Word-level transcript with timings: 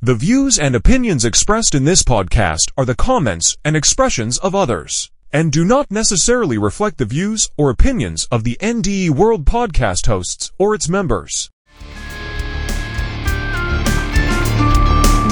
The 0.00 0.14
views 0.14 0.60
and 0.60 0.76
opinions 0.76 1.24
expressed 1.24 1.74
in 1.74 1.82
this 1.82 2.04
podcast 2.04 2.70
are 2.76 2.84
the 2.84 2.94
comments 2.94 3.56
and 3.64 3.74
expressions 3.74 4.38
of 4.38 4.54
others 4.54 5.10
and 5.32 5.50
do 5.50 5.64
not 5.64 5.90
necessarily 5.90 6.56
reflect 6.56 6.98
the 6.98 7.04
views 7.04 7.50
or 7.56 7.68
opinions 7.68 8.24
of 8.30 8.44
the 8.44 8.56
NDE 8.60 9.10
World 9.10 9.44
podcast 9.44 10.06
hosts 10.06 10.52
or 10.56 10.72
its 10.72 10.88
members. 10.88 11.50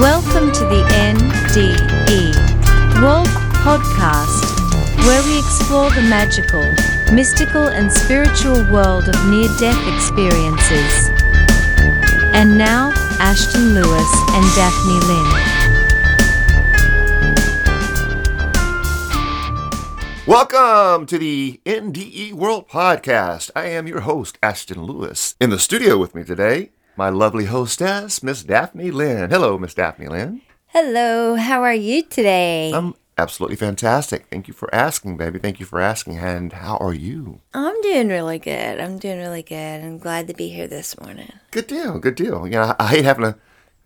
Welcome 0.00 0.50
to 0.50 0.64
the 0.64 0.82
NDE 0.98 2.34
World 3.00 3.28
Podcast, 3.62 4.42
where 5.06 5.22
we 5.22 5.38
explore 5.38 5.90
the 5.92 6.02
magical, 6.02 6.64
mystical, 7.14 7.68
and 7.68 7.92
spiritual 7.92 8.68
world 8.72 9.08
of 9.08 9.26
near 9.28 9.46
death 9.60 9.78
experiences. 9.94 11.10
And 12.34 12.58
now, 12.58 13.05
Ashton 13.18 13.72
Lewis 13.72 14.12
and 14.30 14.44
Daphne 14.54 15.00
Lynn. 15.06 15.32
Welcome 20.26 21.06
to 21.06 21.16
the 21.16 21.60
NDE 21.64 22.34
World 22.34 22.68
Podcast. 22.68 23.50
I 23.56 23.68
am 23.68 23.86
your 23.86 24.00
host, 24.00 24.38
Ashton 24.42 24.82
Lewis. 24.82 25.34
In 25.40 25.48
the 25.48 25.58
studio 25.58 25.96
with 25.96 26.14
me 26.14 26.24
today, 26.24 26.72
my 26.94 27.08
lovely 27.08 27.46
hostess, 27.46 28.22
Miss 28.22 28.42
Daphne 28.42 28.90
Lynn. 28.90 29.30
Hello, 29.30 29.56
Miss 29.56 29.72
Daphne 29.72 30.08
Lynn. 30.08 30.42
Hello, 30.66 31.36
how 31.36 31.62
are 31.62 31.74
you 31.74 32.02
today? 32.02 32.70
I'm 32.74 32.94
absolutely 33.18 33.56
fantastic. 33.56 34.26
Thank 34.30 34.48
you 34.48 34.54
for 34.54 34.72
asking, 34.74 35.16
baby. 35.16 35.38
Thank 35.38 35.60
you 35.60 35.66
for 35.66 35.80
asking. 35.80 36.18
And 36.18 36.52
how 36.52 36.76
are 36.78 36.94
you? 36.94 37.40
I'm 37.54 37.80
doing 37.82 38.08
really 38.08 38.38
good. 38.38 38.80
I'm 38.80 38.98
doing 38.98 39.18
really 39.18 39.42
good. 39.42 39.82
I'm 39.82 39.98
glad 39.98 40.28
to 40.28 40.34
be 40.34 40.48
here 40.48 40.66
this 40.66 40.98
morning. 41.00 41.32
Good 41.50 41.66
deal. 41.66 41.98
Good 41.98 42.14
deal. 42.14 42.46
You 42.46 42.52
know, 42.54 42.62
I, 42.78 42.84
I 42.84 42.88
hate 42.88 43.04
having 43.04 43.24
to, 43.32 43.36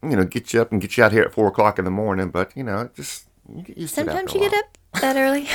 you 0.02 0.16
know, 0.16 0.24
get 0.24 0.52
you 0.52 0.60
up 0.60 0.72
and 0.72 0.80
get 0.80 0.96
you 0.96 1.04
out 1.04 1.12
here 1.12 1.22
at 1.22 1.32
four 1.32 1.48
o'clock 1.48 1.78
in 1.78 1.84
the 1.84 1.90
morning, 1.90 2.30
but 2.30 2.56
you 2.56 2.64
know, 2.64 2.90
just 2.94 3.26
you 3.54 3.62
get 3.62 3.76
used 3.78 3.94
Sometimes 3.94 4.32
to 4.32 4.38
it. 4.38 4.42
you 4.44 4.50
get 4.50 4.58
up 4.58 4.78
that 5.00 5.16
early 5.16 5.46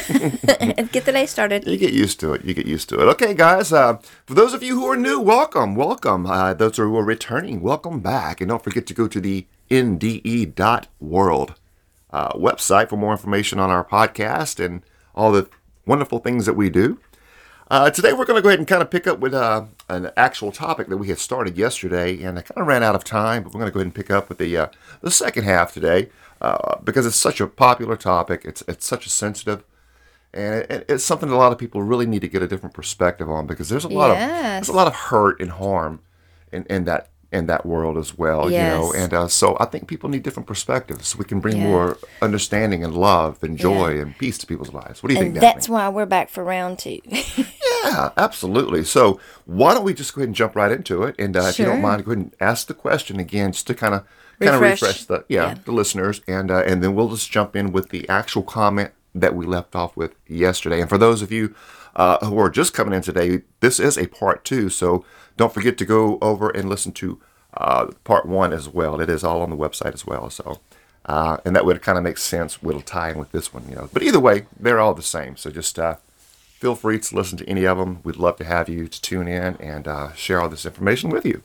and 0.78 0.92
get 0.92 1.04
the 1.06 1.12
day 1.12 1.26
started. 1.26 1.66
You 1.68 1.78
get 1.78 1.94
used 1.94 2.20
to 2.22 2.34
it. 2.34 2.46
You 2.46 2.54
get 2.54 2.66
used 2.66 2.88
to 2.90 3.02
it. 3.02 3.06
Okay, 3.14 3.34
guys. 3.34 3.74
Uh, 3.74 3.98
for 4.26 4.34
those 4.34 4.54
of 4.54 4.64
you 4.64 4.76
who 4.80 4.86
are 4.86 4.96
new, 4.96 5.20
welcome, 5.20 5.76
welcome. 5.76 6.26
Uh, 6.26 6.54
those 6.54 6.78
who 6.78 6.96
are 6.96 7.04
returning, 7.04 7.60
welcome 7.62 8.00
back. 8.00 8.40
And 8.40 8.50
don't 8.50 8.64
forget 8.64 8.86
to 8.88 8.94
go 8.94 9.08
to 9.10 9.20
the 9.20 9.46
nde.world 9.70 11.56
uh, 12.16 12.32
website 12.32 12.88
for 12.88 12.96
more 12.96 13.12
information 13.12 13.60
on 13.60 13.70
our 13.70 13.84
podcast 13.84 14.64
and 14.64 14.82
all 15.14 15.34
the 15.34 15.50
wonderful 15.86 16.20
things 16.20 16.46
that 16.46 16.54
we 16.54 16.70
do. 16.70 16.98
Uh, 17.70 17.90
today, 17.90 18.14
we're 18.14 18.24
going 18.24 18.38
to 18.38 18.42
go 18.42 18.48
ahead 18.48 18.60
and 18.60 18.68
kind 18.68 18.82
of 18.82 18.90
pick 18.90 19.06
up 19.06 19.20
with 19.20 19.34
uh, 19.34 19.66
an 19.90 20.12
actual 20.16 20.52
topic 20.52 20.88
that 20.88 20.96
we 20.96 21.10
had 21.10 21.20
started 21.20 21.58
yesterday, 21.58 22.22
and 22.24 22.40
I 22.40 22.42
kind 22.42 22.62
of 22.62 22.68
ran 22.68 22.84
out 22.84 22.96
of 22.96 23.04
time, 23.04 23.44
but 23.44 23.54
we're 23.54 23.60
going 23.60 23.72
to 23.72 23.74
go 23.74 23.80
ahead 23.80 23.88
and 23.88 23.96
pick 23.96 24.10
up 24.10 24.30
with 24.30 24.38
the 24.38 24.56
uh, 24.56 24.68
the 25.02 25.12
second 25.12 25.44
half 25.44 25.74
today 25.74 26.10
uh, 26.40 26.78
because 26.84 27.06
it's 27.06 27.18
such 27.18 27.42
a 27.42 27.48
popular 27.48 27.98
topic. 27.98 28.44
It's 28.46 28.64
it's 28.68 28.86
such 28.86 29.06
a 29.06 29.10
sensitive, 29.10 29.66
and 30.34 30.62
it, 30.70 30.86
it's 30.88 31.04
something 31.04 31.28
that 31.28 31.36
a 31.36 31.38
lot 31.38 31.52
of 31.52 31.58
people 31.58 31.82
really 31.82 32.06
need 32.06 32.22
to 32.22 32.30
get 32.30 32.42
a 32.42 32.48
different 32.48 32.76
perspective 32.76 33.30
on 33.30 33.46
because 33.46 33.68
there's 33.68 33.84
a 33.84 33.90
lot 33.90 34.12
of 34.12 34.18
there's 34.18 34.70
a 34.70 34.74
lot 34.74 34.88
of 34.88 34.94
hurt 34.94 35.42
and 35.42 35.52
harm 35.52 36.02
in, 36.54 36.66
in 36.70 36.86
that 36.86 37.10
in 37.32 37.48
that 37.48 37.66
world 37.66 37.98
as 37.98 38.18
well. 38.18 38.50
You 38.52 38.58
know, 38.60 38.94
and 38.94 39.14
uh, 39.14 39.28
so 39.28 39.58
I 39.60 39.66
think 39.66 39.88
people 39.88 40.10
need 40.10 40.24
different 40.24 40.48
perspectives. 40.48 41.16
We 41.18 41.26
can 41.26 41.40
bring 41.40 41.58
Yeah. 41.58 41.64
more 41.64 41.98
understanding 42.22 42.84
and 42.84 42.94
love 42.96 43.44
and 43.44 43.58
joy 43.58 43.96
Yeah. 43.96 44.02
and 44.04 44.18
peace 44.18 44.38
to 44.40 44.48
people's 44.48 44.74
lives. 44.74 45.02
What 45.04 45.10
do 45.10 45.16
you 45.16 45.20
And 45.22 45.34
think? 45.34 45.42
Daphne? 45.42 45.54
that's 45.54 45.70
why 45.70 45.90
we're 45.90 46.06
back 46.06 46.30
for 46.30 46.44
round 46.44 46.80
two. 46.80 47.00
Yeah, 47.86 48.10
absolutely. 48.18 48.84
So 48.84 49.20
why 49.46 49.76
don't 49.76 49.84
we 49.84 49.94
just 49.94 50.16
go 50.16 50.22
ahead 50.22 50.30
and 50.30 50.36
jump 50.36 50.56
right 50.56 50.72
into 50.72 51.04
it? 51.04 51.14
And 51.20 51.38
uh, 51.38 51.42
if 51.42 51.60
you 51.60 51.66
don't 51.66 51.82
mind, 51.84 52.04
go 52.04 52.12
ahead 52.14 52.24
and 52.24 52.36
ask 52.40 52.66
the 52.66 52.74
question 52.74 53.20
again, 53.20 53.52
just 53.52 53.68
to 53.68 53.76
kind 53.76 53.94
of 53.94 54.04
kind 54.40 54.56
of 54.56 54.62
Refresh. 54.62 54.82
refresh 54.82 55.06
the 55.06 55.24
yeah, 55.30 55.50
Yeah. 55.50 55.56
the 55.66 55.72
listeners, 55.72 56.22
and 56.28 56.50
uh, 56.50 56.64
and 56.66 56.82
then 56.84 56.96
we'll 56.96 57.10
just 57.10 57.30
jump 57.30 57.56
in 57.56 57.72
with 57.72 57.90
the 57.90 58.10
actual 58.10 58.42
comment 58.42 58.90
that 59.14 59.36
we 59.36 59.46
left 59.46 59.76
off 59.76 59.96
with 59.96 60.16
yesterday. 60.28 60.82
And 60.82 60.90
for 60.90 60.98
those 60.98 61.22
of 61.22 61.32
you 61.32 61.54
uh, 61.96 62.18
who 62.26 62.40
are 62.40 62.50
just 62.50 62.74
coming 62.74 62.94
in 62.96 63.02
today, 63.04 63.44
this 63.60 63.80
is 63.80 64.00
a 64.00 64.08
part 64.08 64.44
two, 64.44 64.70
so 64.70 65.06
don't 65.38 65.54
forget 65.54 65.78
to 65.78 65.86
go 65.86 66.18
over 66.22 66.50
and 66.50 66.70
listen 66.70 66.92
to 66.94 67.20
uh, 67.56 67.88
part 68.04 68.26
one 68.26 68.54
as 68.54 68.68
well. 68.68 69.00
It 69.00 69.10
is 69.10 69.24
all 69.24 69.42
on 69.42 69.50
the 69.50 69.58
website 69.58 69.94
as 69.94 70.06
well. 70.06 70.30
So. 70.30 70.60
Uh, 71.08 71.38
and 71.46 71.56
that 71.56 71.66
would 71.66 71.80
kind 71.84 72.00
of 72.00 72.04
make 72.04 72.18
sense. 72.18 72.64
Will 72.64 72.82
tie 72.82 73.12
in 73.12 73.20
with 73.20 73.32
this 73.32 73.54
one, 73.54 73.64
you 73.70 73.76
know. 73.76 73.88
But 73.94 74.02
either 74.02 74.20
way, 74.20 74.48
they're 74.60 74.80
all 74.80 74.96
the 74.96 75.04
same. 75.04 75.38
So 75.38 75.52
just 75.52 75.78
uh, 75.78 75.98
feel 76.60 76.74
free 76.74 76.98
to 77.00 77.16
listen 77.16 77.38
to 77.38 77.48
any 77.48 77.64
of 77.66 77.78
them. 77.78 78.00
We'd 78.04 78.16
love 78.16 78.38
to 78.38 78.44
have 78.44 78.68
you 78.68 78.88
to 78.88 79.02
tune 79.02 79.28
in 79.28 79.56
and 79.58 79.88
uh, 79.88 80.14
share 80.14 80.42
all 80.42 80.50
this 80.50 80.66
information 80.66 81.12
with 81.12 81.24
you. 81.24 81.44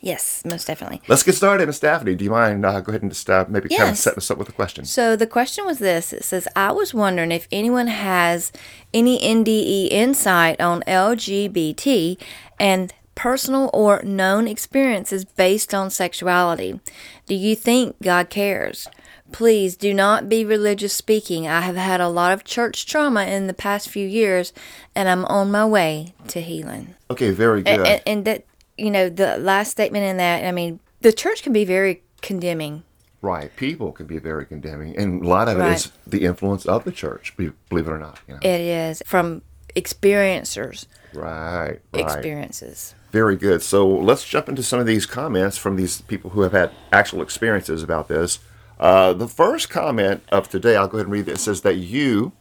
yes, 0.00 0.42
most 0.46 0.66
definitely. 0.66 1.02
Let's 1.08 1.22
get 1.22 1.34
started, 1.34 1.66
Miss 1.66 1.78
Daphne. 1.78 2.14
Do 2.14 2.24
you 2.24 2.30
mind 2.30 2.64
uh, 2.64 2.80
go 2.80 2.90
ahead 2.90 3.02
and 3.02 3.10
just 3.10 3.28
uh, 3.28 3.44
maybe 3.48 3.68
kind 3.68 3.90
of 3.90 3.98
set 3.98 4.16
us 4.16 4.30
up 4.30 4.38
with 4.38 4.48
a 4.48 4.52
question? 4.52 4.86
So 4.86 5.14
the 5.14 5.26
question 5.26 5.66
was 5.66 5.78
this 5.78 6.12
it 6.14 6.24
says, 6.24 6.48
I 6.56 6.72
was 6.72 6.94
wondering 6.94 7.32
if 7.32 7.46
anyone 7.52 7.88
has 7.88 8.50
any 8.94 9.18
NDE 9.18 9.88
insight 9.90 10.58
on 10.58 10.82
LGBT 10.86 12.16
and 12.58 12.94
personal 13.22 13.70
or 13.72 14.02
known 14.02 14.48
experiences 14.48 15.24
based 15.24 15.72
on 15.72 15.88
sexuality. 15.88 16.80
Do 17.26 17.36
you 17.36 17.54
think 17.54 17.94
God 18.02 18.30
cares? 18.30 18.88
Please 19.30 19.76
do 19.76 19.94
not 19.94 20.28
be 20.28 20.44
religious 20.44 20.92
speaking. 20.92 21.46
I 21.46 21.60
have 21.60 21.76
had 21.76 22.00
a 22.00 22.08
lot 22.08 22.32
of 22.32 22.42
church 22.42 22.84
trauma 22.84 23.22
in 23.26 23.46
the 23.46 23.54
past 23.54 23.88
few 23.88 24.08
years 24.08 24.52
and 24.96 25.08
I'm 25.08 25.24
on 25.26 25.52
my 25.52 25.64
way 25.64 26.14
to 26.26 26.40
healing. 26.40 26.96
Okay, 27.12 27.30
very 27.30 27.62
good. 27.62 27.86
And, 27.86 28.02
and, 28.04 28.24
that, 28.24 28.44
you 28.76 28.90
know, 28.90 29.08
the 29.08 29.36
last 29.36 29.70
statement 29.70 30.04
in 30.04 30.16
that, 30.16 30.44
I 30.44 30.50
mean, 30.50 30.80
the 31.02 31.12
church 31.12 31.44
can 31.44 31.52
be 31.52 31.64
very 31.64 32.02
condemning. 32.22 32.82
right, 33.20 33.54
people 33.54 33.92
can 33.92 34.06
be 34.06 34.18
very 34.18 34.44
condemning, 34.46 34.96
and 34.96 35.24
a 35.24 35.28
lot 35.28 35.46
of 35.46 35.58
it 35.58 35.60
Right. 35.60 35.76
is 35.76 35.92
the 36.04 36.24
influence 36.24 36.66
of 36.66 36.82
the 36.82 36.90
church. 36.90 37.36
Believe 37.36 37.86
it 37.86 37.86
or 37.88 37.98
not, 37.98 38.18
you 38.26 38.34
know. 38.34 38.40
It 38.42 38.60
is 38.60 39.00
from 39.06 39.42
experiencers' 39.76 40.86
right, 41.14 41.78
right. 41.92 42.02
experiences. 42.02 42.94
Very 43.10 43.36
good. 43.36 43.62
So 43.62 43.86
let's 43.86 44.24
jump 44.24 44.48
into 44.48 44.62
some 44.62 44.80
of 44.80 44.86
these 44.86 45.06
comments 45.06 45.58
from 45.58 45.76
these 45.76 46.00
people 46.02 46.30
who 46.30 46.42
have 46.42 46.52
had 46.52 46.72
actual 46.92 47.22
experiences 47.22 47.82
about 47.82 48.08
this. 48.08 48.38
Uh, 48.80 49.12
the 49.12 49.28
first 49.28 49.70
comment 49.70 50.22
of 50.30 50.48
today, 50.48 50.76
I'll 50.76 50.88
go 50.88 50.98
ahead 50.98 51.06
and 51.06 51.12
read 51.12 51.28
it. 51.28 51.32
It 51.32 51.38
says 51.38 51.60
that 51.62 51.76
you 51.76 52.32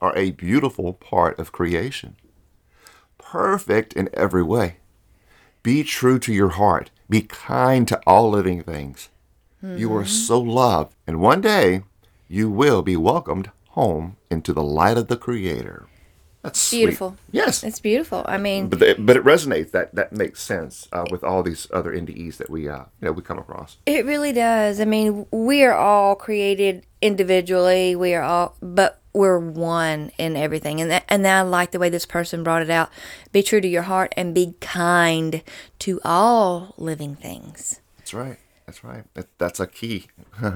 are 0.00 0.16
a 0.16 0.32
beautiful 0.32 0.94
part 0.94 1.38
of 1.38 1.52
creation, 1.52 2.16
perfect 3.18 3.92
in 3.92 4.08
every 4.14 4.42
way. 4.42 4.76
Be 5.62 5.84
true 5.84 6.18
to 6.18 6.32
your 6.32 6.50
heart. 6.50 6.90
Be 7.08 7.22
kind 7.22 7.86
to 7.88 8.00
all 8.06 8.30
living 8.30 8.62
things. 8.62 9.10
You 9.62 9.94
are 9.94 10.04
so 10.04 10.40
loved, 10.40 10.96
and 11.06 11.20
one 11.20 11.40
day 11.40 11.84
you 12.26 12.50
will 12.50 12.82
be 12.82 12.96
welcomed 12.96 13.52
home 13.68 14.16
into 14.28 14.52
the 14.52 14.62
light 14.62 14.98
of 14.98 15.06
the 15.06 15.16
Creator. 15.16 15.86
That's 16.42 16.60
sweet. 16.60 16.78
Beautiful. 16.80 17.16
Yes, 17.30 17.62
It's 17.62 17.78
beautiful. 17.78 18.24
I 18.26 18.36
mean, 18.36 18.68
but 18.68 18.82
it, 18.82 19.06
but 19.06 19.16
it 19.16 19.22
resonates. 19.24 19.70
That 19.70 19.94
that 19.94 20.12
makes 20.12 20.42
sense 20.42 20.88
uh, 20.92 21.04
with 21.10 21.22
all 21.22 21.42
these 21.44 21.68
other 21.72 21.92
NDEs 21.92 22.36
that 22.38 22.50
we 22.50 22.68
uh 22.68 22.78
you 23.00 23.06
know 23.06 23.12
we 23.12 23.22
come 23.22 23.38
across. 23.38 23.76
it 23.86 24.04
really 24.04 24.32
does. 24.32 24.80
I 24.80 24.84
mean, 24.84 25.26
we 25.30 25.62
are 25.62 25.74
all 25.74 26.16
created 26.16 26.84
individually. 27.00 27.94
We 27.94 28.14
are 28.14 28.22
all, 28.22 28.56
but 28.60 29.00
we're 29.12 29.38
one 29.38 30.10
in 30.18 30.36
everything. 30.36 30.80
And 30.80 30.90
that, 30.90 31.04
and 31.08 31.26
I 31.26 31.42
like 31.42 31.70
the 31.70 31.78
way 31.78 31.90
this 31.90 32.06
person 32.06 32.42
brought 32.42 32.62
it 32.62 32.70
out. 32.70 32.90
Be 33.30 33.42
true 33.42 33.60
to 33.60 33.68
your 33.68 33.82
heart 33.82 34.12
and 34.16 34.34
be 34.34 34.54
kind 34.60 35.42
to 35.80 36.00
all 36.04 36.74
living 36.78 37.14
things. 37.14 37.80
That's 37.98 38.14
right. 38.14 38.38
That's 38.66 38.82
right. 38.82 39.04
That, 39.14 39.26
that's 39.38 39.60
a 39.60 39.66
key. 39.66 40.06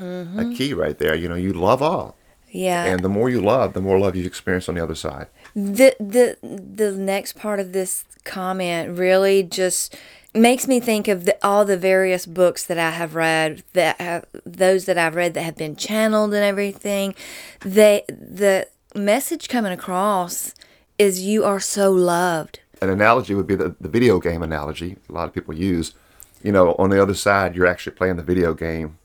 A 0.00 0.52
key 0.56 0.72
right 0.74 0.96
there. 0.98 1.14
You 1.16 1.28
know, 1.28 1.34
you 1.34 1.52
love 1.52 1.82
all, 1.82 2.16
Yeah. 2.50 2.84
and 2.84 3.00
the 3.02 3.08
more 3.08 3.28
you 3.28 3.40
love, 3.40 3.72
the 3.74 3.80
more 3.80 3.98
love 3.98 4.16
you 4.16 4.24
experience 4.24 4.68
on 4.68 4.74
the 4.74 4.82
other 4.82 4.94
side. 4.94 5.28
the 5.54 5.94
the 6.00 6.36
the 6.42 6.92
next 6.92 7.34
part 7.36 7.60
of 7.60 7.72
this 7.72 8.04
comment 8.24 8.98
really 8.98 9.42
just 9.42 9.96
makes 10.34 10.68
me 10.68 10.78
think 10.78 11.08
of 11.08 11.24
the, 11.24 11.36
all 11.42 11.64
the 11.64 11.76
various 11.76 12.26
books 12.26 12.64
that 12.66 12.78
I 12.78 12.90
have 12.90 13.14
read 13.14 13.62
that 13.72 14.00
have 14.00 14.26
those 14.44 14.84
that 14.84 14.98
I've 14.98 15.14
read 15.14 15.34
that 15.34 15.42
have 15.42 15.56
been 15.56 15.74
channeled 15.76 16.34
and 16.34 16.44
everything 16.44 17.14
they 17.60 18.02
the 18.08 18.68
message 18.94 19.48
coming 19.48 19.72
across 19.72 20.54
is 20.98 21.20
you 21.20 21.44
are 21.44 21.60
so 21.60 21.90
loved 21.90 22.60
An 22.82 22.90
analogy 22.90 23.34
would 23.34 23.46
be 23.46 23.54
the, 23.56 23.74
the 23.80 23.88
video 23.88 24.18
game 24.20 24.42
analogy. 24.42 24.96
A 25.08 25.12
lot 25.12 25.26
of 25.28 25.34
people 25.34 25.54
use. 25.54 25.94
You 26.42 26.52
know, 26.52 26.74
on 26.78 26.90
the 26.90 27.02
other 27.02 27.14
side, 27.14 27.56
you're 27.56 27.66
actually 27.66 27.96
playing 27.96 28.16
the 28.16 28.22
video 28.22 28.54
game, 28.54 28.97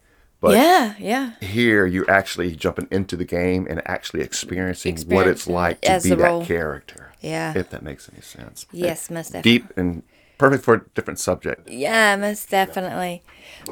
but 0.44 0.52
yeah 0.52 0.94
yeah 0.98 1.32
here 1.40 1.86
you're 1.86 2.10
actually 2.10 2.54
jumping 2.54 2.86
into 2.90 3.16
the 3.16 3.24
game 3.24 3.66
and 3.68 3.80
actually 3.86 4.20
experiencing 4.20 4.96
what 5.06 5.26
it's 5.26 5.46
like 5.46 5.80
to 5.80 6.00
be 6.02 6.10
that 6.10 6.18
role. 6.18 6.44
character. 6.44 7.12
Yeah. 7.20 7.56
If 7.56 7.70
that 7.70 7.82
makes 7.82 8.10
any 8.12 8.20
sense. 8.20 8.66
yes 8.70 9.10
most 9.10 9.32
definitely 9.32 9.58
Deep 9.58 9.76
and 9.78 10.02
perfect 10.36 10.62
for 10.64 10.74
a 10.74 10.84
different 10.94 11.18
subject. 11.18 11.70
Yeah, 11.70 12.16
most 12.16 12.50
definitely. 12.50 13.22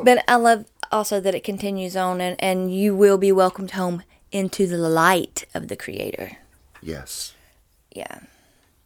But 0.02 0.24
I 0.26 0.36
love 0.36 0.64
also 0.90 1.20
that 1.20 1.34
it 1.34 1.44
continues 1.44 1.94
on 1.96 2.20
and, 2.20 2.36
and 2.38 2.74
you 2.74 2.96
will 2.96 3.18
be 3.18 3.32
welcomed 3.32 3.72
home 3.72 4.02
into 4.30 4.66
the 4.66 4.78
light 4.78 5.44
of 5.54 5.68
the 5.68 5.76
Creator. 5.76 6.38
Yes. 6.80 7.34
Yeah. 7.94 8.20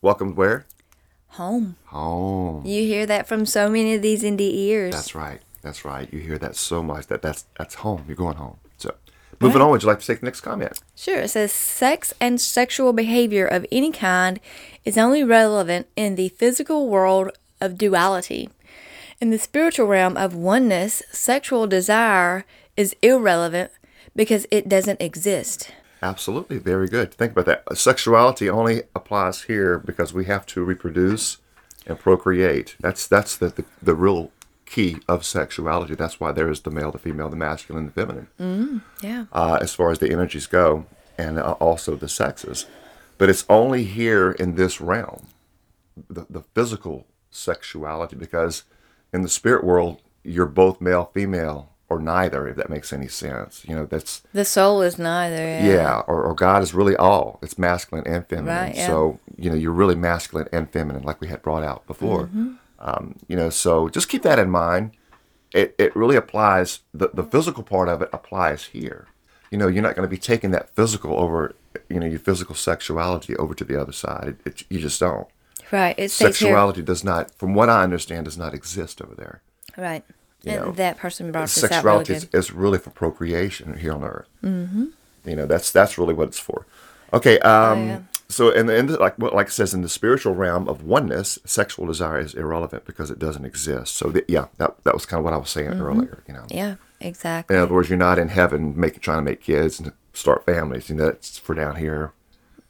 Welcome 0.03 0.35
where? 0.35 0.67
Home. 1.29 1.77
Home. 1.87 2.65
You 2.67 2.83
hear 2.83 3.07
that 3.07 3.29
from 3.29 3.47
so 3.47 3.69
many 3.69 3.95
of 3.95 4.03
these 4.03 4.23
NDEers. 4.23 4.93
That's 4.93 5.15
right. 5.15 5.41
That's 5.67 5.85
right. 5.85 6.09
You 6.13 6.21
hear 6.21 6.39
that 6.39 6.55
so 6.55 6.81
much 6.81 7.09
that 7.09 7.23
that's 7.23 7.45
that's 7.59 7.75
home. 7.75 8.05
You're 8.07 8.17
going 8.17 8.37
home. 8.37 8.59
So, 8.79 8.95
moving 9.41 9.61
on. 9.61 9.71
Would 9.71 9.83
you 9.83 9.89
like 9.89 9.99
to 9.99 10.07
take 10.07 10.21
the 10.21 10.27
next 10.27 10.43
comment? 10.43 10.81
Sure. 10.95 11.23
It 11.23 11.31
says 11.31 11.51
sex 11.51 12.15
and 12.21 12.41
sexual 12.41 12.93
behavior 12.93 13.45
of 13.45 13.67
any 13.73 13.91
kind 13.91 14.39
is 14.85 14.97
only 14.97 15.25
relevant 15.25 15.89
in 15.97 16.15
the 16.15 16.29
physical 16.29 16.89
world 16.89 17.33
of 17.61 17.77
duality. 17.77 18.49
In 19.21 19.31
the 19.31 19.41
spiritual 19.41 19.89
realm 19.89 20.17
of 20.17 20.37
oneness, 20.37 21.03
sexual 21.11 21.67
desire 21.67 22.45
is 22.77 22.95
irrelevant 23.03 23.73
because 24.15 24.47
it 24.53 24.69
doesn't 24.69 25.03
exist. 25.03 25.73
Absolutely. 26.01 26.59
Very 26.59 26.87
good. 26.87 27.13
Think 27.13 27.33
about 27.33 27.47
that. 27.47 27.77
Sexuality 27.77 28.49
only 28.49 28.85
applies 28.95 29.43
here 29.43 29.81
because 29.81 30.15
we 30.15 30.27
have 30.27 30.47
to 30.47 30.63
reproduce 30.63 31.39
and 31.89 31.99
procreate. 31.99 32.77
That's 32.79 33.09
that's 33.09 33.37
the, 33.37 33.49
the, 33.49 33.65
the 33.83 33.95
real 33.97 34.31
key 34.67 34.99
of 35.09 35.25
sexuality. 35.25 35.95
That's 35.95 36.21
why 36.21 36.33
there 36.33 36.51
is 36.51 36.61
the 36.61 36.71
male, 36.71 36.91
the 36.91 36.99
female, 36.99 37.29
the 37.31 37.37
masculine, 37.37 37.87
the 37.87 37.93
feminine. 37.93 38.83
Yeah. 39.01 39.27
uh, 39.33 39.59
as 39.61 39.75
far 39.75 39.91
as 39.91 39.99
the 40.01 40.11
energies 40.13 40.47
go, 40.47 40.87
and 41.17 41.39
uh, 41.39 41.53
also 41.53 41.95
the 41.97 42.09
sexes. 42.09 42.67
But 43.19 43.31
it's 43.31 43.45
only 43.49 43.85
here 43.85 44.33
in 44.33 44.57
this 44.57 44.81
realm, 44.81 45.29
the, 46.11 46.27
the 46.29 46.43
physical 46.55 47.07
sexuality, 47.31 48.17
because 48.17 48.65
in 49.13 49.23
the 49.23 49.29
spirit 49.29 49.65
world, 49.65 50.03
you're 50.23 50.47
both 50.47 50.81
male, 50.81 51.11
female, 51.15 51.71
or 51.89 52.01
neither, 52.01 52.49
if 52.49 52.57
that 52.57 52.69
makes 52.69 52.93
any 52.93 53.07
sense. 53.09 53.65
You 53.67 53.77
know, 53.77 53.87
that's, 53.87 54.23
The 54.35 54.45
soul 54.45 54.83
is 54.83 54.99
neither. 54.99 55.61
yeah, 55.65 56.03
or, 56.09 56.25
or 56.25 56.35
God 56.35 56.63
is 56.63 56.75
really 56.75 56.97
all. 56.97 57.39
It's 57.43 57.57
masculine 57.57 58.07
and 58.07 58.27
feminine. 58.27 58.55
Right, 58.55 58.75
yeah. 58.75 58.89
So, 58.89 59.21
you 59.39 59.49
know, 59.49 59.57
you're 59.57 59.71
really 59.73 59.95
masculine 59.95 60.49
and 60.53 60.69
feminine, 60.69 61.05
like 61.05 61.21
we 61.21 61.29
had 61.29 61.43
brought 61.43 61.63
out 61.63 61.87
before. 61.87 62.25
Mm-hmm. 62.25 62.55
Um, 62.79 63.17
you 63.29 63.37
know, 63.37 63.51
so 63.51 63.89
just 63.89 64.09
keep 64.09 64.23
that 64.23 64.39
in 64.39 64.51
mind. 64.51 64.93
It, 65.53 65.75
it 65.79 65.97
really 65.97 66.17
applies, 66.17 66.81
the, 66.93 67.09
the 67.15 67.23
physical 67.23 67.63
part 67.63 67.89
of 67.89 68.03
it 68.03 68.11
applies 68.13 68.65
here. 68.67 69.07
You 69.51 69.59
know, 69.59 69.69
you're 69.69 69.83
not 69.83 69.95
going 69.95 70.07
to 70.07 70.11
be 70.11 70.19
taking 70.19 70.51
that 70.51 70.71
physical 70.75 71.19
over, 71.19 71.55
you 71.89 72.01
know, 72.01 72.07
your 72.07 72.19
physical 72.19 72.55
sexuality 72.55 73.37
over 73.37 73.55
to 73.55 73.65
the 73.65 73.81
other 73.81 73.93
side. 73.93 74.37
It, 74.45 74.51
it, 74.61 74.65
you 74.69 74.81
just 74.81 75.01
don't. 75.01 75.27
Right. 75.71 75.95
It. 75.99 76.11
Sexuality 76.11 76.83
does 76.83 77.03
not, 77.05 77.33
from 77.39 77.55
what 77.55 77.69
I 77.71 77.83
understand, 77.83 78.27
does 78.27 78.37
not 78.37 78.55
exist 78.55 79.01
over 79.01 79.15
there. 79.15 79.41
Right. 79.77 80.05
you 80.43 80.53
and 80.53 80.65
know, 80.67 80.73
that 80.73 80.99
person 80.99 81.33
brought 81.33 81.43
this 81.43 81.59
out 81.65 81.71
really 81.71 81.75
sexuality 81.75 82.13
good. 82.15 82.35
is, 82.35 82.47
is 82.47 82.53
really 82.53 82.79
for 82.79 82.91
procreation 82.91 83.79
here 83.79 83.93
on 83.93 84.05
earth. 84.05 84.29
Mm-hmm. 84.43 84.87
You 85.25 85.37
know, 85.37 85.47
that's 85.47 85.73
that's 85.73 85.99
really 85.99 86.15
what 86.15 86.29
it's 86.29 86.39
for. 86.39 86.67
Okay. 87.13 87.39
Um, 87.41 87.79
Oh, 87.79 87.85
yeah. 87.87 88.01
So, 88.29 88.51
in 88.51 88.67
the, 88.67 88.77
in 88.77 88.87
like 88.95 89.17
what 89.19 89.35
like 89.35 89.47
it 89.49 89.53
says 89.53 89.73
in 89.73 89.83
the 89.83 89.89
spiritual 89.89 90.35
realm 90.35 90.69
of 90.69 90.83
oneness, 90.83 91.39
sexual 91.45 91.87
desire 91.87 92.19
is 92.19 92.35
irrelevant 92.35 92.85
because 92.85 93.11
it 93.11 93.19
doesn't 93.21 93.45
exist. 93.45 93.95
So, 93.95 94.09
the, 94.09 94.25
yeah, 94.27 94.47
that 94.59 94.83
that 94.85 94.95
was 94.95 95.07
kind 95.07 95.19
of 95.21 95.25
what 95.25 95.33
I 95.35 95.37
was 95.37 95.51
saying 95.51 95.81
earlier. 95.81 96.23
You 96.27 96.35
know, 96.35 96.41
Mm-hmm. 96.41 96.57
Yeah. 96.57 96.75
Exactly. 97.01 97.55
in 97.55 97.63
other 97.63 97.75
words, 97.75 97.89
you're 97.91 97.99
not 97.99 98.19
in 98.19 98.29
heaven 98.29 98.79
making 98.79 99.01
trying 99.01 99.19
to 99.19 99.23
make 99.31 99.43
kids 99.43 99.79
and 99.79 99.93
start 100.15 100.45
families. 100.47 100.89
You 100.89 100.97
know, 100.97 101.05
that's 101.07 101.39
for 101.39 101.55
down 101.55 101.77
here 101.77 102.13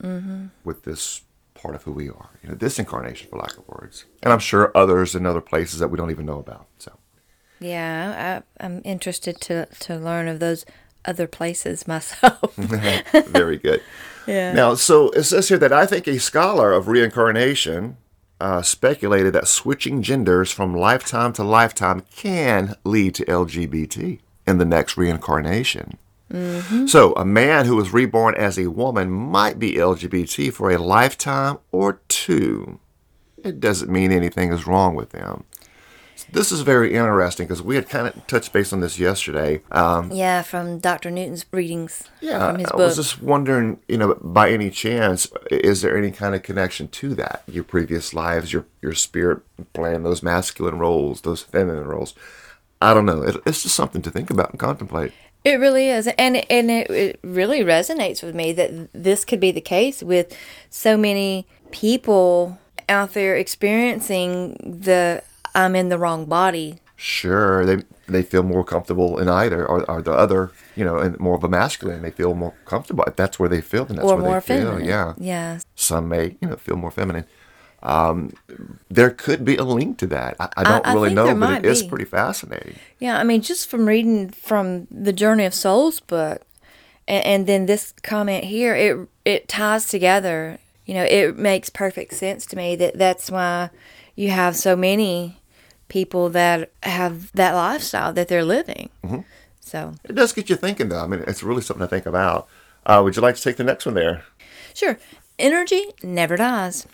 Mm-hmm. 0.03 0.47
with 0.65 0.83
this 0.83 1.23
part 1.55 1.75
of 1.75 1.85
who 1.85 1.93
we 1.93 2.09
are. 2.11 2.29
You 2.43 2.51
know, 2.51 2.55
this 2.55 2.79
incarnation, 2.79 3.31
for 3.31 3.39
lack 3.39 3.57
of 3.57 3.67
words, 3.67 4.05
and 4.23 4.33
I'm 4.33 4.41
sure 4.41 4.71
others 4.77 5.15
in 5.15 5.25
other 5.25 5.41
places 5.41 5.79
that 5.81 5.89
we 5.89 5.97
don't 5.97 6.11
even 6.11 6.27
know 6.27 6.39
about. 6.39 6.67
So. 6.79 6.93
Yeah, 7.61 8.43
I, 8.61 8.65
I'm 8.65 8.83
interested 8.85 9.41
to 9.43 9.65
to 9.67 9.97
learn 9.97 10.29
of 10.29 10.39
those 10.41 10.67
other 11.07 11.27
places 11.27 11.87
myself. 11.87 12.55
Very 12.57 13.59
good. 13.59 13.83
yeah. 14.27 14.53
Now, 14.53 14.75
so 14.75 15.11
it 15.11 15.25
says 15.25 15.49
here 15.49 15.59
that 15.59 15.73
I 15.73 15.87
think 15.87 16.07
a 16.07 16.19
scholar 16.19 16.73
of 16.73 16.89
reincarnation 16.89 17.97
uh, 18.41 18.63
speculated 18.63 19.33
that 19.33 19.49
switching 19.49 20.03
genders 20.03 20.51
from 20.51 20.75
lifetime 20.75 21.33
to 21.35 21.45
lifetime 21.45 22.03
can 22.15 22.75
lead 22.85 23.15
to 23.15 23.25
LGBT 23.25 24.19
in 24.47 24.59
the 24.59 24.65
next 24.65 24.97
reincarnation. 24.97 25.99
So, 26.87 27.13
a 27.13 27.25
man 27.25 27.67
who 27.67 27.77
was 27.77 27.93
reborn 27.93 28.35
as 28.35 28.59
a 28.59 28.67
woman 28.67 29.11
might 29.11 29.61
be 29.61 29.75
LGBT 29.75 30.53
for 30.53 30.73
a 30.73 30.77
lifetime 30.77 31.59
or 31.71 32.01
two. 32.09 32.81
It 33.45 33.61
doesn't 33.61 33.93
mean 33.93 34.11
anything 34.11 34.53
is 34.53 34.67
wrong 34.67 34.97
with 34.97 35.11
them. 35.11 35.45
This 36.33 36.53
is 36.53 36.63
very 36.63 36.95
interesting 36.95 37.47
because 37.47 37.63
we 37.63 37.77
had 37.77 37.89
kind 37.89 38.09
of 38.09 38.27
touched 38.27 38.53
base 38.53 38.73
on 38.73 38.81
this 38.81 38.99
yesterday. 38.99 39.63
Um, 39.71 40.11
yeah, 40.13 40.43
from 40.43 40.79
Dr. 40.79 41.11
Newton's 41.11 41.47
readings 41.53 42.05
yeah, 42.21 42.51
from 42.51 42.59
his 42.59 42.69
I 42.69 42.71
book. 42.71 42.79
was 42.81 42.97
just 42.97 43.23
wondering, 43.23 43.79
you 43.89 43.99
know, 43.99 44.15
by 44.21 44.51
any 44.51 44.71
chance, 44.71 45.29
is 45.51 45.83
there 45.83 45.97
any 45.97 46.11
kind 46.11 46.35
of 46.35 46.43
connection 46.43 46.89
to 46.89 47.15
that? 47.15 47.43
Your 47.47 47.65
previous 47.65 48.13
lives, 48.13 48.53
your 48.53 48.67
your 48.83 48.95
spirit 48.95 49.41
playing 49.73 50.03
those 50.03 50.23
masculine 50.23 50.79
roles, 50.79 51.23
those 51.23 51.43
feminine 51.43 51.87
roles. 51.87 52.15
I 52.81 52.93
don't 52.93 53.07
know. 53.07 53.23
It, 53.23 53.37
it's 53.47 53.63
just 53.63 53.75
something 53.75 54.03
to 54.03 54.11
think 54.11 54.31
about 54.31 54.51
and 54.51 54.61
contemplate. 54.61 55.13
It 55.45 55.61
really 55.61 55.89
is, 55.91 56.09
and 56.09 56.37
and 56.51 56.71
it, 56.71 56.91
it 56.91 57.21
really 57.23 57.61
resonates 57.61 58.23
with 58.23 58.35
me 58.35 58.53
that 58.55 58.89
this 58.93 59.25
could 59.25 59.39
be 59.39 59.53
the 59.53 59.61
case 59.61 60.03
with 60.03 60.37
so 60.71 60.97
many 60.97 61.47
people 61.71 62.59
out 62.89 63.15
there 63.15 63.37
experiencing 63.37 64.55
the 64.65 65.23
I'm 65.57 65.75
in 65.75 65.89
the 65.89 65.99
wrong 65.99 66.27
body. 66.27 66.79
Sure, 66.97 67.67
they 67.67 67.83
they 68.07 68.23
feel 68.23 68.43
more 68.43 68.65
comfortable 68.65 69.19
in 69.19 69.29
either 69.29 69.67
or, 69.67 69.89
or 69.91 70.01
the 70.01 70.13
other, 70.13 70.51
you 70.77 70.85
know, 70.85 70.99
and 70.99 71.19
more 71.19 71.35
of 71.35 71.45
a 71.45 71.49
masculine. 71.49 72.03
They 72.03 72.11
feel 72.11 72.35
more 72.35 72.55
comfortable. 72.65 73.05
If 73.05 73.17
that's 73.17 73.39
where 73.39 73.49
they 73.49 73.61
feel, 73.61 73.85
then 73.85 73.97
that's 73.97 74.09
or 74.09 74.17
where 74.17 74.25
more 74.25 74.41
they 74.41 74.61
feel. 74.61 74.81
Yeah. 74.81 75.15
Yeah. 75.19 75.59
Some 75.75 76.09
may, 76.09 76.37
you 76.41 76.49
know, 76.49 76.57
feel 76.57 76.77
more 76.77 76.91
feminine. 76.91 77.27
Um, 77.83 78.33
there 78.89 79.11
could 79.11 79.45
be 79.45 79.57
a 79.57 79.65
link 79.65 79.99
to 79.99 80.07
that. 80.09 80.37
I, 80.41 80.49
I 80.57 80.65
don't 80.65 80.87
I 80.87 80.95
really 80.95 81.15
think 81.15 81.17
know, 81.17 81.35
but 81.35 81.65
it 81.65 81.67
is 81.67 81.83
be. 81.83 81.89
pretty 81.89 82.05
fascinating. 82.07 82.77
Yeah, 82.99 83.19
I 83.19 83.25
mean, 83.25 83.43
just 83.43 83.69
from 83.69 83.87
reading 83.87 84.31
from 84.31 84.87
the 84.91 85.13
Journey 85.13 85.45
of 85.45 85.55
Souls 85.55 86.01
book, 86.01 86.43
and, 87.07 87.25
and 87.25 87.47
then 87.47 87.67
this 87.67 87.93
comment 88.03 88.45
here, 88.45 88.75
it 88.75 89.09
it 89.25 89.49
ties 89.49 89.87
together. 89.87 90.59
You 90.87 90.95
know, 90.95 91.05
it 91.05 91.37
makes 91.37 91.69
perfect 91.69 92.15
sense 92.15 92.47
to 92.47 92.57
me 92.57 92.77
that 92.77 92.97
that's 92.97 93.31
why 93.31 93.71
you 94.15 94.31
have 94.31 94.57
so 94.57 94.75
many 94.75 95.41
people 95.89 96.29
that 96.31 96.71
have 96.83 97.33
that 97.33 97.53
lifestyle 97.55 98.13
that 98.13 98.29
they're 98.29 98.45
living. 98.45 98.91
So, 99.61 99.95
It 100.05 100.15
does 100.15 100.33
get 100.33 100.49
you 100.49 100.57
thinking, 100.57 100.89
though. 100.91 101.03
I 101.03 101.07
mean, 101.09 101.25
it's 101.27 101.43
really 101.43 101.63
something 101.63 101.85
to 101.85 101.89
think 101.91 102.07
about. 102.07 102.47
Uh, 102.85 103.01
would 103.03 103.17
you 103.17 103.23
like 103.23 103.35
to 103.35 103.43
take 103.43 103.57
the 103.57 103.65
next 103.65 103.85
one 103.87 103.95
there? 103.97 104.25
sure, 104.75 104.99
energy 105.39 105.87
never 106.03 106.37
dies. 106.37 106.87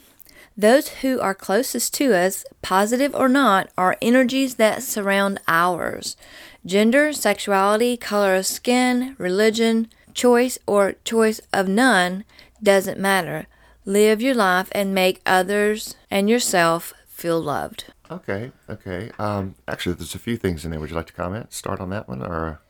Those 0.57 0.89
who 1.01 1.19
are 1.21 1.35
closest 1.35 1.95
to 1.95 2.15
us, 2.15 2.45
positive 2.63 3.15
or 3.15 3.29
not, 3.29 3.69
are 3.77 3.97
energies 4.03 4.55
that 4.57 4.83
surround 4.83 5.41
ours. 5.49 6.17
Gender, 6.65 7.13
sexuality, 7.13 7.97
color 7.97 8.35
of 8.37 8.47
skin, 8.47 9.17
religion, 9.19 9.89
choice, 10.15 10.59
or 10.67 10.95
choice 11.05 11.41
of 11.53 11.69
none 11.69 12.25
doesn't 12.63 13.01
matter. 13.01 13.47
Live 13.85 14.23
your 14.23 14.35
life 14.35 14.69
and 14.73 14.95
make 14.95 15.21
others 15.27 15.97
and 16.11 16.31
yourself 16.31 16.93
feel 17.09 17.41
loved. 17.41 17.85
Okay, 18.15 18.53
okay. 18.69 19.11
Um, 19.19 19.55
actually, 19.67 19.95
there's 19.95 20.15
a 20.15 20.19
few 20.19 20.37
things 20.37 20.65
in 20.65 20.71
there. 20.71 20.81
Would 20.81 20.91
you 20.91 20.97
like 20.97 21.07
to 21.07 21.13
comment? 21.13 21.53
Start 21.53 21.81
on 21.81 21.91
that 21.91 22.09
one, 22.09 22.23
or 22.23 22.61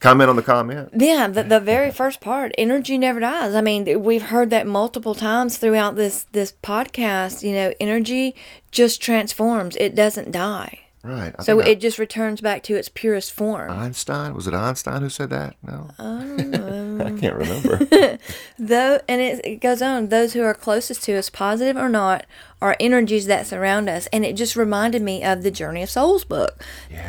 comment 0.00 0.30
on 0.30 0.36
the 0.36 0.42
comment? 0.42 0.90
Yeah, 0.96 1.28
the, 1.28 1.42
the 1.42 1.60
very 1.60 1.90
first 1.90 2.20
part, 2.20 2.52
energy 2.56 2.98
never 2.98 3.20
dies. 3.20 3.54
I 3.54 3.60
mean, 3.60 4.02
we've 4.02 4.22
heard 4.22 4.50
that 4.50 4.66
multiple 4.66 5.14
times 5.14 5.58
throughout 5.58 5.96
this 5.96 6.26
this 6.32 6.52
podcast. 6.62 7.42
You 7.42 7.52
know, 7.52 7.74
energy 7.80 8.34
just 8.70 9.00
transforms; 9.02 9.76
it 9.76 9.94
doesn't 9.94 10.32
die. 10.32 10.85
Right. 11.02 11.34
I 11.38 11.42
So 11.42 11.60
it 11.60 11.80
just 11.80 11.98
returns 11.98 12.40
back 12.40 12.62
to 12.64 12.74
its 12.74 12.88
purest 12.88 13.32
form. 13.32 13.70
Einstein 13.70 14.34
was 14.34 14.46
it 14.46 14.54
Einstein 14.54 15.02
who 15.02 15.08
said 15.08 15.30
that? 15.30 15.54
No, 15.62 15.90
I 15.98 17.12
can't 17.20 17.36
remember. 17.36 18.18
Though, 18.58 19.00
and 19.08 19.20
it, 19.20 19.40
it 19.44 19.60
goes 19.60 19.80
on. 19.82 20.08
Those 20.08 20.32
who 20.32 20.42
are 20.42 20.54
closest 20.54 21.04
to 21.04 21.14
us, 21.16 21.30
positive 21.30 21.76
or 21.76 21.88
not, 21.88 22.26
are 22.60 22.76
energies 22.80 23.26
that 23.26 23.46
surround 23.46 23.88
us. 23.88 24.08
And 24.08 24.24
it 24.24 24.34
just 24.34 24.56
reminded 24.56 25.02
me 25.02 25.22
of 25.22 25.42
the 25.42 25.50
Journey 25.52 25.82
of 25.82 25.90
Souls 25.90 26.24
book, 26.24 26.64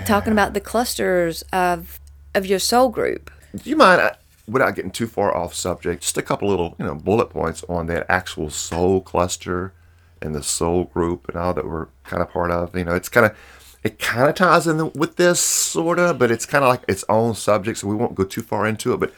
talking 0.05 0.31
about 0.31 0.53
the 0.53 0.61
clusters 0.61 1.41
of 1.51 1.99
of 2.35 2.45
your 2.45 2.59
soul 2.59 2.89
group. 2.89 3.31
Do 3.55 3.69
you 3.69 3.75
mind, 3.75 3.99
uh, 4.01 4.11
without 4.47 4.75
getting 4.75 4.91
too 4.91 5.07
far 5.07 5.35
off 5.35 5.53
subject, 5.55 6.03
just 6.03 6.17
a 6.17 6.21
couple 6.21 6.47
little, 6.49 6.75
you 6.77 6.85
know, 6.85 6.93
bullet 6.95 7.29
points 7.29 7.63
on 7.67 7.87
that 7.87 8.05
actual 8.09 8.49
soul 8.49 9.01
cluster 9.01 9.73
and 10.21 10.35
the 10.35 10.43
soul 10.43 10.83
group 10.85 11.27
and 11.29 11.37
all 11.37 11.53
that 11.53 11.65
we're 11.65 11.87
kind 12.03 12.21
of 12.21 12.29
part 12.29 12.51
of? 12.51 12.75
You 12.75 12.83
know, 12.85 12.93
it's 12.93 13.09
kind 13.09 13.25
of, 13.25 13.35
it 13.83 13.99
kind 13.99 14.29
of 14.29 14.35
ties 14.35 14.67
in 14.67 14.91
with 14.93 15.15
this 15.17 15.39
sort 15.39 15.99
of, 15.99 16.17
but 16.19 16.31
it's 16.31 16.45
kind 16.45 16.63
of 16.63 16.69
like 16.69 16.81
its 16.87 17.05
own 17.09 17.35
subject, 17.35 17.77
so 17.79 17.87
we 17.87 17.95
won't 17.95 18.15
go 18.15 18.23
too 18.23 18.41
far 18.41 18.65
into 18.67 18.93
it. 18.93 18.99
But 18.99 19.13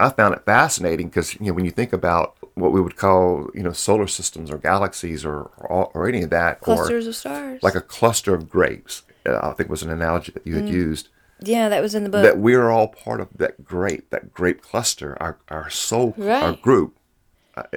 I 0.00 0.10
found 0.10 0.34
it 0.34 0.44
fascinating 0.44 1.08
because 1.08 1.34
you 1.34 1.46
know 1.46 1.52
when 1.52 1.64
you 1.64 1.70
think 1.70 1.92
about 1.92 2.36
what 2.54 2.72
we 2.72 2.80
would 2.80 2.96
call 2.96 3.48
you 3.54 3.62
know 3.62 3.72
solar 3.72 4.06
systems 4.06 4.50
or 4.50 4.58
galaxies 4.58 5.24
or 5.24 5.42
or, 5.58 5.90
or 5.94 6.08
any 6.08 6.22
of 6.22 6.30
that, 6.30 6.60
Clusters 6.60 7.06
of 7.06 7.14
stars. 7.16 7.62
like 7.62 7.74
a 7.74 7.80
cluster 7.80 8.34
of 8.34 8.48
grapes, 8.50 9.02
uh, 9.26 9.38
I 9.42 9.52
think 9.52 9.68
was 9.70 9.82
an 9.82 9.90
analogy 9.90 10.32
that 10.32 10.46
you 10.46 10.54
Mm. 10.54 10.60
had 10.62 10.68
used 10.70 11.08
yeah, 11.40 11.68
that 11.68 11.80
was 11.82 11.94
in 11.94 12.02
the 12.02 12.10
book. 12.10 12.22
that 12.24 12.38
we're 12.38 12.68
all 12.68 12.88
part 12.88 13.20
of 13.20 13.28
that 13.36 13.64
grape, 13.64 14.10
that 14.10 14.32
grape 14.34 14.60
cluster, 14.60 15.16
our 15.22 15.38
our 15.48 15.70
soul, 15.70 16.14
our 16.18 16.52
group. 16.54 16.97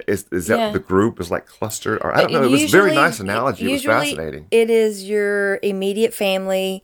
Is 0.08 0.26
is 0.32 0.48
that 0.48 0.58
Yeah. 0.60 0.72
the 0.72 0.80
group 0.80 1.20
is 1.20 1.30
like 1.32 1.46
clustered? 1.46 2.00
Or 2.02 2.16
I 2.16 2.22
don't 2.22 2.32
know. 2.34 2.44
It 2.44 2.52
was 2.52 2.64
a 2.64 2.68
very 2.68 2.94
nice 2.96 3.20
analogy. 3.20 3.70
It 3.70 3.74
was 3.74 3.84
fascinating. 3.84 4.48
It 4.52 4.70
is 4.70 5.08
your 5.08 5.60
immediate 5.64 6.14
family, 6.14 6.84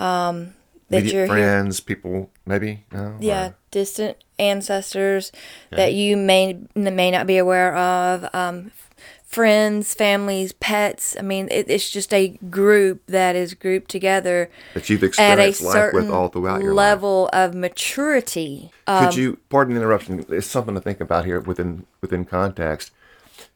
um, 0.00 0.54
that 0.90 1.02
Immediate 1.02 1.26
friends, 1.28 1.80
people, 1.80 2.30
maybe. 2.46 2.84
No? 2.92 3.16
Yeah, 3.20 3.48
Or- 3.48 3.54
distant 3.70 4.16
ancestors 4.38 5.32
that 5.70 5.92
you 5.94 6.16
may 6.16 6.58
may 6.74 7.10
not 7.10 7.26
be 7.26 7.36
aware 7.38 7.76
of. 7.76 8.28
Um, 8.32 8.70
friends, 9.28 9.94
families, 9.94 10.52
pets. 10.52 11.14
I 11.18 11.22
mean, 11.22 11.48
it, 11.50 11.66
it's 11.68 11.90
just 11.90 12.12
a 12.14 12.28
group 12.50 13.02
that 13.06 13.36
is 13.36 13.52
grouped 13.54 13.90
together 13.90 14.50
that 14.74 14.88
you've 14.88 15.04
experienced 15.04 15.62
life 15.62 15.92
with 15.92 16.10
all 16.10 16.28
throughout 16.28 16.62
your 16.62 16.72
life. 16.72 16.86
level 16.94 17.30
of 17.32 17.54
maturity. 17.54 18.70
Um, 18.86 19.04
Could 19.04 19.16
you, 19.16 19.38
pardon 19.50 19.74
the 19.74 19.80
interruption, 19.80 20.24
it's 20.30 20.46
something 20.46 20.74
to 20.74 20.80
think 20.80 21.00
about 21.00 21.26
here 21.26 21.40
within 21.40 21.86
within 22.00 22.24
context. 22.24 22.90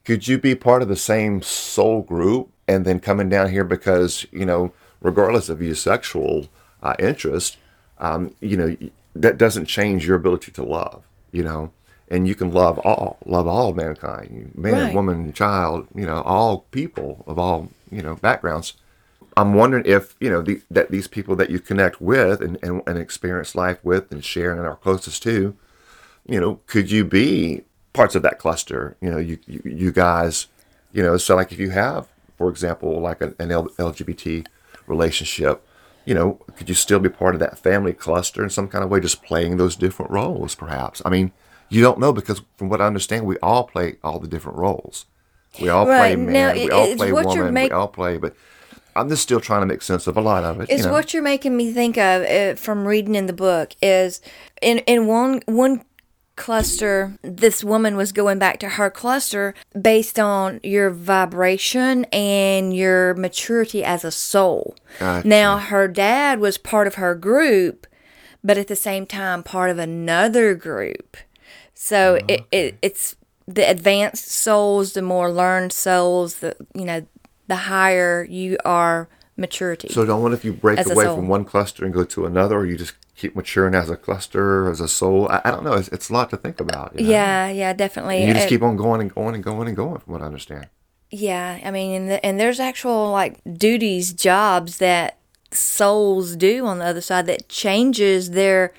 Could 0.05 0.29
you 0.29 0.39
be 0.39 0.55
part 0.55 0.83
of 0.83 0.89
the 0.89 0.97
same 0.97 1.43
soul 1.43 2.03
group 2.03 2.51
and 2.69 2.85
then 2.85 3.01
coming 3.01 3.29
down 3.29 3.51
here 3.51 3.65
because, 3.65 4.27
you 4.31 4.45
know, 4.45 4.73
regardless 5.01 5.49
of 5.49 5.63
your 5.63 5.75
sexual 5.75 6.49
uh, 6.83 6.95
interest, 6.99 7.57
um, 7.99 8.35
you 8.41 8.57
know, 8.57 8.77
that 9.15 9.39
doesn't 9.39 9.67
change 9.67 10.07
your 10.07 10.17
ability 10.17 10.53
to 10.53 10.63
love, 10.63 11.03
you 11.31 11.43
know, 11.43 11.73
and 12.13 12.29
you 12.29 12.35
can 12.35 12.53
love 12.53 12.79
all, 12.81 13.17
love 13.25 13.47
all 13.49 13.73
mankind, 13.73 14.53
man, 14.55 14.75
Right. 14.75 14.95
woman, 14.95 15.33
child, 15.33 15.89
you 15.95 16.05
know, 16.05 16.21
all 16.23 16.67
people 16.71 17.25
of 17.27 17.39
all, 17.39 17.71
you 17.91 18.03
know, 18.03 18.17
backgrounds. 18.17 18.75
I'm 19.35 19.55
wondering 19.55 19.85
if 19.87 20.15
you 20.21 20.29
know 20.29 20.43
the, 20.43 20.61
that 20.71 20.91
these 20.91 21.09
people 21.09 21.35
that 21.37 21.49
you 21.49 21.59
connect 21.59 22.03
with 22.03 22.43
and, 22.43 22.59
and, 22.63 22.83
and 22.87 22.99
experience 22.99 23.55
life 23.55 23.79
with 23.83 24.13
and 24.13 24.23
share 24.23 24.53
and 24.53 24.61
are 24.61 24.77
closest 24.77 25.23
to, 25.23 25.57
you 26.27 26.39
know, 26.39 26.61
could 26.67 26.91
you 26.91 27.03
be 27.05 27.63
parts 27.95 28.15
of 28.15 28.23
that 28.23 28.39
cluster? 28.39 28.95
You 29.01 29.11
know, 29.11 29.19
you 29.19 29.39
you, 29.47 29.63
you 29.65 29.91
guys, 29.91 30.49
you 30.93 31.03
know, 31.03 31.17
so 31.17 31.35
like 31.35 31.51
if 31.51 31.59
you 31.59 31.71
have, 31.71 32.09
for 32.37 32.51
example, 32.51 33.01
like 33.01 33.23
an, 33.23 33.35
an 33.39 33.49
LGBT 33.49 34.47
relationship, 34.87 35.67
you 36.05 36.15
know, 36.15 36.35
could 36.57 36.69
you 36.69 36.75
still 36.75 36.99
be 36.99 37.09
part 37.09 37.35
of 37.35 37.41
that 37.41 37.59
family 37.59 37.95
cluster 37.95 38.43
in 38.45 38.51
some 38.51 38.69
kind 38.69 38.85
of 38.85 38.91
way, 38.91 39.01
just 39.01 39.23
playing 39.23 39.57
those 39.57 39.77
different 39.77 40.11
roles, 40.11 40.55
perhaps? 40.55 41.01
I 41.07 41.09
mean, 41.09 41.33
you 41.73 41.83
don't 41.83 41.99
know 41.99 42.13
because 42.13 42.43
from 42.57 42.69
what 42.69 42.81
I 42.81 42.87
understand, 42.87 43.27
we 43.27 43.37
all 43.39 43.65
play 43.65 43.97
all 44.05 44.19
the 44.19 44.29
different 44.29 44.59
roles. 44.59 45.07
We 45.61 45.69
all 45.69 45.85
play 45.85 45.95
Right. 46.15 46.19
man, 46.19 46.33
Now, 46.33 46.53
we 46.53 46.61
it- 46.63 46.71
all 46.73 46.97
play 46.97 47.13
woman, 47.13 47.53
make- 47.55 47.71
we 47.73 47.77
all 47.77 47.89
play, 47.89 48.17
but 48.17 48.35
I'm 48.95 49.09
just 49.09 49.23
still 49.23 49.41
trying 49.41 49.61
to 49.63 49.67
make 49.67 49.83
sense 49.83 50.07
of 50.07 50.17
a 50.17 50.21
lot 50.21 50.45
of 50.45 50.61
it. 50.61 50.69
It's 50.71 50.81
you 50.83 50.87
know. 50.87 50.93
what 50.93 51.15
you're 51.15 51.23
making 51.23 51.57
me 51.57 51.73
think 51.73 51.97
of 51.97 52.23
uh, 52.25 52.55
from 52.57 52.87
reading 52.87 53.15
in 53.15 53.27
the 53.27 53.33
book. 53.33 53.73
Is 53.83 54.21
in 54.61 54.79
in 54.81 55.07
one 55.07 55.43
one 55.47 55.83
cluster, 56.37 57.13
this 57.23 57.63
woman 57.63 57.97
was 57.97 58.11
going 58.13 58.39
back 58.39 58.59
to 58.61 58.69
her 58.71 58.91
cluster 58.91 59.55
based 59.81 60.19
on 60.19 60.61
your 60.63 60.91
vibration 60.91 62.05
and 62.07 62.75
your 62.75 63.15
maturity 63.15 63.85
as 63.85 64.05
a 64.05 64.11
soul. 64.11 64.75
Gotcha. 64.99 65.29
Now, 65.29 65.59
her 65.59 65.87
dad 65.89 66.41
was 66.41 66.57
part 66.59 66.87
of 66.87 66.95
her 66.95 67.15
group, 67.15 67.87
but 68.43 68.57
at 68.59 68.67
the 68.69 68.77
same 68.77 69.05
time, 69.07 69.43
part 69.43 69.71
of 69.71 69.79
another 69.79 70.55
group. 70.55 71.17
So 71.83 72.17
oh, 72.21 72.25
it, 72.29 72.45
it 72.53 72.79
it's 72.81 73.17
the 73.49 73.69
advanced 73.69 74.31
souls, 74.31 74.93
the 74.93 75.03
more 75.03 75.33
learned 75.33 75.73
souls, 75.73 76.37
the 76.37 76.55
you 76.77 76.85
know, 76.85 77.05
the 77.49 77.57
higher 77.57 78.23
you 78.23 78.57
are 78.65 79.09
maturity. 79.37 79.89
So 79.89 80.05
don't 80.05 80.23
wonder 80.23 80.37
if 80.37 80.45
you 80.45 80.53
break 80.53 80.79
away 80.79 81.07
soul. 81.07 81.17
from 81.17 81.27
one 81.27 81.45
cluster 81.45 81.85
and 81.85 81.93
go 81.93 82.05
to 82.05 82.25
another, 82.25 82.59
or 82.59 82.67
you 82.67 82.79
just 82.79 82.95
keep 83.17 83.35
maturing 83.35 83.75
as 83.75 83.91
a 83.91 83.97
cluster, 83.97 84.71
as 84.71 84.81
a 84.81 84.87
soul. 84.87 85.27
I, 85.29 85.41
I 85.45 85.51
don't 85.51 85.65
know. 85.65 85.73
It's, 85.73 85.89
it's 85.89 86.09
a 86.09 86.13
lot 86.13 86.31
to 86.31 86.37
think 86.37 86.61
about. 86.61 86.95
you 86.95 87.05
know? 87.05 87.11
yeah, 87.11 87.49
yeah, 87.49 87.73
definitely. 87.73 88.19
And 88.19 88.29
you 88.29 88.35
just 88.35 88.45
And- 88.45 88.51
keep 88.51 88.63
on 88.63 88.77
going 88.77 89.01
and 89.01 89.13
going 89.13 89.35
and 89.35 89.43
going 89.43 89.67
and 89.67 89.77
going, 89.77 89.99
from 89.99 90.13
what 90.13 90.23
I 90.23 90.27
understand. 90.27 90.69
Yeah, 91.11 91.59
I 91.65 91.73
mean, 91.73 92.03
and, 92.03 92.11
the, 92.11 92.25
and 92.25 92.39
there's 92.39 92.61
actual 92.61 93.11
like 93.11 93.41
duties, 93.59 94.13
jobs 94.13 94.79
that 94.79 95.19
souls 95.51 96.37
do 96.37 96.65
on 96.65 96.79
the 96.79 96.85
other 96.85 97.01
side 97.01 97.27
that 97.27 97.49
changes 97.49 98.31
their 98.31 98.73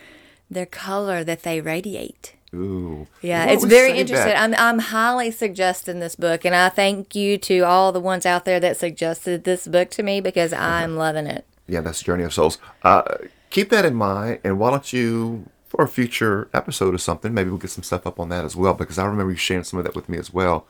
their 0.50 0.66
color 0.66 1.26
that 1.26 1.44
they 1.44 1.60
radiate. 1.60 2.36
Ooh. 2.54 3.08
Yeah, 3.22 3.46
Why 3.48 3.52
it's 3.54 3.64
very 3.66 3.98
interesting. 3.98 4.36
I'm 4.36 4.54
I'm 4.56 4.80
highly 4.80 5.32
suggesting 5.32 6.00
this 6.00 6.16
book, 6.16 6.46
and 6.46 6.56
I 6.56 6.70
thank 6.70 7.16
you 7.16 7.38
to 7.40 7.62
all 7.62 7.92
the 7.92 8.00
ones 8.00 8.26
out 8.26 8.46
there 8.46 8.60
that 8.60 8.78
suggested 8.78 9.44
this 9.44 9.68
book 9.68 9.90
to 9.92 10.04
me 10.04 10.22
because 10.22 10.54
I'm 10.54 10.96
loving 10.96 11.26
it. 11.26 11.46
Yeah, 11.68 11.82
that's 11.82 12.04
Journey 12.04 12.24
of 12.24 12.34
Souls. 12.34 12.58
Uh, 12.84 13.02
keep 13.50 13.70
that 13.70 13.86
in 13.86 13.96
mind, 13.96 14.40
and 14.44 14.60
why 14.60 14.70
don't 14.70 14.92
you, 14.94 15.50
for 15.68 15.84
a 15.84 15.88
future 15.88 16.50
episode 16.54 16.94
or 16.94 16.98
something, 17.00 17.34
maybe 17.34 17.50
we'll 17.50 17.58
get 17.60 17.72
some 17.72 17.84
stuff 17.84 18.06
up 18.06 18.20
on 18.20 18.30
that 18.30 18.46
as 18.46 18.56
well, 18.56 18.74
because 18.74 19.00
I 19.00 19.06
remember 19.06 19.32
you 19.32 19.38
sharing 19.38 19.64
some 19.64 19.80
of 19.80 19.86
that 19.86 19.96
with 19.96 20.08
me 20.10 20.18
as 20.18 20.32
well. 20.34 20.68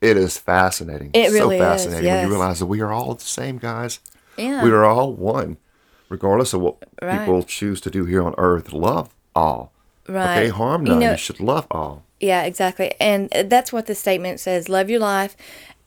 It 0.00 0.16
is 0.16 0.38
fascinating. 0.38 1.10
It 1.14 1.28
so 1.28 1.34
really 1.34 1.56
is, 1.56 1.62
fascinating 1.62 2.10
when 2.10 2.22
you 2.24 2.28
realize 2.30 2.58
that 2.60 2.66
we 2.66 2.80
are 2.80 2.92
all 2.92 3.14
the 3.14 3.20
same, 3.24 3.58
guys. 3.58 4.00
Yeah. 4.36 4.64
We 4.64 4.70
are 4.70 4.84
all 4.84 5.12
one, 5.12 5.58
regardless 6.08 6.54
of 6.54 6.60
what 6.60 6.76
Right. 7.02 7.18
people 7.18 7.42
choose 7.42 7.80
to 7.82 7.90
do 7.90 8.04
here 8.04 8.22
on 8.22 8.34
earth. 8.38 8.72
Love 8.72 9.14
all. 9.34 9.71
Right. 10.08 10.38
Okay, 10.38 10.48
harm 10.48 10.86
You 10.86 10.92
none. 10.92 11.00
You, 11.02 11.08
know- 11.08 11.16
should 11.16 11.40
love 11.40 11.66
all. 11.70 12.04
Yeah, 12.20 12.44
exactly. 12.44 12.94
And 13.00 13.30
that's 13.30 13.72
what 13.72 13.86
the 13.86 13.96
statement 13.96 14.38
says 14.38 14.68
love 14.68 14.88
your 14.88 15.00
life 15.00 15.36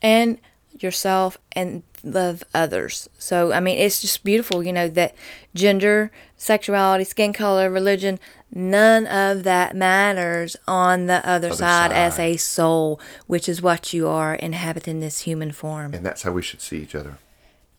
and 0.02 0.38
yourself 0.78 1.38
and 1.52 1.82
love 2.04 2.44
others. 2.54 3.08
So, 3.18 3.52
I 3.52 3.60
mean, 3.60 3.78
it's 3.78 4.00
just 4.00 4.22
beautiful, 4.22 4.62
you 4.62 4.72
know, 4.72 4.86
that 4.88 5.14
gender, 5.54 6.10
sexuality, 6.36 7.04
skin 7.04 7.32
color, 7.32 7.70
religion, 7.70 8.20
none 8.54 9.06
of 9.06 9.44
that 9.44 9.74
matters 9.74 10.56
on 10.68 11.06
the 11.06 11.26
other, 11.26 11.52
side, 11.52 11.90
as 11.90 12.18
a 12.18 12.36
soul, 12.36 13.00
which 13.26 13.48
is 13.48 13.62
what 13.62 13.92
you 13.94 14.06
are 14.06 14.34
inhabiting 14.34 15.00
this 15.00 15.20
human 15.20 15.52
form. 15.52 15.94
And 15.94 16.04
that's 16.04 16.22
how 16.22 16.32
we 16.32 16.42
should 16.42 16.60
see 16.60 16.78
each 16.78 16.94
other. 16.94 17.16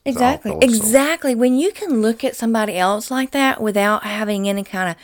Exactly. 0.03 0.58
Exactly. 0.62 1.36
When 1.36 1.58
you 1.58 1.72
can 1.72 2.01
look 2.01 2.24
at 2.24 2.36
somebody 2.36 2.77
else 2.77 3.12
like 3.12 3.32
that 3.32 3.62
without 3.62 4.03
having 4.03 4.48
any 4.48 4.63
kind 4.63 4.89
of 4.89 4.96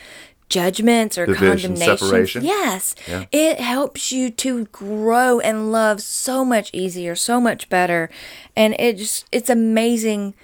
judgments 0.54 1.18
or 1.18 1.26
Division. 1.26 2.44
Yes. 2.44 2.94
Yeah. 3.08 3.24
It 3.32 3.60
helps 3.60 4.12
you 4.12 4.30
to 4.30 4.64
grow 4.66 5.40
and 5.40 5.72
love 5.72 6.00
so 6.00 6.44
much 6.44 6.70
easier, 6.72 7.14
so 7.16 7.40
much 7.40 7.68
better. 7.68 8.08
And 8.56 8.74
it 8.78 8.96
just 8.98 9.26
it's 9.32 9.50
amazing 9.50 10.34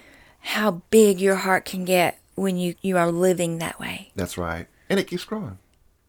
how 0.40 0.82
big 0.90 1.20
your 1.20 1.36
heart 1.36 1.64
can 1.64 1.84
get 1.84 2.18
when 2.34 2.56
you 2.56 2.74
you 2.82 2.96
are 2.96 3.10
living 3.12 3.58
that 3.58 3.78
way. 3.78 4.10
That's 4.16 4.36
right. 4.36 4.66
And 4.88 4.98
it 4.98 5.06
keeps 5.06 5.24
growing. 5.24 5.58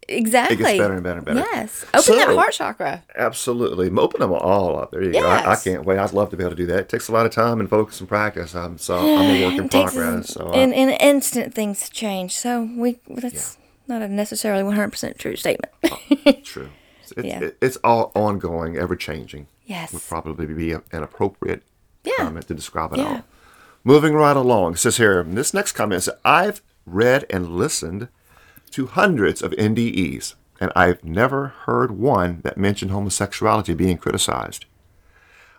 Exactly. 0.08 0.56
It 0.56 0.60
gets 0.60 0.78
better 0.80 0.94
and 0.96 1.04
better 1.04 1.18
and 1.20 1.26
better. 1.26 1.40
Yes. 1.40 1.86
Open 1.94 2.18
that 2.18 2.36
heart 2.36 2.54
chakra. 2.54 3.04
Absolutely. 3.16 3.90
Open 3.98 4.20
them 4.20 4.34
all 4.34 4.80
up. 4.80 4.92
There 4.92 5.04
you 5.04 5.14
go. 5.14 5.26
I, 5.26 5.52
I 5.52 5.56
can't 5.56 5.86
wait. 5.86 6.00
I'd 6.00 6.12
love 6.12 6.32
to 6.32 6.38
be 6.38 6.44
able 6.44 6.52
to 6.52 6.56
do 6.58 6.66
that. 6.66 6.80
It 6.80 6.90
takes 6.90 7.08
a 7.08 7.12
lot 7.14 7.26
of 7.26 7.32
time 7.32 7.60
and 7.62 7.70
focus 7.70 8.00
and 8.02 8.10
practice. 8.10 8.54
I'm 8.56 8.78
so 8.78 8.98
I'm 8.98 9.30
a 9.36 9.46
work 9.46 9.60
in 9.60 9.70
progress. 9.76 10.34
So 10.34 10.48
uh, 10.48 10.52
I- 10.52 10.58
in, 10.58 10.74
in 10.74 10.90
an 10.90 10.96
instant 11.00 11.54
things 11.54 11.88
change. 11.90 12.36
So 12.36 12.68
we 12.76 13.00
that's 13.08 13.58
not 13.88 14.02
a 14.02 14.08
necessarily 14.08 14.64
100% 14.64 15.18
true 15.18 15.36
statement. 15.36 15.74
True. 16.46 16.70
It's, 17.04 17.14
Yeah. 17.26 17.40
it- 17.42 17.58
it's 17.62 17.78
all 17.84 18.12
ongoing, 18.16 18.78
ever 18.78 18.96
changing. 18.96 19.48
Yes. 19.66 19.92
Would 19.94 20.04
probably 20.08 20.46
be 20.46 20.72
an 20.72 20.82
appropriate 20.92 21.64
Yeah. 22.04 22.14
comment 22.18 22.48
to 22.48 22.54
describe 22.54 22.94
it 22.94 23.00
Yeah. 23.00 23.06
all. 23.08 23.24
Moving 23.84 24.14
right 24.14 24.36
along. 24.38 24.74
It 24.74 24.78
says 24.80 24.98
here, 24.98 25.24
this 25.24 25.54
next 25.54 25.72
comment 25.74 26.04
says, 26.04 26.14
I've 26.24 26.62
read 26.86 27.26
and 27.30 27.56
listened 27.58 28.08
to 28.72 28.86
hundreds 28.88 29.42
of 29.42 29.52
NDEs, 29.58 30.36
and 30.60 30.72
I've 30.76 31.04
never 31.04 31.48
heard 31.66 31.92
one 31.92 32.42
that 32.44 32.58
mentioned 32.58 32.92
homosexuality 32.92 33.74
being 33.74 33.98
criticized. 33.98 34.66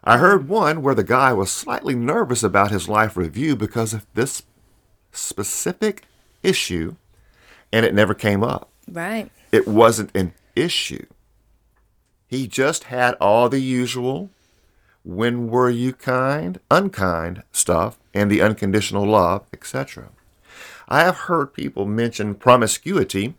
I 0.05 0.19
heard 0.19 0.49
one 0.49 0.83
where 0.83 0.95
the 0.95 1.05
guy 1.05 1.33
was 1.33 1.51
slightly 1.53 1.95
nervous 1.95 2.43
about 2.43 2.71
his 2.71 2.89
life 2.89 3.17
review 3.17 3.55
because 3.57 3.93
of 3.93 4.07
this 4.15 4.43
specific 5.13 6.05
issue, 6.43 6.97
and 7.73 7.85
it 7.87 7.95
never 7.95 8.15
came 8.15 8.43
up 8.43 8.69
right. 8.91 9.31
it 9.51 9.67
wasn't 9.67 10.15
an 10.15 10.33
issue. 10.55 11.07
He 12.27 12.47
just 12.47 12.85
had 12.85 13.15
all 13.21 13.49
the 13.49 13.61
usual 13.61 14.31
when 15.05 15.49
were 15.49 15.71
you 15.71 15.93
kind, 15.93 16.61
unkind 16.71 17.43
stuff, 17.53 17.99
and 18.15 18.31
the 18.31 18.41
unconditional 18.41 19.05
love, 19.07 19.45
etc. 19.53 20.11
I 20.89 21.01
have 21.01 21.17
heard 21.17 21.55
people 21.55 21.87
mention 21.87 22.35
promiscuity, 22.35 23.35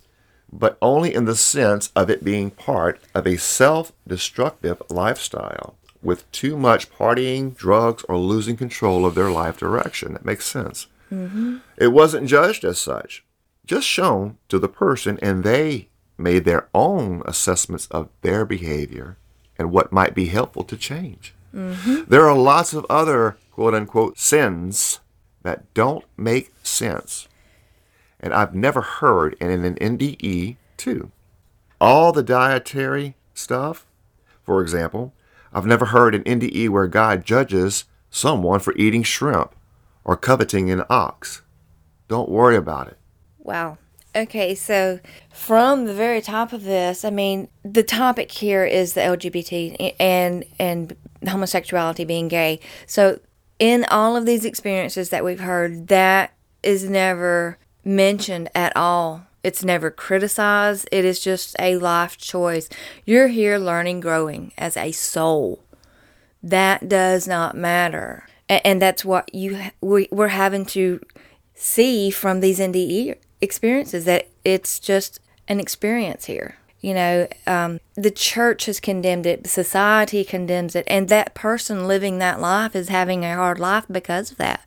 but 0.51 0.77
only 0.81 1.13
in 1.13 1.25
the 1.25 1.35
sense 1.35 1.91
of 1.95 2.09
it 2.09 2.23
being 2.23 2.51
part 2.51 2.99
of 3.15 3.25
a 3.25 3.37
self 3.37 3.91
destructive 4.07 4.81
lifestyle 4.89 5.75
with 6.01 6.29
too 6.31 6.57
much 6.57 6.91
partying, 6.91 7.55
drugs, 7.55 8.03
or 8.09 8.17
losing 8.17 8.57
control 8.57 9.05
of 9.05 9.15
their 9.15 9.31
life 9.31 9.57
direction. 9.57 10.13
That 10.13 10.25
makes 10.25 10.45
sense. 10.45 10.87
Mm-hmm. 11.11 11.57
It 11.77 11.87
wasn't 11.87 12.27
judged 12.27 12.65
as 12.65 12.79
such, 12.79 13.23
just 13.65 13.87
shown 13.87 14.37
to 14.49 14.59
the 14.59 14.67
person, 14.67 15.19
and 15.21 15.43
they 15.43 15.89
made 16.17 16.45
their 16.45 16.69
own 16.73 17.21
assessments 17.25 17.87
of 17.87 18.09
their 18.21 18.45
behavior 18.45 19.17
and 19.57 19.71
what 19.71 19.91
might 19.91 20.15
be 20.15 20.25
helpful 20.27 20.63
to 20.63 20.77
change. 20.77 21.33
Mm-hmm. 21.53 22.03
There 22.07 22.27
are 22.27 22.37
lots 22.37 22.73
of 22.73 22.85
other 22.89 23.37
quote 23.51 23.73
unquote 23.73 24.19
sins 24.19 24.99
that 25.43 25.71
don't 25.73 26.05
make 26.17 26.51
sense. 26.63 27.27
And 28.19 28.33
I've 28.33 28.55
never 28.55 28.81
heard, 28.81 29.35
and 29.39 29.51
in 29.51 29.65
an 29.65 29.75
NDE 29.75 30.55
too, 30.77 31.11
all 31.79 32.11
the 32.11 32.23
dietary 32.23 33.15
stuff, 33.33 33.85
for 34.43 34.61
example, 34.61 35.13
I've 35.53 35.65
never 35.65 35.85
heard 35.85 36.15
an 36.15 36.23
NDE 36.23 36.69
where 36.69 36.87
God 36.87 37.25
judges 37.25 37.85
someone 38.09 38.59
for 38.59 38.73
eating 38.75 39.03
shrimp 39.03 39.53
or 40.03 40.17
coveting 40.17 40.71
an 40.71 40.83
ox. 40.89 41.41
Don't 42.07 42.29
worry 42.29 42.55
about 42.55 42.87
it. 42.87 42.97
Wow. 43.43 43.77
Okay, 44.15 44.53
so 44.53 44.99
from 45.31 45.85
the 45.85 45.93
very 45.93 46.21
top 46.21 46.53
of 46.53 46.63
this, 46.63 47.03
I 47.03 47.09
mean, 47.09 47.47
the 47.63 47.83
topic 47.83 48.31
here 48.31 48.63
is 48.63 48.93
the 48.93 49.01
LGBT 49.01 49.95
and 49.99 50.45
and 50.59 50.95
homosexuality 51.27 52.05
being 52.05 52.27
gay. 52.27 52.59
So 52.85 53.19
in 53.57 53.85
all 53.89 54.15
of 54.15 54.25
these 54.25 54.45
experiences 54.45 55.09
that 55.09 55.23
we've 55.23 55.39
heard, 55.39 55.87
that 55.87 56.33
is 56.61 56.89
never 56.89 57.57
mentioned 57.83 58.49
at 58.53 58.75
all. 58.75 59.25
It's 59.43 59.63
never 59.63 59.91
criticized. 59.91 60.87
It 60.91 61.05
is 61.05 61.19
just 61.19 61.55
a 61.59 61.77
life 61.77 62.17
choice. 62.17 62.69
You're 63.05 63.27
here 63.27 63.57
learning, 63.57 63.99
growing 63.99 64.53
as 64.57 64.77
a 64.77 64.91
soul. 64.91 65.63
That 66.41 66.87
does 66.87 67.27
not 67.27 67.55
matter. 67.55 68.27
And, 68.49 68.81
that's 68.81 69.03
what 69.03 69.33
you 69.33 69.59
we're 69.81 70.27
having 70.27 70.65
to 70.67 71.01
see 71.55 72.11
from 72.11 72.39
these 72.39 72.59
NDE 72.59 73.15
experiences 73.43 74.05
that 74.05 74.29
it's 74.43 74.79
just 74.79 75.19
an 75.47 75.59
experience 75.59 76.25
here. 76.25 76.57
You 76.81 76.93
know, 76.93 77.27
um, 77.47 77.79
the 77.95 78.11
church 78.11 78.65
has 78.65 78.81
condemned 78.81 79.25
it, 79.25 79.47
society 79.47 80.25
condemns 80.25 80.75
it, 80.75 80.83
and 80.87 81.07
that 81.07 81.33
person 81.33 81.87
living 81.87 82.19
that 82.19 82.41
life 82.41 82.75
is 82.75 82.89
having 82.89 83.23
a 83.23 83.35
hard 83.35 83.57
life 83.57 83.85
because 83.89 84.31
of 84.31 84.37
that. 84.37 84.65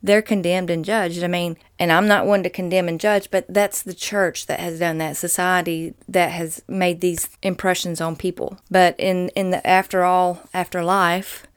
They're 0.00 0.22
condemned 0.22 0.70
and 0.70 0.84
judged. 0.84 1.24
I 1.24 1.26
mean, 1.26 1.56
and 1.76 1.90
I'm 1.90 2.06
not 2.06 2.26
one 2.26 2.44
to 2.44 2.50
condemn 2.50 2.86
and 2.86 3.00
judge, 3.00 3.32
but 3.32 3.46
that's 3.48 3.82
the 3.82 3.94
church 3.94 4.46
that 4.46 4.60
has 4.60 4.78
done 4.78 4.98
that, 4.98 5.16
society 5.16 5.94
that 6.06 6.30
has 6.30 6.62
made 6.68 7.00
these 7.00 7.28
impressions 7.42 8.00
on 8.00 8.14
people. 8.14 8.58
But 8.70 8.94
in 8.98 9.30
in 9.30 9.50
the 9.50 9.66
after 9.66 10.04
all, 10.04 10.42
after 10.54 10.84
life, 10.84 11.48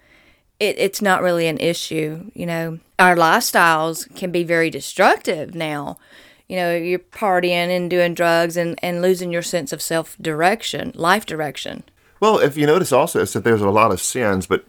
it, 0.60 0.80
it's 0.80 1.04
not 1.04 1.22
really 1.22 1.46
an 1.46 1.60
issue. 1.60 2.32
You 2.34 2.48
know, 2.48 2.80
our 2.98 3.16
lifestyles 3.16 4.14
can 4.16 4.32
be 4.32 4.44
very 4.44 4.72
destructive 4.72 5.54
now 5.54 6.00
you 6.50 6.56
know, 6.56 6.76
you're 6.76 7.00
partying 7.00 7.70
and 7.70 7.90
doing 7.90 8.16
drugs 8.16 8.58
and, 8.58 8.78
and 8.82 9.02
losing 9.02 9.32
your 9.32 9.44
sense 9.44 9.72
of 9.72 9.82
self 9.82 10.18
direction, 10.20 10.92
life 10.96 11.26
direction. 11.26 11.84
Well, 12.20 12.40
if 12.40 12.58
you 12.58 12.66
notice 12.66 12.92
also, 12.92 13.22
it's 13.22 13.34
that 13.34 13.44
there's 13.44 13.62
a 13.62 13.70
lot 13.70 13.92
of 13.92 14.02
sins, 14.02 14.48
but 14.48 14.66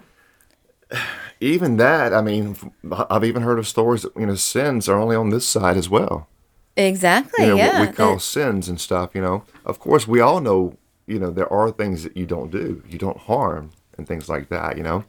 even 1.41 1.79
that, 1.79 2.13
I 2.13 2.21
mean, 2.21 2.55
I've 2.93 3.25
even 3.25 3.43
heard 3.43 3.59
of 3.59 3.67
stories 3.67 4.03
that, 4.03 4.15
you 4.15 4.27
know, 4.27 4.35
sins 4.35 4.89
are 4.89 4.99
only 4.99 5.17
on 5.17 5.31
this 5.31 5.49
side 5.49 5.79
as 5.79 5.89
well. 5.89 6.29
Exactly. 6.77 7.47
You 7.47 7.51
know, 7.53 7.57
yeah. 7.57 7.81
what 7.81 7.89
we 7.89 7.95
call 7.95 8.19
sins 8.19 8.69
and 8.69 8.81
stuff, 8.81 9.11
you 9.15 9.23
know. 9.23 9.45
Of 9.65 9.81
course, 9.81 10.07
we 10.07 10.21
all 10.21 10.41
know, 10.41 10.77
you 11.07 11.19
know, 11.19 11.31
there 11.31 11.51
are 11.53 11.71
things 11.71 12.05
that 12.05 12.17
you 12.17 12.27
don't 12.27 12.51
do, 12.51 12.83
you 12.89 12.99
don't 12.99 13.19
harm 13.19 13.71
and 13.97 14.07
things 14.07 14.29
like 14.29 14.51
that, 14.51 14.77
you 14.77 14.83
know. 14.83 15.05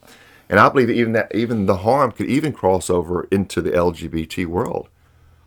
And 0.49 0.59
I 0.59 0.69
believe 0.69 0.89
even 0.89 1.13
that 1.13 1.33
even 1.35 1.65
the 1.65 1.77
harm 1.77 2.11
could 2.11 2.27
even 2.27 2.53
cross 2.53 2.89
over 2.89 3.25
into 3.25 3.61
the 3.61 3.71
LGBT 3.71 4.47
world 4.47 4.89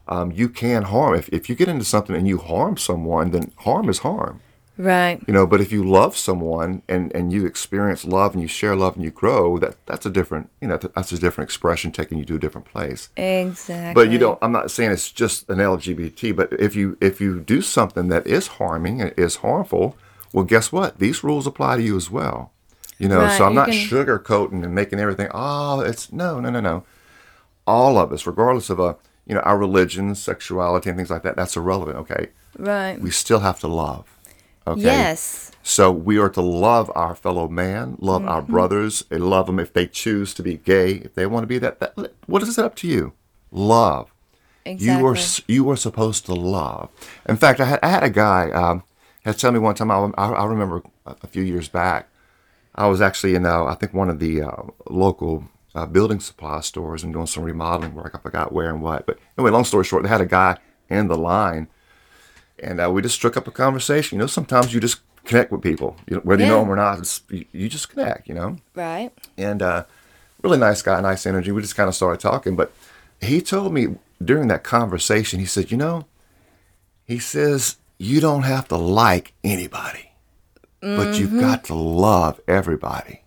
um, 0.09 0.33
you 0.33 0.49
can 0.49 0.83
harm. 0.83 1.15
If, 1.15 1.29
if 1.31 1.49
you 1.49 1.55
get 1.55 1.69
into 1.69 1.85
something 1.85 2.15
and 2.15 2.29
you 2.29 2.39
harm 2.39 2.77
someone, 2.77 3.31
then 3.31 3.53
harm 3.59 3.89
is 3.89 3.99
harm. 3.99 4.41
Right. 4.77 5.23
You 5.27 5.33
know, 5.33 5.47
but 5.47 5.61
if 5.61 5.71
you 5.71 5.85
love 5.85 6.17
someone 6.17 6.83
and, 6.89 7.15
and 7.15 7.33
you 7.33 7.47
experience 7.47 8.05
love 8.05 8.33
and 8.33 8.43
you 8.43 8.49
share 8.49 8.75
love 8.75 8.97
and 8.97 9.05
you 9.05 9.13
grow, 9.13 9.57
that 9.59 9.77
that's 9.87 10.05
a 10.05 10.11
different, 10.11 10.51
you 10.61 10.67
know, 10.67 10.77
that's 10.77 11.13
a 11.13 11.19
different 11.19 11.49
expression 11.49 11.93
taking 11.93 12.19
you 12.19 12.25
to 12.25 12.35
a 12.35 12.39
different 12.39 12.67
place. 12.67 13.09
Exactly. 13.17 13.95
But 13.95 14.11
you 14.11 14.19
don't. 14.19 14.39
I'm 14.43 14.51
not 14.51 14.73
saying 14.73 14.91
it's 14.91 15.13
just 15.13 15.49
an 15.49 15.59
LGBT. 15.59 16.35
But 16.35 16.53
if 16.55 16.75
you 16.75 16.99
if 17.01 17.21
you 17.21 17.41
do 17.41 17.63
something 17.63 18.09
that 18.09 18.27
is 18.27 18.49
harming 18.49 19.01
and 19.01 19.15
is 19.17 19.37
harmful, 19.37 19.97
well, 20.33 20.45
guess 20.45 20.73
what? 20.73 20.99
These 20.99 21.23
rules 21.23 21.47
apply 21.47 21.77
to 21.77 21.83
you 21.83 21.97
as 21.97 22.11
well. 22.11 22.51
You 22.99 23.09
know, 23.09 23.21
right. 23.21 23.39
so 23.39 23.45
I'm 23.45 23.53
you 23.53 23.57
not 23.57 23.69
can... 23.69 23.75
sugarcoating 23.77 24.65
and 24.65 24.75
making 24.75 24.99
everything. 24.99 25.29
Oh, 25.33 25.81
it's 25.81 26.13
no, 26.13 26.41
no, 26.41 26.51
no, 26.51 26.61
no. 26.61 26.85
All 27.65 27.97
of 27.97 28.13
us, 28.13 28.27
regardless 28.27 28.71
of 28.71 28.81
a 28.81 28.97
you 29.27 29.35
know, 29.35 29.41
our 29.41 29.59
religion, 29.59 30.15
sexuality, 30.15 30.91
and 30.91 30.99
things 30.99 31.11
like 31.11 31.23
that, 31.23 31.37
that's 31.37 31.57
irrelevant, 31.57 31.97
okay? 31.99 32.29
Right. 32.59 33.01
We 33.01 33.11
still 33.11 33.41
have 33.41 33.61
to 33.61 33.69
love. 33.69 34.07
Okay? 34.67 34.83
Yes. 34.83 35.51
So 35.63 35.91
we 35.91 36.19
are 36.19 36.31
to 36.31 36.41
love 36.41 36.91
our 36.95 37.15
fellow 37.15 37.49
man, 37.49 37.97
love 38.01 38.23
mm-hmm. 38.23 38.31
our 38.31 38.43
brothers, 38.43 39.05
and 39.11 39.29
love 39.29 39.47
them 39.47 39.59
if 39.59 39.73
they 39.73 39.87
choose 39.87 40.35
to 40.35 40.43
be 40.43 40.57
gay, 40.57 40.95
if 40.95 41.15
they 41.15 41.27
want 41.27 41.43
to 41.43 41.47
be 41.47 41.59
that. 41.59 41.81
that 41.81 41.95
what 42.27 42.43
is 42.43 42.59
it 42.59 42.65
up 42.65 42.75
to 42.77 42.89
you? 42.89 43.13
Love. 43.51 44.11
Exactly. 44.65 45.01
You 45.01 45.07
are 45.07 45.17
you 45.47 45.71
are 45.71 45.77
supposed 45.77 46.25
to 46.27 46.35
love. 46.35 46.89
In 47.29 47.37
fact, 47.37 47.61
I 47.61 47.65
had 47.67 47.81
I 47.83 47.89
had 47.89 48.03
a 48.03 48.11
guy 48.11 48.51
um, 48.51 48.83
had 49.25 49.39
tell 49.39 49.53
me 49.53 49.59
one 49.59 49.75
time. 49.75 49.91
I, 49.91 50.05
I 50.17 50.45
remember 50.47 50.83
a 51.05 51.27
few 51.27 51.43
years 51.43 51.69
back. 51.69 52.09
I 52.75 52.87
was 52.87 53.03
actually 53.03 53.35
in 53.35 53.45
uh, 53.45 53.65
I 53.65 53.75
think 53.75 53.93
one 53.93 54.09
of 54.09 54.19
the 54.19 54.43
uh, 54.43 54.63
local 54.89 55.49
uh, 55.75 55.87
building 55.87 56.21
supply 56.21 56.61
stores 56.61 57.03
and 57.03 57.13
doing 57.13 57.27
some 57.27 57.43
remodeling 57.43 57.95
work. 57.95 58.15
I 58.15 58.19
forgot 58.19 58.53
where 58.53 58.71
and 58.71 58.83
what. 58.83 59.07
But 59.07 59.19
anyway, 59.37 59.51
long 59.51 59.65
story 59.65 59.85
short, 59.85 60.03
they 60.03 60.09
had 60.09 60.21
a 60.21 60.27
guy 60.27 60.59
in 60.89 61.09
the 61.09 61.17
line, 61.17 61.69
and 62.59 62.81
uh, 62.81 62.91
we 62.91 63.03
just 63.03 63.15
struck 63.15 63.37
up 63.37 63.49
a 63.49 63.51
conversation. 63.51 64.17
You 64.17 64.21
know, 64.21 64.27
sometimes 64.27 64.73
you 64.73 64.81
just 64.81 65.01
connect 65.25 65.51
with 65.51 65.63
people, 65.63 65.97
you 66.09 66.17
know, 66.17 66.23
whether 66.23 66.43
yeah. 66.43 66.49
you 66.49 66.55
know 66.55 66.61
them 66.61 66.71
or 66.71 66.77
not. 66.77 67.21
You, 67.31 67.45
you, 67.53 67.69
just 67.69 67.89
connect, 67.89 68.29
you 68.29 68.35
know. 68.35 68.57
Right. 68.75 69.11
And 69.37 69.63
uh, 69.63 69.85
really 70.43 70.59
nice 70.59 70.83
guy, 70.83 71.01
nice 71.01 71.27
energy. 71.27 71.51
We 71.51 71.63
just 71.63 71.77
kind 71.77 71.89
of 71.89 71.95
started 71.95 72.21
talking, 72.21 72.55
but 72.57 72.73
he 73.21 73.41
told 73.41 73.73
me 73.73 73.97
during 74.23 74.49
that 74.49 74.63
conversation, 74.63 75.41
he 75.41 75.47
said, 75.47 75.71
you 75.71 75.77
know, 75.77 76.07
he 77.05 77.19
says 77.19 77.77
you 77.99 78.21
don't 78.21 78.43
have 78.43 78.69
to 78.69 78.77
like 78.77 79.33
anybody, 79.43 80.13
mm-hmm. 80.83 80.97
but 80.97 81.19
you've 81.19 81.31
mm-hmm. 81.31 81.41
got 81.41 81.65
to 81.65 81.75
love 81.75 82.41
everybody. 82.47 83.24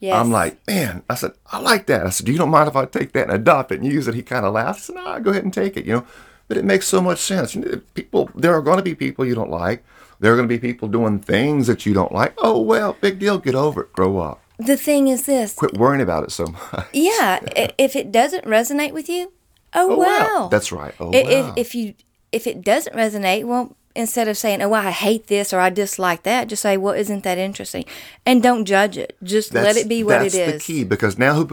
Yes. 0.00 0.16
I'm 0.16 0.30
like, 0.30 0.66
man, 0.66 1.02
I 1.10 1.14
said, 1.14 1.32
I 1.52 1.60
like 1.60 1.86
that. 1.86 2.06
I 2.06 2.10
said, 2.10 2.24
do 2.26 2.32
you 2.32 2.38
don't 2.38 2.50
mind 2.50 2.68
if 2.68 2.76
I 2.76 2.86
take 2.86 3.12
that 3.12 3.28
and 3.28 3.32
adopt 3.32 3.70
it 3.70 3.80
and 3.80 3.92
use 3.92 4.08
it? 4.08 4.14
He 4.14 4.22
kind 4.22 4.46
of 4.46 4.54
laughs. 4.54 4.90
I 4.90 4.94
said, 4.94 4.96
no, 4.96 5.20
go 5.20 5.30
ahead 5.30 5.44
and 5.44 5.52
take 5.52 5.76
it, 5.76 5.84
you 5.84 5.92
know. 5.92 6.06
But 6.48 6.56
it 6.56 6.64
makes 6.64 6.88
so 6.88 7.00
much 7.00 7.18
sense. 7.18 7.56
People, 7.94 8.30
there 8.34 8.54
are 8.54 8.62
going 8.62 8.78
to 8.78 8.82
be 8.82 8.94
people 8.94 9.26
you 9.26 9.34
don't 9.34 9.50
like. 9.50 9.84
There 10.18 10.32
are 10.32 10.36
going 10.36 10.48
to 10.48 10.52
be 10.52 10.58
people 10.58 10.88
doing 10.88 11.20
things 11.20 11.66
that 11.66 11.84
you 11.86 11.92
don't 11.92 12.12
like. 12.12 12.34
Oh, 12.38 12.60
well, 12.60 12.96
big 13.00 13.18
deal. 13.18 13.38
Get 13.38 13.54
over 13.54 13.82
it. 13.82 13.92
Grow 13.92 14.18
up. 14.18 14.42
The 14.58 14.76
thing 14.76 15.08
is 15.08 15.26
this. 15.26 15.54
Quit 15.54 15.78
worrying 15.78 16.02
about 16.02 16.24
it 16.24 16.32
so 16.32 16.46
much. 16.46 16.86
Yeah. 16.92 17.40
if 17.78 17.94
it 17.94 18.10
doesn't 18.10 18.44
resonate 18.44 18.92
with 18.92 19.08
you, 19.08 19.32
oh, 19.74 19.92
oh 19.92 19.96
wow. 19.96 20.48
That's 20.50 20.72
right. 20.72 20.94
Oh, 20.98 21.10
if, 21.12 21.46
wow. 21.46 21.54
if 21.56 21.74
you 21.74 21.94
if 22.32 22.46
it 22.46 22.62
doesn't 22.62 22.94
resonate, 22.94 23.44
well, 23.44 23.76
instead 23.94 24.28
of 24.28 24.36
saying, 24.36 24.62
"Oh, 24.62 24.72
I 24.72 24.90
hate 24.90 25.26
this" 25.26 25.52
or 25.52 25.60
"I 25.60 25.70
dislike 25.70 26.22
that," 26.24 26.48
just 26.48 26.62
say, 26.62 26.76
"Well, 26.76 26.94
isn't 26.94 27.24
that 27.24 27.38
interesting?" 27.38 27.84
And 28.24 28.42
don't 28.42 28.64
judge 28.64 28.96
it. 28.96 29.16
Just 29.22 29.52
that's, 29.52 29.64
let 29.64 29.76
it 29.76 29.88
be 29.88 30.04
what 30.04 30.22
it 30.22 30.26
is. 30.26 30.34
That's 30.34 30.52
the 30.66 30.72
key 30.72 30.84
because 30.84 31.18
now, 31.18 31.34
who? 31.34 31.44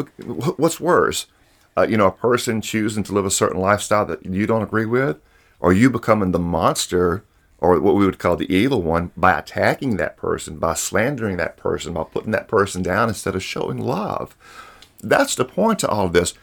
What's 0.58 0.80
worse? 0.80 1.28
Uh, 1.78 1.86
you 1.88 1.98
know, 1.98 2.08
a 2.08 2.12
person 2.12 2.62
choosing 2.62 3.04
to 3.04 3.14
live 3.14 3.26
a 3.26 3.32
certain 3.32 3.62
lifestyle 3.62 4.06
that 4.06 4.26
you 4.26 4.48
don't 4.48 4.64
agree 4.64 4.86
with, 4.86 5.18
or 5.60 5.74
you 5.74 5.90
becoming 5.90 6.32
the 6.32 6.40
monster, 6.40 7.24
or 7.60 7.80
what 7.80 7.96
we 7.96 8.06
would 8.06 8.20
call 8.20 8.36
the 8.36 8.52
evil 8.52 8.82
one, 8.82 9.12
by 9.16 9.38
attacking 9.38 9.98
that 9.98 10.18
person, 10.18 10.58
by 10.58 10.74
slandering 10.74 11.38
that 11.38 11.56
person, 11.56 11.94
by 11.94 12.04
putting 12.04 12.32
that 12.32 12.48
person 12.48 12.82
down 12.82 13.10
instead 13.10 13.36
of 13.36 13.44
showing 13.44 13.78
love. 13.78 14.36
That's 15.04 15.36
the 15.36 15.46
point 15.46 15.80
to 15.80 15.88
all 15.88 16.08
of 16.08 16.14
this. 16.14 16.34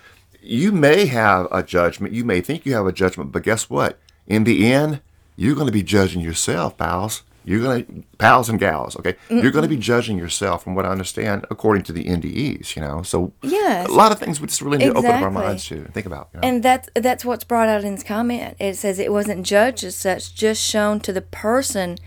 You 0.41 0.71
may 0.71 1.07
have 1.07 1.49
a 1.51 1.63
judgment. 1.63 2.15
You 2.15 2.25
may 2.25 2.41
think 2.41 2.65
you 2.65 2.75
have 2.75 2.87
a 2.87 2.93
judgment, 2.93 3.33
but 3.33 3.43
guess 3.43 3.69
what? 3.69 3.99
In 4.27 4.45
the 4.45 4.73
end, 4.73 5.01
you're 5.37 5.55
going 5.55 5.67
to 5.67 5.73
be 5.73 5.83
judging 5.83 6.21
yourself, 6.21 6.77
pals. 6.77 7.23
You're 7.47 7.61
going 7.61 7.85
to, 7.85 8.05
pals 8.17 8.49
and 8.49 8.59
gals, 8.59 8.97
okay? 8.97 9.13
Mm-hmm. 9.13 9.41
You're 9.41 9.51
going 9.51 9.65
to 9.65 9.69
be 9.69 9.77
judging 9.77 10.17
yourself, 10.17 10.65
from 10.65 10.75
what 10.75 10.87
I 10.87 10.89
understand, 10.89 11.45
according 11.51 11.83
to 11.85 11.93
the 11.93 12.05
NDEs, 12.05 12.75
you 12.75 12.81
know? 12.81 13.03
So, 13.03 13.33
yes. 13.43 13.87
a 13.87 13.93
lot 13.93 14.13
of 14.13 14.19
things 14.19 14.41
we 14.41 14.47
just 14.47 14.63
really 14.63 14.79
need 14.79 14.87
exactly. 14.87 15.03
to 15.03 15.17
open 15.17 15.21
up 15.21 15.25
our 15.25 15.43
minds 15.43 15.67
to 15.67 15.77
and 15.77 15.93
think 15.93 16.07
about. 16.07 16.31
You 16.33 16.41
know? 16.41 16.49
And 16.49 16.63
that's, 16.63 16.89
that's 16.95 17.23
what's 17.23 17.45
brought 17.45 17.69
out 17.69 17.85
in 17.85 17.97
this 17.97 18.05
comment. 18.05 18.57
It 18.59 18.77
says 18.77 18.99
it 18.99 19.13
wasn't 19.13 19.45
judged 19.45 19.85
as 19.85 19.95
such, 19.95 20.35
just 20.35 20.65
shown 20.65 21.01
to 21.01 21.13
the 21.13 21.21
person 21.21 21.99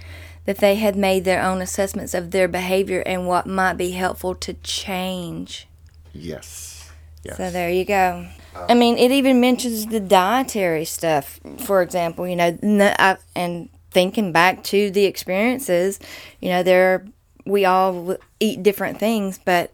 that 0.45 0.57
they 0.57 0.75
had 0.75 0.95
made 0.95 1.23
their 1.23 1.43
own 1.43 1.61
assessments 1.61 2.15
of 2.15 2.31
their 2.31 2.47
behavior 2.47 3.03
and 3.05 3.27
what 3.27 3.45
might 3.45 3.73
be 3.73 3.91
helpful 3.91 4.33
to 4.33 4.53
change. 4.53 5.67
Yes. 6.13 6.89
yes. 7.23 7.37
So, 7.37 7.51
there 7.51 7.69
you 7.69 7.85
go. 7.85 8.25
I 8.69 8.73
mean, 8.73 8.97
it 8.97 9.11
even 9.11 9.39
mentions 9.39 9.85
the 9.87 9.99
dietary 9.99 10.85
stuff, 10.85 11.39
for 11.59 11.81
example, 11.81 12.27
you 12.27 12.35
know, 12.35 12.57
and 13.35 13.69
thinking 13.91 14.31
back 14.31 14.63
to 14.63 14.91
the 14.91 15.05
experiences, 15.05 15.99
you 16.39 16.49
know, 16.49 16.63
there 16.63 17.05
we 17.45 17.65
all 17.65 18.17
eat 18.39 18.61
different 18.61 18.99
things, 18.99 19.39
but 19.43 19.73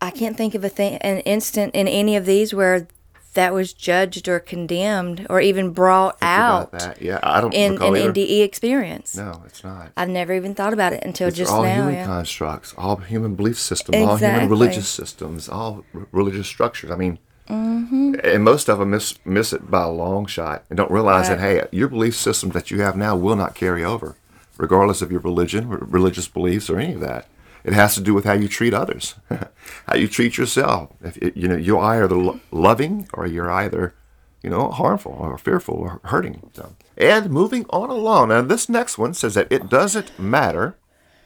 I 0.00 0.10
can't 0.10 0.36
think 0.36 0.54
of 0.54 0.64
a 0.64 0.68
thing, 0.68 0.96
an 0.98 1.20
instant 1.20 1.74
in 1.74 1.86
any 1.86 2.16
of 2.16 2.26
these 2.26 2.52
where 2.52 2.88
that 3.34 3.54
was 3.54 3.72
judged 3.72 4.28
or 4.28 4.38
condemned 4.38 5.26
or 5.30 5.40
even 5.40 5.70
brought 5.70 6.18
out. 6.20 6.98
Yeah, 7.00 7.18
I 7.22 7.40
don't 7.40 7.54
know. 7.54 7.58
in 7.58 7.74
an 7.82 7.96
either. 7.96 8.12
NDE 8.12 8.42
experience. 8.42 9.16
No, 9.16 9.42
it's 9.46 9.64
not. 9.64 9.92
I've 9.96 10.10
never 10.10 10.34
even 10.34 10.54
thought 10.54 10.72
about 10.72 10.92
it 10.92 11.02
until 11.04 11.28
it's 11.28 11.36
just 11.36 11.50
all 11.50 11.62
now. 11.62 11.74
human 11.74 11.94
yeah. 11.94 12.04
constructs, 12.04 12.74
all 12.76 12.96
human 12.96 13.34
belief 13.34 13.58
systems, 13.58 13.96
exactly. 13.96 14.26
all 14.26 14.32
human 14.34 14.48
religious 14.50 14.88
systems, 14.88 15.48
all 15.48 15.84
r- 15.94 16.06
religious 16.12 16.46
structures. 16.46 16.90
I 16.90 16.96
mean, 16.96 17.18
Mm-hmm. 17.52 18.14
And 18.24 18.44
most 18.44 18.68
of 18.68 18.78
them 18.78 18.90
miss 18.90 19.18
miss 19.24 19.52
it 19.52 19.70
by 19.70 19.82
a 19.82 19.90
long 19.90 20.26
shot 20.26 20.64
and 20.70 20.76
don't 20.76 20.90
realize 20.90 21.28
right. 21.28 21.38
that 21.38 21.70
hey, 21.70 21.76
your 21.76 21.88
belief 21.88 22.14
system 22.16 22.50
that 22.50 22.70
you 22.70 22.80
have 22.80 22.96
now 22.96 23.16
will 23.16 23.36
not 23.36 23.54
carry 23.54 23.84
over, 23.84 24.16
regardless 24.56 25.02
of 25.02 25.10
your 25.10 25.20
religion, 25.20 25.68
religious 25.68 26.28
beliefs, 26.28 26.70
or 26.70 26.78
any 26.78 26.94
of 26.94 27.00
that. 27.00 27.26
It 27.64 27.74
has 27.74 27.94
to 27.94 28.00
do 28.00 28.14
with 28.14 28.24
how 28.24 28.32
you 28.32 28.48
treat 28.48 28.74
others, 28.74 29.14
how 29.86 29.94
you 29.94 30.08
treat 30.08 30.36
yourself. 30.36 30.90
If 31.02 31.16
it, 31.18 31.36
you 31.36 31.46
know, 31.46 31.56
you're 31.56 31.80
either 31.80 32.40
loving 32.50 33.08
or 33.12 33.26
you're 33.26 33.50
either 33.50 33.94
you 34.42 34.50
know, 34.50 34.70
harmful 34.70 35.12
or 35.12 35.38
fearful 35.38 35.76
or 35.76 36.00
hurting. 36.04 36.50
So, 36.54 36.74
and 36.96 37.30
moving 37.30 37.64
on 37.70 37.90
along. 37.90 38.28
Now, 38.28 38.42
this 38.42 38.68
next 38.68 38.98
one 38.98 39.14
says 39.14 39.34
that 39.34 39.50
it 39.50 39.68
doesn't 39.68 40.18
matter 40.18 40.76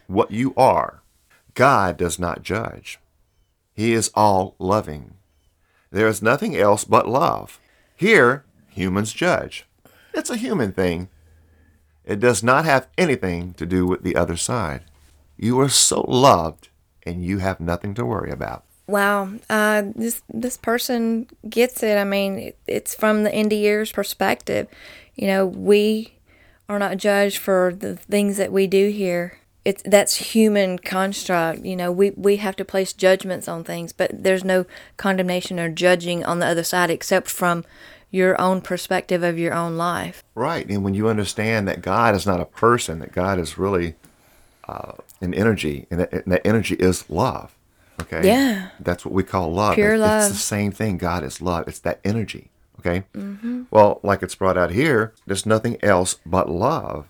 what 0.07 0.31
you 0.31 0.55
are. 0.57 1.03
God 1.55 1.97
does 1.97 2.19
not 2.19 2.43
judge. 2.43 2.99
He 3.75 3.93
is 3.93 4.11
all 4.15 4.55
loving. 4.59 5.15
There 5.97 6.09
is 6.09 6.21
nothing 6.21 6.55
else 6.55 6.85
but 6.85 7.09
love. 7.09 7.59
Here, 7.97 8.45
humans 8.69 9.15
judge. 9.15 9.65
It's 10.13 10.29
a 10.29 10.37
human 10.37 10.73
thing. 10.73 11.09
It 12.05 12.21
does 12.21 12.43
not 12.43 12.67
have 12.67 12.89
anything 12.99 13.55
to 13.55 13.65
do 13.65 13.87
with 13.87 14.03
the 14.03 14.15
other 14.15 14.37
side. 14.37 14.83
You 15.39 15.59
are 15.59 15.71
so 15.71 16.03
loved 16.03 16.69
and 17.07 17.25
you 17.25 17.39
have 17.39 17.61
nothing 17.61 17.95
to 17.95 18.05
worry 18.05 18.31
about. 18.31 18.65
Wow, 18.87 19.37
uh, 19.49 19.85
this 19.95 20.21
this 20.29 20.59
person 20.59 21.29
gets 21.49 21.83
it. 21.83 21.97
I 21.97 22.05
mean, 22.05 22.39
it, 22.41 22.59
it's 22.67 22.95
from 22.95 23.23
the 23.23 23.31
NDEers 23.31 23.91
perspective. 23.91 24.69
You 25.15 25.29
know, 25.29 25.47
we 25.47 26.13
are 26.69 26.79
not 26.79 26.99
judged 26.99 27.39
for 27.39 27.73
the 27.75 27.97
things 27.97 28.37
that 28.37 28.53
we 28.53 28.67
do 28.67 28.91
here. 28.91 29.39
It's 29.67 29.83
that's 29.85 30.15
human 30.33 30.79
construct. 30.79 31.65
You 31.65 31.75
know, 31.75 31.91
we 31.91 32.11
we 32.11 32.37
have 32.37 32.55
to 32.55 32.65
place 32.65 32.93
judgments 32.93 33.49
on 33.49 33.65
things, 33.65 33.93
but 33.93 34.13
there's 34.13 34.45
no 34.45 34.65
condemnation 34.97 35.59
or 35.59 35.69
judging 35.69 36.25
on 36.25 36.39
the 36.39 36.47
other 36.47 36.63
side 36.63 36.89
except 36.89 37.29
from 37.29 37.65
your 38.13 38.41
own 38.41 38.61
perspective 38.61 39.25
of 39.25 39.41
your 39.41 39.53
own 39.53 39.77
life. 39.77 40.23
Right, 40.37 40.69
and 40.69 40.85
when 40.85 40.95
you 40.95 41.09
understand 41.09 41.67
that 41.67 41.83
God 41.83 42.15
is 42.15 42.25
not 42.25 42.41
a 42.41 42.45
person, 42.45 43.01
that 43.01 43.11
God 43.11 43.41
is 43.41 43.59
really 43.59 43.97
uh, 44.69 44.93
an 45.21 45.35
energy, 45.35 45.89
and 45.91 45.99
that, 45.99 46.13
and 46.13 46.33
that 46.33 46.47
energy 46.47 46.77
is 46.77 47.11
love. 47.11 47.57
Okay. 48.01 48.25
Yeah. 48.25 48.69
That's 48.79 49.05
what 49.05 49.15
we 49.15 49.25
call 49.25 49.53
love. 49.53 49.75
Pure 49.75 49.95
it's, 49.95 50.01
love. 50.01 50.23
It's 50.23 50.31
the 50.31 50.39
same 50.39 50.71
thing. 50.71 50.97
God 50.97 51.25
is 51.25 51.43
love. 51.43 51.67
It's 51.67 51.81
that 51.81 51.99
energy. 52.05 52.51
Okay. 52.79 53.03
Mm-hmm. 53.15 53.65
Well, 53.73 53.99
like 54.05 54.23
it's 54.23 54.37
brought 54.37 54.57
out 54.57 54.71
here, 54.71 55.13
there's 55.27 55.45
nothing 55.45 55.77
else 55.83 56.21
but 56.25 56.49
love. 56.49 57.09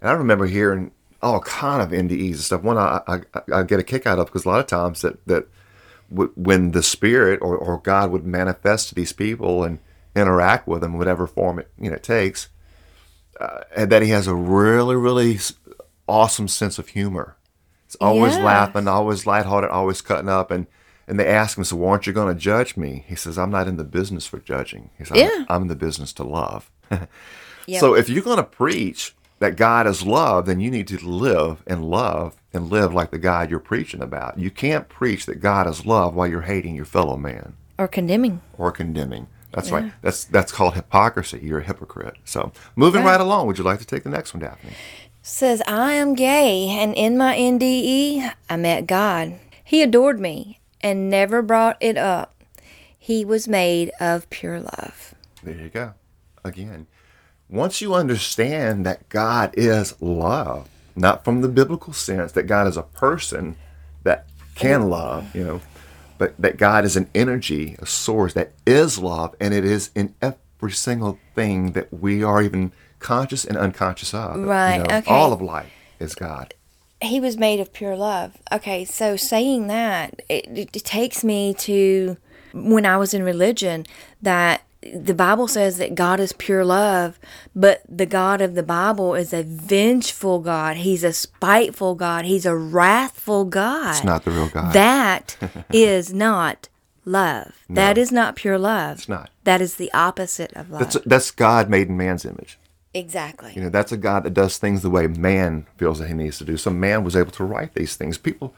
And 0.00 0.08
I 0.08 0.12
remember 0.12 0.46
hearing 0.46 0.92
all 1.22 1.40
kind 1.40 1.82
of 1.82 1.90
NDEs 1.90 2.30
and 2.32 2.38
stuff. 2.40 2.62
One 2.62 2.78
I, 2.78 3.00
I, 3.06 3.20
I 3.52 3.62
get 3.62 3.80
a 3.80 3.84
kick 3.84 4.06
out 4.06 4.18
of 4.18 4.26
because 4.26 4.44
a 4.44 4.48
lot 4.48 4.60
of 4.60 4.66
times 4.66 5.02
that 5.02 5.24
that 5.26 5.46
w- 6.10 6.32
when 6.36 6.70
the 6.72 6.82
Spirit 6.82 7.40
or, 7.42 7.56
or 7.56 7.78
God 7.78 8.10
would 8.10 8.24
manifest 8.26 8.88
to 8.90 8.94
these 8.94 9.12
people 9.12 9.64
and 9.64 9.78
interact 10.14 10.66
with 10.66 10.80
them, 10.80 10.96
whatever 10.98 11.26
form 11.26 11.58
it 11.58 11.70
you 11.78 11.90
know 11.90 11.96
it 11.96 12.02
takes, 12.02 12.48
uh, 13.40 13.60
and 13.76 13.90
that 13.90 14.02
He 14.02 14.10
has 14.10 14.26
a 14.26 14.34
really 14.34 14.96
really 14.96 15.38
awesome 16.08 16.48
sense 16.48 16.78
of 16.78 16.88
humor. 16.88 17.36
It's 17.86 17.96
always 18.02 18.36
laughing, 18.44 18.86
always 18.86 19.26
lighthearted, 19.26 19.70
always 19.70 20.02
cutting 20.02 20.28
up. 20.28 20.50
And, 20.50 20.66
and 21.06 21.18
they 21.18 21.26
ask 21.26 21.56
him, 21.56 21.64
so 21.64 21.76
why 21.76 21.92
aren't 21.92 22.06
you 22.06 22.12
going 22.12 22.34
to 22.34 22.38
judge 22.38 22.76
me? 22.76 23.02
He 23.08 23.14
says, 23.14 23.38
I'm 23.38 23.50
not 23.50 23.66
in 23.66 23.78
the 23.78 23.84
business 23.84 24.26
for 24.26 24.38
judging. 24.38 24.90
He 24.98 25.04
says, 25.04 25.16
Yeah. 25.16 25.30
I'm, 25.32 25.46
I'm 25.48 25.62
in 25.62 25.68
the 25.68 25.74
business 25.76 26.12
to 26.14 26.22
love. 26.24 26.70
Yep. 27.66 27.80
So 27.80 27.94
if 27.94 28.08
you're 28.08 28.22
going 28.22 28.38
to 28.38 28.44
preach 28.44 29.14
that 29.40 29.56
God 29.56 29.86
is 29.86 30.04
love, 30.04 30.46
then 30.46 30.60
you 30.60 30.70
need 30.70 30.88
to 30.88 30.98
live 31.06 31.62
and 31.66 31.84
love 31.84 32.36
and 32.52 32.70
live 32.70 32.92
like 32.92 33.10
the 33.10 33.18
God 33.18 33.50
you're 33.50 33.58
preaching 33.60 34.02
about. 34.02 34.38
You 34.38 34.50
can't 34.50 34.88
preach 34.88 35.26
that 35.26 35.36
God 35.40 35.66
is 35.68 35.86
love 35.86 36.14
while 36.14 36.26
you're 36.26 36.42
hating 36.42 36.74
your 36.74 36.84
fellow 36.84 37.16
man 37.16 37.54
Or 37.78 37.86
condemning. 37.88 38.40
or 38.56 38.72
condemning. 38.72 39.28
That's 39.52 39.70
right. 39.70 39.92
That's 40.02 40.24
that's 40.24 40.52
called 40.52 40.74
hypocrisy. 40.74 41.40
You're 41.42 41.60
a 41.60 41.64
hypocrite. 41.64 42.16
So 42.24 42.52
moving 42.76 43.02
right. 43.02 43.12
Right. 43.12 43.20
along, 43.20 43.46
would 43.46 43.56
you 43.58 43.64
like 43.64 43.78
to 43.78 43.86
take 43.86 44.02
the 44.04 44.10
next 44.10 44.34
one, 44.34 44.42
Daphne? 44.42 44.72
says, 45.22 45.62
I 45.66 45.92
am 45.92 46.14
gay, 46.14 46.68
and 46.70 46.94
in 46.94 47.18
my 47.18 47.36
NDE, 47.36 48.32
I 48.48 48.56
met 48.56 48.86
God. 48.86 49.38
He 49.64 49.82
adored 49.82 50.20
me 50.20 50.60
and 50.80 51.10
never 51.10 51.42
brought 51.42 51.76
it 51.80 51.96
up. 51.98 52.42
He 52.98 53.24
was 53.24 53.46
made 53.48 53.90
of 54.00 54.28
pure 54.30 54.60
love. 54.60 55.14
There 55.42 55.54
you 55.54 55.68
go. 55.70 55.94
Again, 56.44 56.86
once 57.48 57.80
you 57.80 57.94
understand 57.94 58.84
that 58.86 59.08
God 59.08 59.54
is 59.56 60.00
love, 60.00 60.68
not 60.94 61.24
from 61.24 61.40
the 61.40 61.48
biblical 61.48 61.92
sense 61.92 62.32
that 62.32 62.44
God 62.44 62.66
is 62.66 62.76
a 62.76 62.82
person 62.82 63.56
that 64.02 64.26
can 64.54 64.88
love, 64.90 65.34
you 65.34 65.44
know, 65.44 65.60
but 66.18 66.34
that 66.38 66.56
God 66.56 66.84
is 66.84 66.96
an 66.96 67.08
energy, 67.14 67.76
a 67.78 67.86
source 67.86 68.34
that 68.34 68.52
is 68.66 68.98
love, 68.98 69.34
and 69.40 69.54
it 69.54 69.64
is 69.64 69.90
in 69.94 70.14
every 70.20 70.72
single 70.72 71.18
thing 71.34 71.72
that 71.72 71.92
we 71.92 72.22
are 72.22 72.42
even 72.42 72.72
conscious 72.98 73.44
and 73.44 73.56
unconscious 73.56 74.12
of. 74.12 74.36
You 74.36 74.44
Right, 74.44 74.78
know, 74.78 74.96
okay. 74.98 75.10
All 75.10 75.32
of 75.32 75.40
life 75.40 75.70
is 76.00 76.14
God. 76.14 76.54
He 77.00 77.20
was 77.20 77.36
made 77.36 77.60
of 77.60 77.72
pure 77.72 77.96
love. 77.96 78.36
Okay, 78.50 78.84
so 78.84 79.14
saying 79.16 79.68
that, 79.68 80.20
it, 80.28 80.48
it 80.48 80.72
takes 80.84 81.22
me 81.22 81.54
to 81.54 82.16
when 82.52 82.84
I 82.84 82.96
was 82.96 83.14
in 83.14 83.22
religion 83.22 83.86
that 84.20 84.62
the 84.80 85.14
Bible 85.14 85.48
says 85.48 85.78
that 85.78 85.94
God 85.94 86.20
is 86.20 86.32
pure 86.32 86.64
love, 86.64 87.18
but 87.54 87.82
the 87.88 88.06
God 88.06 88.40
of 88.40 88.54
the 88.54 88.62
Bible 88.62 89.14
is 89.14 89.32
a 89.32 89.42
vengeful 89.42 90.38
God. 90.40 90.76
He's 90.78 91.02
a 91.02 91.12
spiteful 91.12 91.94
God. 91.94 92.24
He's 92.24 92.46
a 92.46 92.56
wrathful 92.56 93.44
God. 93.44 93.90
It's 93.96 94.04
not 94.04 94.24
the 94.24 94.30
real 94.30 94.48
God. 94.48 94.72
That 94.72 95.36
is 95.72 96.12
not 96.14 96.68
love. 97.04 97.64
That 97.68 97.98
is 97.98 98.12
not 98.12 98.36
pure 98.36 98.58
love. 98.58 98.98
It's 98.98 99.08
not. 99.08 99.30
That 99.44 99.60
is 99.60 99.76
the 99.76 99.92
opposite 99.92 100.52
of 100.54 100.70
love. 100.70 100.80
That's 100.80 100.96
that's 101.04 101.30
God 101.32 101.68
made 101.68 101.88
in 101.88 101.96
man's 101.96 102.24
image. 102.24 102.58
exactly. 102.94 103.52
You 103.54 103.62
know, 103.62 103.70
that's 103.70 103.92
a 103.92 103.96
God 103.96 104.24
that 104.24 104.34
does 104.34 104.58
things 104.58 104.82
the 104.82 104.90
way 104.90 105.06
man 105.08 105.66
feels 105.76 105.98
that 105.98 106.08
he 106.08 106.14
needs 106.14 106.38
to 106.38 106.44
do. 106.44 106.56
So 106.56 106.70
man 106.70 107.02
was 107.04 107.16
able 107.16 107.32
to 107.32 107.44
write 107.44 107.74
these 107.74 107.96
things. 107.96 108.16
People, 108.18 108.54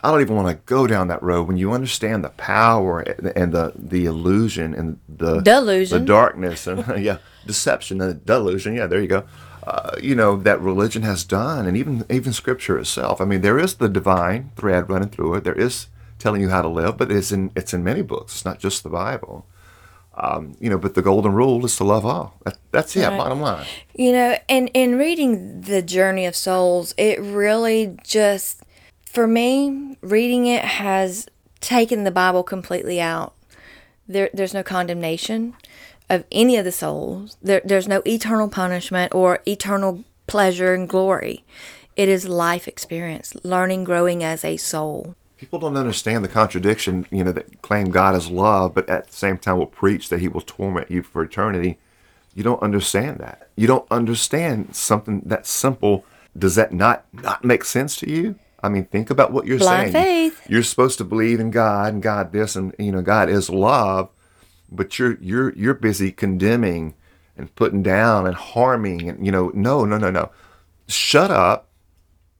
I 0.00 0.10
don't 0.10 0.20
even 0.20 0.36
want 0.36 0.48
to 0.48 0.62
go 0.66 0.86
down 0.86 1.08
that 1.08 1.22
road. 1.22 1.48
When 1.48 1.56
you 1.56 1.72
understand 1.72 2.24
the 2.24 2.30
power 2.30 3.00
and 3.00 3.52
the 3.52 3.72
the 3.76 4.04
illusion 4.04 4.74
and 4.74 5.00
the 5.08 5.40
Delusion. 5.40 5.98
the 5.98 6.04
darkness 6.06 6.66
and 6.66 7.02
yeah, 7.04 7.18
deception 7.46 8.00
and 8.00 8.24
delusion. 8.24 8.74
Yeah, 8.74 8.86
there 8.86 9.00
you 9.00 9.08
go. 9.08 9.24
Uh, 9.66 9.96
you 10.00 10.14
know 10.14 10.36
that 10.36 10.60
religion 10.60 11.02
has 11.02 11.24
done, 11.24 11.66
and 11.66 11.76
even 11.76 12.04
even 12.08 12.32
Scripture 12.32 12.78
itself. 12.78 13.20
I 13.20 13.24
mean, 13.24 13.40
there 13.40 13.58
is 13.58 13.74
the 13.74 13.88
divine 13.88 14.52
thread 14.56 14.88
running 14.88 15.10
through 15.10 15.34
it. 15.34 15.44
There 15.44 15.52
is 15.58 15.88
telling 16.18 16.40
you 16.40 16.48
how 16.48 16.62
to 16.62 16.68
live, 16.68 16.96
but 16.96 17.10
it's 17.12 17.32
in 17.32 17.50
it's 17.54 17.74
in 17.74 17.84
many 17.84 18.02
books. 18.02 18.34
It's 18.34 18.44
not 18.44 18.60
just 18.60 18.82
the 18.82 18.88
Bible. 18.88 19.46
Um, 20.20 20.56
you 20.58 20.68
know, 20.68 20.78
but 20.78 20.94
the 20.94 21.02
golden 21.02 21.32
rule 21.32 21.64
is 21.64 21.76
to 21.76 21.84
love 21.84 22.04
all. 22.04 22.34
That, 22.44 22.58
that's 22.72 22.96
it. 22.96 23.06
Right. 23.06 23.16
Bottom 23.16 23.40
line. 23.40 23.66
You 23.94 24.12
know, 24.12 24.36
and 24.48 24.68
in 24.74 24.98
reading 24.98 25.60
the 25.60 25.80
Journey 25.80 26.26
of 26.26 26.34
Souls, 26.34 26.92
it 26.98 27.20
really 27.20 27.96
just, 28.02 28.62
for 29.08 29.26
me, 29.26 29.96
reading 30.00 30.46
it 30.46 30.64
has 30.64 31.28
taken 31.60 32.04
the 32.04 32.10
Bible 32.10 32.42
completely 32.42 33.00
out. 33.00 33.34
There, 34.06 34.30
there's 34.32 34.54
no 34.54 34.62
condemnation 34.62 35.54
of 36.08 36.24
any 36.32 36.56
of 36.56 36.64
the 36.64 36.72
souls. 36.72 37.36
There, 37.42 37.60
there's 37.64 37.88
no 37.88 38.02
eternal 38.06 38.48
punishment 38.48 39.14
or 39.14 39.40
eternal 39.46 40.04
pleasure 40.26 40.74
and 40.74 40.88
glory. 40.88 41.44
It 41.96 42.08
is 42.08 42.28
life 42.28 42.68
experience, 42.68 43.34
learning, 43.42 43.84
growing 43.84 44.22
as 44.22 44.44
a 44.44 44.56
soul. 44.56 45.14
People 45.36 45.58
don't 45.58 45.76
understand 45.76 46.24
the 46.24 46.28
contradiction, 46.28 47.06
you 47.10 47.24
know, 47.24 47.32
that 47.32 47.62
claim 47.62 47.90
God 47.90 48.14
is 48.14 48.30
love, 48.30 48.74
but 48.74 48.88
at 48.88 49.08
the 49.08 49.12
same 49.16 49.38
time 49.38 49.58
will 49.58 49.66
preach 49.66 50.08
that 50.08 50.20
he 50.20 50.28
will 50.28 50.40
torment 50.40 50.90
you 50.90 51.02
for 51.02 51.22
eternity. 51.22 51.78
You 52.34 52.42
don't 52.42 52.62
understand 52.62 53.18
that. 53.18 53.48
You 53.56 53.66
don't 53.66 53.86
understand 53.90 54.74
something 54.74 55.22
that 55.26 55.46
simple. 55.46 56.04
Does 56.36 56.54
that 56.54 56.72
not 56.72 57.04
not 57.12 57.44
make 57.44 57.64
sense 57.64 57.96
to 57.96 58.10
you? 58.10 58.36
I 58.62 58.68
mean, 58.68 58.84
think 58.86 59.10
about 59.10 59.32
what 59.32 59.46
you're 59.46 59.58
Blind 59.58 59.92
saying. 59.92 60.30
faith. 60.32 60.46
You're 60.50 60.62
supposed 60.64 60.98
to 60.98 61.04
believe 61.04 61.38
in 61.40 61.50
God 61.50 61.92
and 61.94 62.02
God 62.02 62.32
this 62.32 62.56
and 62.56 62.74
you 62.78 62.90
know 62.92 63.02
God 63.02 63.28
is 63.28 63.48
love, 63.48 64.10
but 64.70 64.98
you're 64.98 65.16
you're 65.20 65.52
you're 65.54 65.74
busy 65.74 66.10
condemning 66.10 66.94
and 67.36 67.54
putting 67.54 67.82
down 67.84 68.26
and 68.26 68.34
harming 68.34 69.08
and 69.08 69.24
you 69.24 69.30
know 69.30 69.50
no 69.54 69.84
no 69.84 69.96
no 69.98 70.10
no. 70.10 70.30
Shut 70.88 71.30
up 71.30 71.68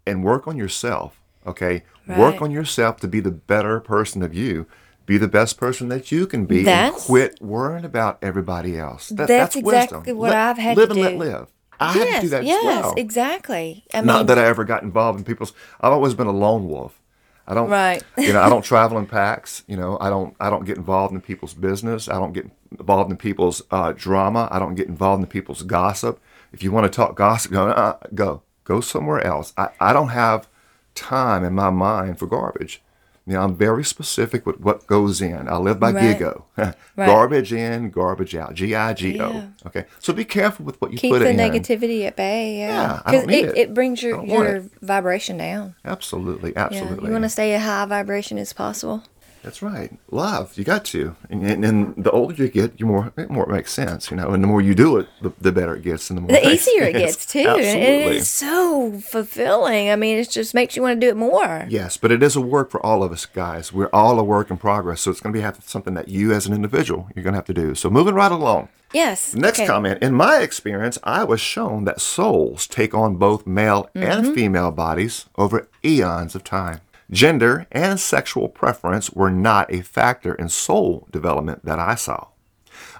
and 0.06 0.24
work 0.24 0.48
on 0.48 0.56
yourself. 0.56 1.20
Okay, 1.46 1.84
work 2.06 2.42
on 2.42 2.50
yourself 2.50 2.98
to 3.00 3.08
be 3.08 3.20
the 3.20 3.30
better 3.30 3.80
person 3.80 4.22
of 4.22 4.34
you. 4.34 4.66
Be 5.06 5.16
the 5.16 5.28
best 5.28 5.56
person 5.56 5.88
that 5.88 6.12
you 6.12 6.26
can 6.26 6.44
be, 6.44 6.68
and 6.68 6.94
quit 6.94 7.40
worrying 7.40 7.84
about 7.86 8.18
everybody 8.20 8.76
else. 8.76 9.08
That- 9.08 9.26
That's 9.28 9.56
wisdom. 9.56 9.72
exactly 10.00 10.12
what 10.12 10.30
Let- 10.32 10.36
I've 10.50 10.58
had 10.58 10.76
live 10.76 10.88
to 10.90 10.94
and 10.94 11.02
let 11.02 11.16
live. 11.16 11.46
I 11.80 11.92
had 11.92 12.14
to 12.16 12.20
do 12.22 12.28
that 12.30 12.44
yes, 12.44 12.58
as 12.60 12.82
well. 12.84 12.94
exactly. 12.96 13.84
I 13.94 14.00
Not 14.00 14.18
mean, 14.18 14.26
that 14.26 14.38
I 14.38 14.44
ever 14.46 14.64
got 14.64 14.82
involved 14.82 15.18
in 15.18 15.24
people's. 15.24 15.52
I've 15.80 15.92
always 15.92 16.14
been 16.14 16.26
a 16.26 16.32
lone 16.32 16.68
wolf. 16.68 17.00
I 17.46 17.54
don't. 17.54 17.70
Right. 17.70 18.02
You 18.16 18.32
know, 18.32 18.42
I 18.42 18.48
don't 18.48 18.62
travel 18.72 18.98
in 18.98 19.06
packs. 19.06 19.62
You 19.66 19.76
know, 19.76 19.96
I 20.00 20.10
don't. 20.10 20.34
I 20.40 20.50
don't 20.50 20.64
get 20.64 20.76
involved 20.76 21.14
in 21.14 21.20
people's 21.20 21.54
business. 21.54 22.08
I 22.08 22.14
don't 22.14 22.32
get 22.32 22.50
involved 22.78 23.10
in 23.10 23.16
people's 23.16 23.62
uh, 23.70 23.92
drama. 23.92 24.48
I 24.50 24.58
don't 24.58 24.74
get 24.74 24.88
involved 24.88 25.22
in 25.22 25.28
people's 25.28 25.62
gossip. 25.62 26.20
If 26.52 26.62
you 26.62 26.72
want 26.72 26.90
to 26.90 26.94
talk 26.94 27.16
gossip, 27.16 27.52
go. 27.52 27.68
Uh, 27.68 27.98
go. 28.14 28.42
Go 28.64 28.80
somewhere 28.82 29.24
else. 29.26 29.54
I, 29.56 29.70
I 29.80 29.92
don't 29.94 30.08
have 30.08 30.46
time 30.94 31.42
in 31.42 31.54
my 31.54 31.70
mind 31.70 32.18
for 32.18 32.26
garbage. 32.26 32.82
You 33.28 33.34
know, 33.34 33.42
I'm 33.42 33.54
very 33.54 33.84
specific 33.84 34.46
with 34.46 34.58
what 34.58 34.86
goes 34.86 35.20
in. 35.20 35.48
I 35.48 35.58
live 35.58 35.78
by 35.78 35.92
Right. 35.92 36.18
GIGO. 36.18 36.42
Right. 36.96 37.06
garbage 37.06 37.52
in, 37.52 37.90
garbage 37.90 38.34
out. 38.34 38.54
G 38.54 38.74
I 38.74 38.94
G 38.94 39.20
O. 39.20 39.30
Yeah. 39.30 39.46
Okay. 39.66 39.84
So 40.00 40.12
be 40.14 40.24
careful 40.24 40.64
with 40.64 40.80
what 40.80 40.92
you 40.92 40.98
keep 40.98 41.12
put 41.12 41.20
in. 41.22 41.36
Keep 41.36 41.52
the 41.52 41.60
negativity 41.76 42.06
at 42.06 42.16
bay. 42.16 42.58
Yeah, 42.58 43.00
Yeah, 43.06 43.12
don't 43.12 43.26
need 43.26 43.44
it, 43.44 43.48
it. 43.50 43.56
it 43.58 43.74
brings 43.74 44.02
your 44.02 44.24
your 44.24 44.46
it. 44.56 44.70
vibration 44.82 45.36
down. 45.36 45.74
Absolutely. 45.84 46.52
Yeah, 46.52 46.64
Absolutely. 46.64 47.06
you 47.06 47.12
want 47.12 47.24
to 47.24 47.28
stay 47.28 47.54
a 47.54 47.60
high 47.60 47.84
vibration 47.84 48.38
as 48.38 48.52
possible. 48.54 49.04
That's 49.42 49.62
right. 49.62 49.90
Love. 50.10 50.56
You 50.58 50.64
got 50.64 50.84
to. 50.86 51.16
And, 51.30 51.44
and, 51.44 51.64
and 51.64 52.04
the 52.04 52.10
older 52.10 52.34
you 52.34 52.48
get, 52.48 52.76
the 52.78 52.84
more 52.84 53.12
the 53.16 53.28
more 53.28 53.44
it 53.48 53.52
makes 53.52 53.72
sense, 53.72 54.10
you 54.10 54.16
know. 54.16 54.30
And 54.30 54.42
the 54.42 54.48
more 54.48 54.60
you 54.60 54.74
do 54.74 54.96
it, 54.98 55.08
the, 55.22 55.32
the 55.40 55.52
better 55.52 55.76
it 55.76 55.82
gets, 55.82 56.10
and 56.10 56.16
the 56.16 56.20
more 56.22 56.28
The 56.30 56.46
it 56.46 56.52
easier 56.54 56.82
it 56.84 56.92
gets 56.94 57.24
too. 57.24 57.38
And 57.48 57.60
it 57.60 57.64
Absolutely. 57.64 58.16
is 58.18 58.28
so 58.28 59.00
fulfilling. 59.00 59.90
I 59.90 59.96
mean, 59.96 60.18
it 60.18 60.28
just 60.30 60.54
makes 60.54 60.76
you 60.76 60.82
want 60.82 61.00
to 61.00 61.06
do 61.06 61.10
it 61.10 61.16
more. 61.16 61.66
Yes, 61.68 61.96
but 61.96 62.10
it 62.12 62.22
is 62.22 62.36
a 62.36 62.40
work 62.40 62.70
for 62.70 62.84
all 62.84 63.02
of 63.02 63.12
us, 63.12 63.26
guys. 63.26 63.72
We're 63.72 63.90
all 63.92 64.18
a 64.18 64.24
work 64.24 64.50
in 64.50 64.56
progress, 64.58 65.00
so 65.02 65.10
it's 65.10 65.20
going 65.20 65.32
to 65.32 65.38
be 65.38 65.42
have 65.42 65.58
something 65.64 65.94
that 65.94 66.08
you, 66.08 66.32
as 66.32 66.46
an 66.46 66.52
individual, 66.54 67.08
you're 67.14 67.22
going 67.22 67.32
to 67.34 67.38
have 67.38 67.44
to 67.46 67.54
do. 67.54 67.74
So 67.74 67.88
moving 67.90 68.14
right 68.14 68.32
along. 68.32 68.68
Yes. 68.92 69.34
Next 69.34 69.58
Okay. 69.60 69.66
comment. 69.66 70.02
In 70.02 70.14
my 70.14 70.38
experience, 70.38 70.98
I 71.04 71.22
was 71.22 71.40
shown 71.40 71.84
that 71.84 72.00
souls 72.00 72.66
take 72.66 72.94
on 72.94 73.16
both 73.16 73.46
male 73.46 73.88
Mm-hmm. 73.94 74.02
and 74.26 74.34
female 74.34 74.70
bodies 74.72 75.26
over 75.36 75.68
eons 75.84 76.34
of 76.34 76.42
time. 76.44 76.80
Gender 77.10 77.66
and 77.72 77.98
sexual 77.98 78.48
preference 78.48 79.10
were 79.10 79.30
not 79.30 79.72
a 79.72 79.80
factor 79.82 80.34
in 80.34 80.48
soul 80.48 81.08
development 81.10 81.64
that 81.64 81.78
I 81.78 81.94
saw, 81.94 82.28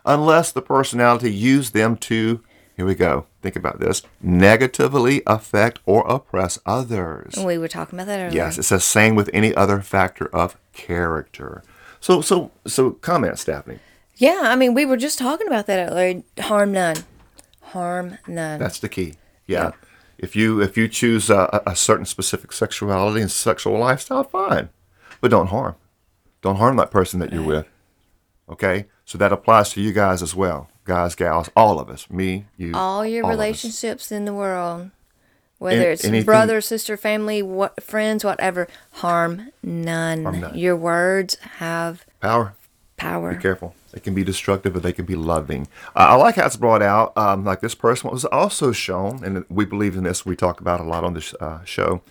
unless 0.04 0.50
the 0.50 0.62
personality 0.62 1.30
used 1.30 1.74
them 1.74 1.96
to, 1.98 2.42
here 2.74 2.86
we 2.86 2.94
go, 2.94 3.26
think 3.42 3.54
about 3.54 3.80
this, 3.80 4.02
negatively 4.22 5.22
affect 5.26 5.80
or 5.84 6.06
oppress 6.08 6.58
others. 6.64 7.36
We 7.36 7.58
were 7.58 7.68
talking 7.68 7.98
about 7.98 8.06
that 8.06 8.20
earlier. 8.20 8.34
Yes, 8.34 8.56
it 8.56 8.62
says 8.62 8.84
same 8.84 9.14
with 9.14 9.28
any 9.34 9.54
other 9.54 9.82
factor 9.82 10.34
of 10.34 10.56
character. 10.72 11.62
So, 12.00 12.20
so, 12.20 12.50
so, 12.66 12.92
comment, 12.92 13.42
Daphne. 13.44 13.78
Yeah, 14.16 14.40
I 14.44 14.56
mean, 14.56 14.72
we 14.72 14.86
were 14.86 14.96
just 14.96 15.18
talking 15.18 15.46
about 15.46 15.66
that 15.66 15.90
earlier. 15.90 16.22
Harm 16.40 16.72
none. 16.72 16.96
Harm 17.60 18.18
none. 18.26 18.58
That's 18.58 18.78
the 18.78 18.88
key. 18.88 19.14
Yeah. 19.46 19.72
If 20.18 20.34
you 20.34 20.60
if 20.60 20.76
you 20.76 20.88
choose 20.88 21.30
a, 21.30 21.62
a 21.66 21.76
certain 21.76 22.04
specific 22.04 22.52
sexuality 22.52 23.20
and 23.20 23.30
sexual 23.30 23.78
lifestyle, 23.78 24.24
fine, 24.24 24.68
but 25.20 25.30
don't 25.30 25.46
harm. 25.48 25.76
Don't 26.42 26.56
harm 26.56 26.76
that 26.76 26.90
person 26.90 27.20
that 27.20 27.32
you're 27.32 27.42
with. 27.42 27.66
Okay, 28.48 28.86
so 29.04 29.16
that 29.18 29.32
applies 29.32 29.70
to 29.70 29.80
you 29.80 29.92
guys 29.92 30.22
as 30.22 30.34
well, 30.34 30.68
guys, 30.84 31.14
gals, 31.14 31.50
all 31.54 31.78
of 31.78 31.90
us, 31.90 32.08
me, 32.10 32.46
you, 32.56 32.72
All 32.74 33.04
your 33.04 33.24
all 33.24 33.30
relationships 33.30 34.10
in 34.10 34.24
the 34.24 34.32
world, 34.32 34.90
whether 35.58 35.82
Any- 35.82 35.86
it's 35.92 36.04
anything- 36.04 36.24
brother, 36.24 36.60
sister, 36.62 36.96
family, 36.96 37.42
what, 37.42 37.82
friends, 37.82 38.24
whatever, 38.24 38.66
harm 38.92 39.50
none. 39.62 40.22
Harm 40.24 40.40
none. 40.40 40.56
Your 40.58 40.76
words 40.76 41.34
have 41.58 42.06
Power. 42.20 42.54
power. 42.96 43.34
Be 43.34 43.42
careful. 43.42 43.74
They 43.92 44.00
can 44.00 44.14
be 44.14 44.22
destructive, 44.22 44.74
but 44.74 44.82
they 44.82 44.92
can 44.92 45.06
be 45.06 45.14
loving. 45.14 45.66
Uh, 45.96 46.08
I 46.10 46.14
like 46.16 46.34
how 46.36 46.46
it's 46.46 46.56
brought 46.56 46.82
out. 46.82 47.16
Um, 47.16 47.44
like 47.44 47.60
this 47.60 47.74
person 47.74 48.10
was 48.10 48.24
also 48.26 48.72
shown, 48.72 49.24
and 49.24 49.44
we 49.48 49.64
believe 49.64 49.96
in 49.96 50.04
this. 50.04 50.26
We 50.26 50.36
talk 50.36 50.60
about 50.60 50.80
a 50.80 50.84
lot 50.84 51.04
on 51.04 51.14
this 51.14 51.32
uh, 51.34 51.64
show. 51.64 52.02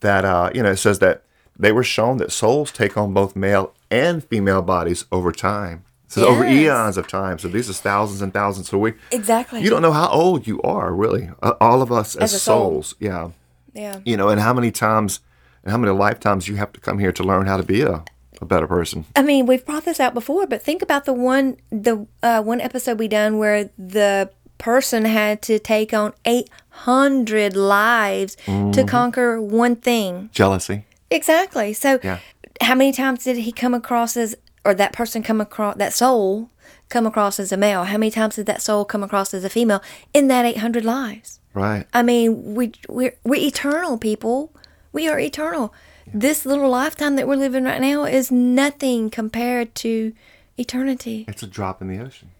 That 0.00 0.24
uh, 0.24 0.50
you 0.54 0.62
know, 0.62 0.72
it 0.72 0.78
says 0.78 0.98
that 0.98 1.22
they 1.56 1.70
were 1.70 1.84
shown 1.84 2.16
that 2.18 2.32
souls 2.32 2.72
take 2.72 2.96
on 2.96 3.14
both 3.14 3.36
male 3.36 3.72
and 3.90 4.24
female 4.24 4.60
bodies 4.62 5.04
over 5.12 5.30
time. 5.30 5.84
So 6.08 6.22
says 6.22 6.28
over 6.28 6.44
eons 6.44 6.96
of 6.96 7.06
time. 7.06 7.38
So 7.38 7.48
these 7.48 7.70
are 7.70 7.74
thousands 7.74 8.20
and 8.20 8.32
thousands. 8.32 8.68
So 8.68 8.78
we 8.78 8.94
Exactly. 9.12 9.62
You 9.62 9.70
don't 9.70 9.82
know 9.82 9.92
how 9.92 10.08
old 10.08 10.46
you 10.48 10.60
are, 10.62 10.92
really. 10.92 11.30
Uh, 11.42 11.54
all 11.60 11.80
of 11.80 11.92
us 11.92 12.16
as, 12.16 12.32
As 12.32 12.34
a 12.34 12.38
soul. 12.40 12.70
souls. 12.70 12.94
Yeah. 12.98 13.30
Yeah. 13.72 14.00
You 14.04 14.16
know, 14.16 14.28
and 14.28 14.40
how 14.40 14.52
many 14.52 14.70
times, 14.70 15.20
and 15.62 15.70
how 15.70 15.78
many 15.78 15.92
lifetimes 15.92 16.48
you 16.48 16.56
have 16.56 16.72
to 16.72 16.80
come 16.80 16.98
here 16.98 17.12
to 17.12 17.22
learn 17.22 17.46
how 17.46 17.56
to 17.56 17.62
be 17.62 17.82
a, 17.82 18.04
a 18.40 18.44
better 18.44 18.66
person. 18.66 19.04
I 19.16 19.22
mean, 19.22 19.46
we've 19.46 19.64
brought 19.64 19.84
this 19.84 20.00
out 20.00 20.14
before, 20.14 20.46
but 20.46 20.62
think 20.62 20.82
about 20.82 21.04
the 21.04 21.12
one 21.12 21.56
the 21.70 22.06
uh, 22.22 22.42
one 22.42 22.60
episode 22.60 22.98
we 22.98 23.08
done 23.08 23.38
where 23.38 23.70
the 23.78 24.30
person 24.58 25.04
had 25.04 25.42
to 25.42 25.58
take 25.58 25.92
on 25.92 26.12
eight 26.24 26.48
hundred 26.70 27.56
lives 27.56 28.36
Mm-hmm. 28.46 28.70
to 28.72 28.84
conquer 28.84 29.40
one 29.40 29.76
thing. 29.76 30.30
Jealousy. 30.32 30.84
Exactly. 31.10 31.72
So, 31.72 31.98
Yeah. 32.02 32.18
how 32.60 32.74
many 32.74 32.92
times 32.92 33.24
did 33.24 33.36
he 33.38 33.52
come 33.52 33.74
across 33.74 34.16
as, 34.16 34.34
or 34.64 34.74
that 34.74 34.92
person 34.92 35.22
come 35.22 35.40
across, 35.40 35.76
that 35.76 35.92
soul 35.92 36.50
come 36.88 37.06
across 37.06 37.38
as 37.40 37.52
a 37.52 37.56
male? 37.56 37.84
How 37.84 37.98
many 37.98 38.10
times 38.10 38.36
did 38.36 38.46
that 38.46 38.62
soul 38.62 38.84
come 38.84 39.02
across 39.02 39.32
as 39.34 39.44
a 39.44 39.48
female 39.50 39.82
in 40.12 40.28
that 40.28 40.44
800 40.44 40.84
lives? 40.84 41.40
Right. 41.52 41.86
I 41.92 42.02
mean, 42.02 42.54
we, 42.54 42.72
we're, 42.88 43.14
we're 43.24 43.40
eternal, 43.46 43.96
people. 43.98 44.52
We 44.92 45.08
are 45.08 45.18
eternal. 45.20 45.72
This 46.12 46.44
little 46.46 46.68
lifetime 46.70 47.16
that 47.16 47.26
we're 47.26 47.36
living 47.36 47.64
right 47.64 47.80
now 47.80 48.04
is 48.04 48.30
nothing 48.30 49.10
compared 49.10 49.74
to 49.76 50.12
eternity. 50.56 51.24
It's 51.28 51.42
a 51.42 51.46
drop 51.46 51.80
in 51.82 51.88
the 51.88 51.98
ocean. 52.04 52.30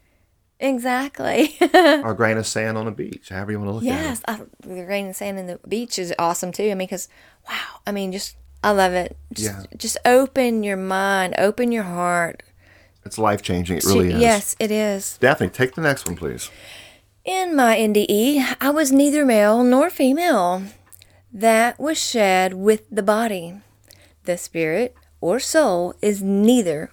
Exactly. 0.60 1.56
or 1.74 2.10
a 2.12 2.14
grain 2.16 2.36
of 2.38 2.46
sand 2.46 2.78
on 2.78 2.86
a 2.86 2.90
beach, 2.92 3.28
however 3.30 3.52
you 3.52 3.58
want 3.58 3.68
to 3.68 3.74
look 3.74 3.84
at 3.84 3.86
it. 3.86 4.20
yes. 4.28 4.40
the 4.60 4.84
rain 4.84 5.06
and 5.06 5.16
sand 5.16 5.38
in 5.38 5.46
the 5.46 5.58
beach 5.68 5.98
is 5.98 6.14
awesome 6.18 6.52
too. 6.52 6.64
I 6.64 6.74
mean, 6.74 6.78
because, 6.86 7.08
wow. 7.48 7.80
I 7.86 7.92
mean, 7.92 8.12
just, 8.12 8.36
I 8.62 8.70
love 8.70 8.92
it. 8.92 9.16
Just, 9.32 9.46
Yeah. 9.70 9.76
just 9.76 9.96
open 10.04 10.62
your 10.62 10.76
mind, 10.76 11.34
open 11.38 11.72
your 11.72 11.82
heart. 11.82 12.42
It's 13.04 13.18
life 13.18 13.42
changing. 13.42 13.78
It 13.78 13.84
really 13.84 14.12
is. 14.12 14.20
Yes, 14.20 14.56
it 14.58 14.70
is. 14.70 15.18
Daphne, 15.18 15.48
take 15.50 15.74
the 15.74 15.82
next 15.82 16.06
one, 16.06 16.16
please. 16.16 16.50
In 17.24 17.54
my 17.56 17.76
NDE, 17.76 18.56
I 18.60 18.70
was 18.70 18.92
neither 18.92 19.26
male 19.26 19.62
nor 19.62 19.90
female. 19.90 20.62
That 21.34 21.80
was 21.80 22.00
shed 22.00 22.54
with 22.54 22.88
the 22.90 23.02
body. 23.02 23.60
The 24.22 24.38
spirit 24.38 24.94
or 25.20 25.40
soul 25.40 25.94
is 26.00 26.22
neither 26.22 26.92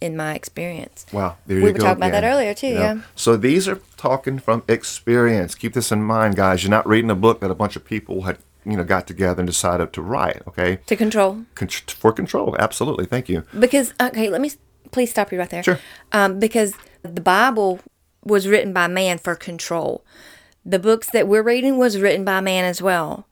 in 0.00 0.16
my 0.16 0.34
experience. 0.34 1.04
Wow. 1.12 1.36
There 1.46 1.56
We 1.56 1.62
you 1.62 1.66
were 1.66 1.72
go. 1.72 1.84
talking 1.84 1.96
about 2.04 2.12
that 2.12 2.24
earlier, 2.24 2.54
too, 2.54 2.74
know? 2.74 2.80
yeah. 2.80 3.00
So 3.16 3.36
these 3.36 3.68
are 3.68 3.80
talking 3.96 4.38
from 4.38 4.62
experience. 4.68 5.54
Keep 5.56 5.74
this 5.74 5.90
in 5.92 6.02
mind, 6.04 6.36
guys. 6.36 6.62
You're 6.62 6.70
not 6.70 6.86
reading 6.88 7.10
a 7.10 7.14
book 7.16 7.40
that 7.40 7.50
a 7.50 7.54
bunch 7.54 7.74
of 7.76 7.84
people 7.84 8.22
had, 8.22 8.38
you 8.64 8.76
know, 8.76 8.84
got 8.84 9.06
together 9.06 9.40
and 9.40 9.46
decided 9.48 9.92
to 9.94 10.02
write. 10.02 10.40
Okay. 10.48 10.76
To 10.86 10.96
control. 10.96 11.44
Con- 11.56 11.68
for 11.68 12.12
control. 12.12 12.56
Absolutely. 12.58 13.04
Thank 13.06 13.28
you. 13.28 13.44
Because, 13.58 13.92
okay, 14.00 14.30
let 14.30 14.40
me 14.40 14.52
please 14.92 15.10
stop 15.10 15.32
you 15.32 15.38
right 15.38 15.50
there. 15.50 15.62
Sure. 15.64 15.80
Um, 16.12 16.38
because 16.38 16.74
the 17.02 17.20
Bible 17.20 17.80
was 18.24 18.46
written 18.46 18.72
by 18.72 18.86
man 18.86 19.18
for 19.18 19.34
control. 19.34 20.04
The 20.64 20.78
books 20.78 21.10
that 21.10 21.26
we're 21.26 21.42
reading 21.42 21.76
was 21.76 21.98
written 21.98 22.24
by 22.24 22.40
man 22.40 22.64
as 22.64 22.80
well. 22.80 23.26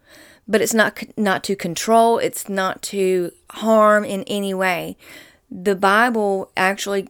But 0.50 0.62
it's 0.62 0.72
not 0.74 1.02
not 1.16 1.44
to 1.44 1.54
control, 1.56 2.18
it's 2.18 2.48
not 2.48 2.80
to 2.84 3.32
harm 3.50 4.04
in 4.04 4.22
any 4.24 4.54
way. 4.54 4.96
The 5.50 5.76
Bible 5.76 6.50
actually 6.56 7.08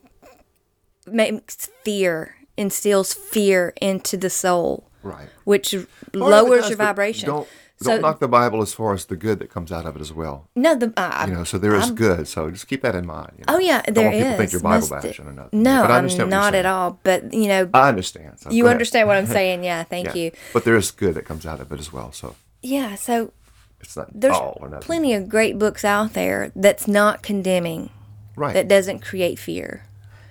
makes 1.06 1.68
fear, 1.84 2.36
instills 2.56 3.14
fear 3.14 3.72
into 3.80 4.16
the 4.16 4.30
soul, 4.30 4.88
Right. 5.02 5.28
which 5.44 5.72
Well, 6.14 6.28
lowers 6.30 6.62
does, 6.62 6.70
your 6.70 6.78
vibration. 6.78 7.28
Don't, 7.28 7.48
So- 7.80 7.90
don't 7.92 8.02
knock 8.02 8.18
the 8.18 8.28
Bible 8.28 8.60
as 8.60 8.74
far 8.74 8.92
as 8.92 9.04
the 9.06 9.16
good 9.16 9.38
that 9.38 9.50
comes 9.50 9.70
out 9.70 9.86
of 9.86 9.94
it 9.94 10.00
as 10.02 10.12
well. 10.12 10.48
no, 10.56 10.74
the 10.74 10.92
uh, 10.96 11.26
You 11.28 11.34
know, 11.34 11.44
so 11.44 11.58
there 11.58 11.76
is 11.76 11.92
good. 11.92 12.26
So 12.26 12.50
just 12.50 12.66
keep 12.68 12.82
that 12.82 12.94
in 12.96 13.06
mind. 13.06 13.32
you 13.38 13.44
know. 13.46 13.54
Oh 13.54 13.58
yeah, 13.60 13.82
people 13.82 14.02
is. 14.02 14.36
think 14.36 14.50
you're 14.52 14.60
Bible 14.60 14.88
bashing 14.88 15.26
or 15.28 15.32
nothing. 15.32 15.62
No, 15.62 15.82
but 15.82 15.90
I 15.92 15.98
I'm 15.98 16.08
you're 16.08 16.26
not 16.26 16.54
at 16.56 16.66
all. 16.66 16.98
But 17.04 17.32
you 17.32 17.46
know, 17.46 17.70
I 17.72 17.88
understand. 17.88 18.40
So 18.40 18.50
you 18.50 18.66
understand 18.68 19.06
what 19.06 19.16
I'm 19.16 19.26
saying. 19.28 19.62
Yeah, 19.62 19.84
thank 19.94 20.06
Yeah. 20.08 20.14
you. 20.14 20.30
But 20.52 20.64
there 20.64 20.76
is 20.76 20.90
good 20.90 21.14
that 21.14 21.24
comes 21.24 21.46
out 21.46 21.60
of 21.60 21.70
it 21.70 21.78
as 21.78 21.92
well. 21.92 22.10
So 22.12 22.34
Yeah, 22.62 22.94
so 22.96 23.32
it's 23.80 23.96
not 23.96 24.08
there's 24.12 24.34
all 24.34 24.58
or 24.60 24.68
nothing. 24.68 24.82
plenty 24.84 25.14
of 25.14 25.28
great 25.28 25.58
books 25.58 25.84
out 25.84 26.12
there 26.14 26.50
that's 26.56 26.88
not 26.88 27.22
condemning, 27.22 27.90
Right. 28.36 28.54
that 28.54 28.68
doesn't 28.68 29.00
create 29.00 29.38
fear. 29.38 29.84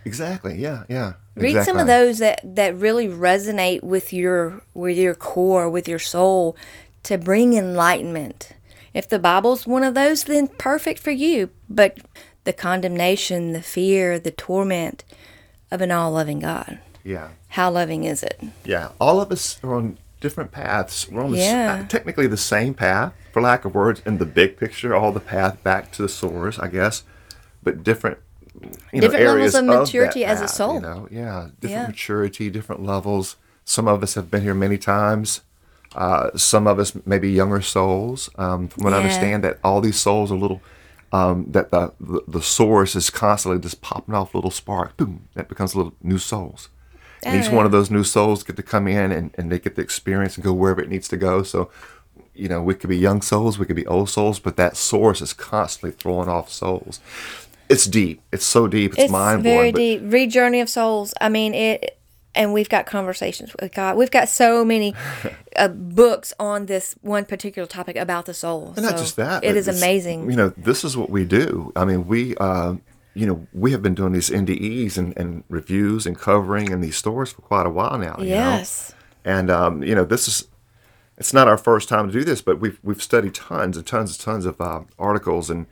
exactly. 0.06 0.56
Yeah. 0.58 0.84
Yeah. 0.90 1.14
Read 1.36 1.64
some 1.64 1.78
of 1.78 1.86
those 1.88 2.18
that 2.20 2.40
that 2.44 2.76
really 2.76 3.08
resonate 3.08 3.84
with 3.84 4.12
your 4.12 4.62
with 4.74 4.98
your 4.98 5.14
core, 5.14 5.70
with 5.70 5.88
your 5.88 6.00
soul, 6.00 6.56
to 7.04 7.18
bring 7.18 7.54
enlightenment. 7.54 8.54
If 8.94 9.08
the 9.08 9.20
Bible's 9.20 9.68
one 9.68 9.84
of 9.84 9.94
those, 9.94 10.24
then 10.24 10.48
perfect 10.48 11.00
for 11.00 11.12
you. 11.12 11.52
But 11.70 12.00
the 12.46 12.54
condemnation, 12.54 13.52
the 13.54 13.62
fear, 13.62 14.18
the 14.18 14.32
torment 14.32 15.04
of 15.70 15.82
an 15.82 15.92
all-loving 15.92 16.40
God. 16.40 16.80
Yeah. 17.04 17.28
How 17.50 17.70
loving 17.70 18.04
is 18.06 18.24
it? 18.24 18.42
Yeah. 18.66 18.90
All 19.00 19.22
of 19.22 19.32
us 19.32 19.60
are 19.64 19.76
on 19.76 19.98
different 20.28 20.52
paths. 20.52 21.08
We're 21.10 21.24
on 21.24 21.32
the, 21.32 21.38
Yeah. 21.38 21.86
technically 21.88 22.28
the 22.28 22.38
same 22.54 22.74
path, 22.74 23.14
for 23.32 23.42
lack 23.42 23.64
of 23.66 23.74
words, 23.74 24.02
in 24.06 24.18
the 24.18 24.26
big 24.26 24.58
picture, 24.58 24.94
all 24.96 25.12
the 25.14 25.20
path 25.22 25.62
back 25.64 25.92
to 25.94 26.02
the 26.02 26.10
source, 26.10 26.60
I 26.60 26.68
guess, 26.68 27.04
but 27.64 27.84
different. 27.84 28.18
You 28.92 29.02
Different 29.02 29.24
know, 29.24 29.34
levels 29.34 29.56
of 29.56 29.66
maturity 29.66 30.26
as 30.26 30.42
a 30.42 30.48
soul. 30.48 30.76
You 30.76 30.82
know, 30.82 31.08
yeah, 31.12 31.48
different 31.62 31.82
Yeah. 31.84 31.88
maturity, 31.88 32.50
different 32.50 32.84
levels. 32.84 33.36
Some 33.66 33.88
of 33.88 34.02
us 34.04 34.16
have 34.16 34.30
been 34.32 34.42
here 34.42 34.56
many 34.56 34.78
times. 34.78 35.42
Uh, 35.96 36.32
some 36.36 36.66
of 36.68 36.80
us 36.80 36.92
maybe 37.06 37.30
younger 37.32 37.62
souls. 37.62 38.30
Um, 38.36 38.68
from 38.68 38.84
what 38.84 38.94
I 38.94 38.98
understand, 38.98 39.44
that 39.44 39.60
all 39.64 39.80
these 39.80 40.00
souls 40.00 40.32
are 40.32 40.36
little. 40.46 40.62
Um, 41.14 41.46
that 41.52 41.72
the, 41.72 41.94
the 42.00 42.22
the 42.28 42.42
source 42.42 42.94
is 42.96 43.10
constantly 43.10 43.62
just 43.62 43.80
popping 43.82 44.14
off 44.16 44.36
little 44.36 44.52
sparks. 44.52 44.94
Boom! 44.98 45.28
That 45.36 45.48
becomes 45.48 45.74
little 45.76 45.94
new 46.02 46.18
souls. 46.18 46.70
And 47.24 47.44
each 47.44 47.52
one 47.52 47.66
of 47.66 47.72
those 47.72 47.90
new 47.90 48.04
souls 48.04 48.44
get 48.44 48.56
to 48.58 48.64
come 48.64 48.88
in 48.88 49.12
and, 49.12 49.34
and 49.38 49.52
they 49.52 49.60
get 49.60 49.76
the 49.76 49.82
experience 49.82 50.36
and 50.36 50.44
go 50.44 50.54
wherever 50.54 50.82
it 50.82 50.90
needs 50.90 51.08
to 51.10 51.18
go. 51.18 51.44
So, 51.44 51.70
you 52.34 52.48
know, 52.48 52.62
we 52.62 52.76
could 52.76 52.90
be 52.90 52.98
young 52.98 53.22
souls, 53.22 53.58
we 53.58 53.66
could 53.66 53.76
be 53.76 53.88
old 53.88 54.10
souls, 54.10 54.40
but 54.40 54.56
that 54.58 54.78
source 54.78 55.22
is 55.22 55.34
constantly 55.34 55.92
throwing 55.92 56.30
off 56.30 56.52
souls. 56.52 57.00
It's 57.70 57.86
deep. 57.86 58.22
It's 58.32 58.46
so 58.46 58.68
deep. 58.68 58.94
It's, 58.94 59.04
It's 59.04 59.12
mind 59.12 59.44
very 59.44 59.72
blowing. 59.72 60.00
deep. 60.00 60.14
Read 60.14 60.32
Journey 60.32 60.62
of 60.62 60.70
Souls. 60.70 61.14
I 61.20 61.28
mean 61.30 61.54
it, 61.54 61.98
and 62.34 62.54
we've 62.54 62.70
got 62.70 62.86
conversations 62.86 63.54
with 63.60 63.74
God. 63.74 63.98
We've 63.98 64.12
got 64.12 64.30
so 64.30 64.64
many 64.64 64.94
uh, 65.56 65.68
books 65.70 66.34
on 66.40 66.68
this 66.68 66.96
one 67.02 67.26
particular 67.26 67.68
topic 67.68 67.98
about 67.98 68.26
the 68.26 68.34
soul. 68.34 68.74
And 68.76 68.86
not 68.86 68.98
just 68.98 69.16
that. 69.18 69.44
it 69.44 69.58
is 69.58 69.68
amazing. 69.68 70.30
You 70.30 70.38
know, 70.38 70.50
this 70.56 70.84
is 70.86 70.96
what 70.96 71.10
we 71.10 71.26
do. 71.26 71.74
I 71.76 71.84
mean, 71.84 72.08
we 72.08 72.38
uh, 72.38 72.76
you 73.18 73.26
know, 73.26 73.48
we 73.54 73.72
have 73.72 73.82
been 73.82 73.96
doing 73.96 74.14
these 74.14 74.30
NDEs 74.30 74.98
and, 74.98 75.18
and 75.18 75.44
reviews 75.50 76.06
and 76.06 76.18
covering 76.18 76.72
in 76.72 76.82
these 76.82 76.98
stores 76.98 77.32
for 77.32 77.42
quite 77.42 77.66
a 77.66 77.70
while 77.70 77.98
now. 77.98 78.16
you 78.20 78.26
know? 78.26 78.36
Yes. 78.36 78.94
And 79.26 79.50
um, 79.50 79.84
you 79.84 79.96
know, 79.96 80.06
this 80.06 80.28
is 80.28 80.48
it's 81.18 81.34
not 81.34 81.48
our 81.48 81.58
first 81.58 81.90
time 81.90 82.08
to 82.08 82.14
do 82.14 82.24
this, 82.24 82.42
but 82.42 82.60
we've 82.60 82.80
we've 82.84 83.02
studied 83.02 83.34
tons 83.34 83.76
and 83.76 83.86
tons 83.86 84.12
and 84.12 84.20
tons 84.20 84.46
of 84.46 84.62
uh, 84.62 84.82
articles 85.00 85.50
and 85.50 85.66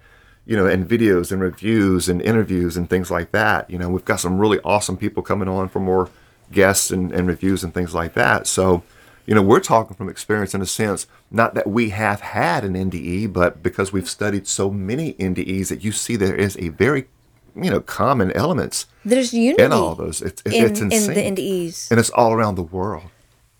you 0.46 0.56
know, 0.56 0.68
and 0.68 0.88
videos 0.88 1.32
and 1.32 1.42
reviews 1.42 2.08
and 2.08 2.22
interviews 2.22 2.78
and 2.78 2.90
things 2.90 3.10
like 3.10 3.32
that. 3.32 3.70
You 3.70 3.80
know, 3.80 3.90
we've 3.90 4.06
got 4.06 4.20
some 4.20 4.38
really 4.38 4.60
awesome 4.64 4.96
people 4.96 5.24
coming 5.24 5.50
on 5.50 5.70
for 5.70 5.80
more 5.80 6.10
guests 6.52 6.92
and, 6.92 7.12
and 7.12 7.28
reviews 7.28 7.64
and 7.64 7.74
things 7.74 7.96
like 7.96 8.14
that. 8.14 8.46
So, 8.46 8.84
you 9.26 9.34
know, 9.34 9.42
we're 9.42 9.60
talking 9.60 9.96
from 9.96 10.08
experience 10.08 10.54
in 10.54 10.62
a 10.62 10.68
sense, 10.68 11.08
not 11.32 11.56
that 11.56 11.66
we 11.66 11.90
have 11.90 12.22
had 12.22 12.64
an 12.64 12.74
NDE, 12.74 13.34
but 13.34 13.64
because 13.64 13.92
we've 13.92 14.10
studied 14.10 14.48
so 14.48 14.70
many 14.70 15.14
NDEs 15.14 15.70
that 15.70 15.84
you 15.84 15.92
see 15.92 16.16
there 16.16 16.36
is 16.36 16.56
a 16.58 16.70
very, 16.70 17.08
you 17.56 17.70
know, 17.72 17.80
common 17.80 18.32
elements 18.34 18.86
There's 19.04 19.34
unity 19.34 19.64
in 19.64 19.72
all 19.72 19.96
those. 19.96 20.22
It's, 20.22 20.42
it- 20.46 20.54
in, 20.54 20.66
it's 20.66 20.80
in 20.82 20.90
the 20.90 21.42
NDEs. 21.42 21.90
and 21.92 22.00
it's 22.00 22.10
all 22.12 22.34
around 22.34 22.56
the 22.56 22.64
world. 22.64 23.06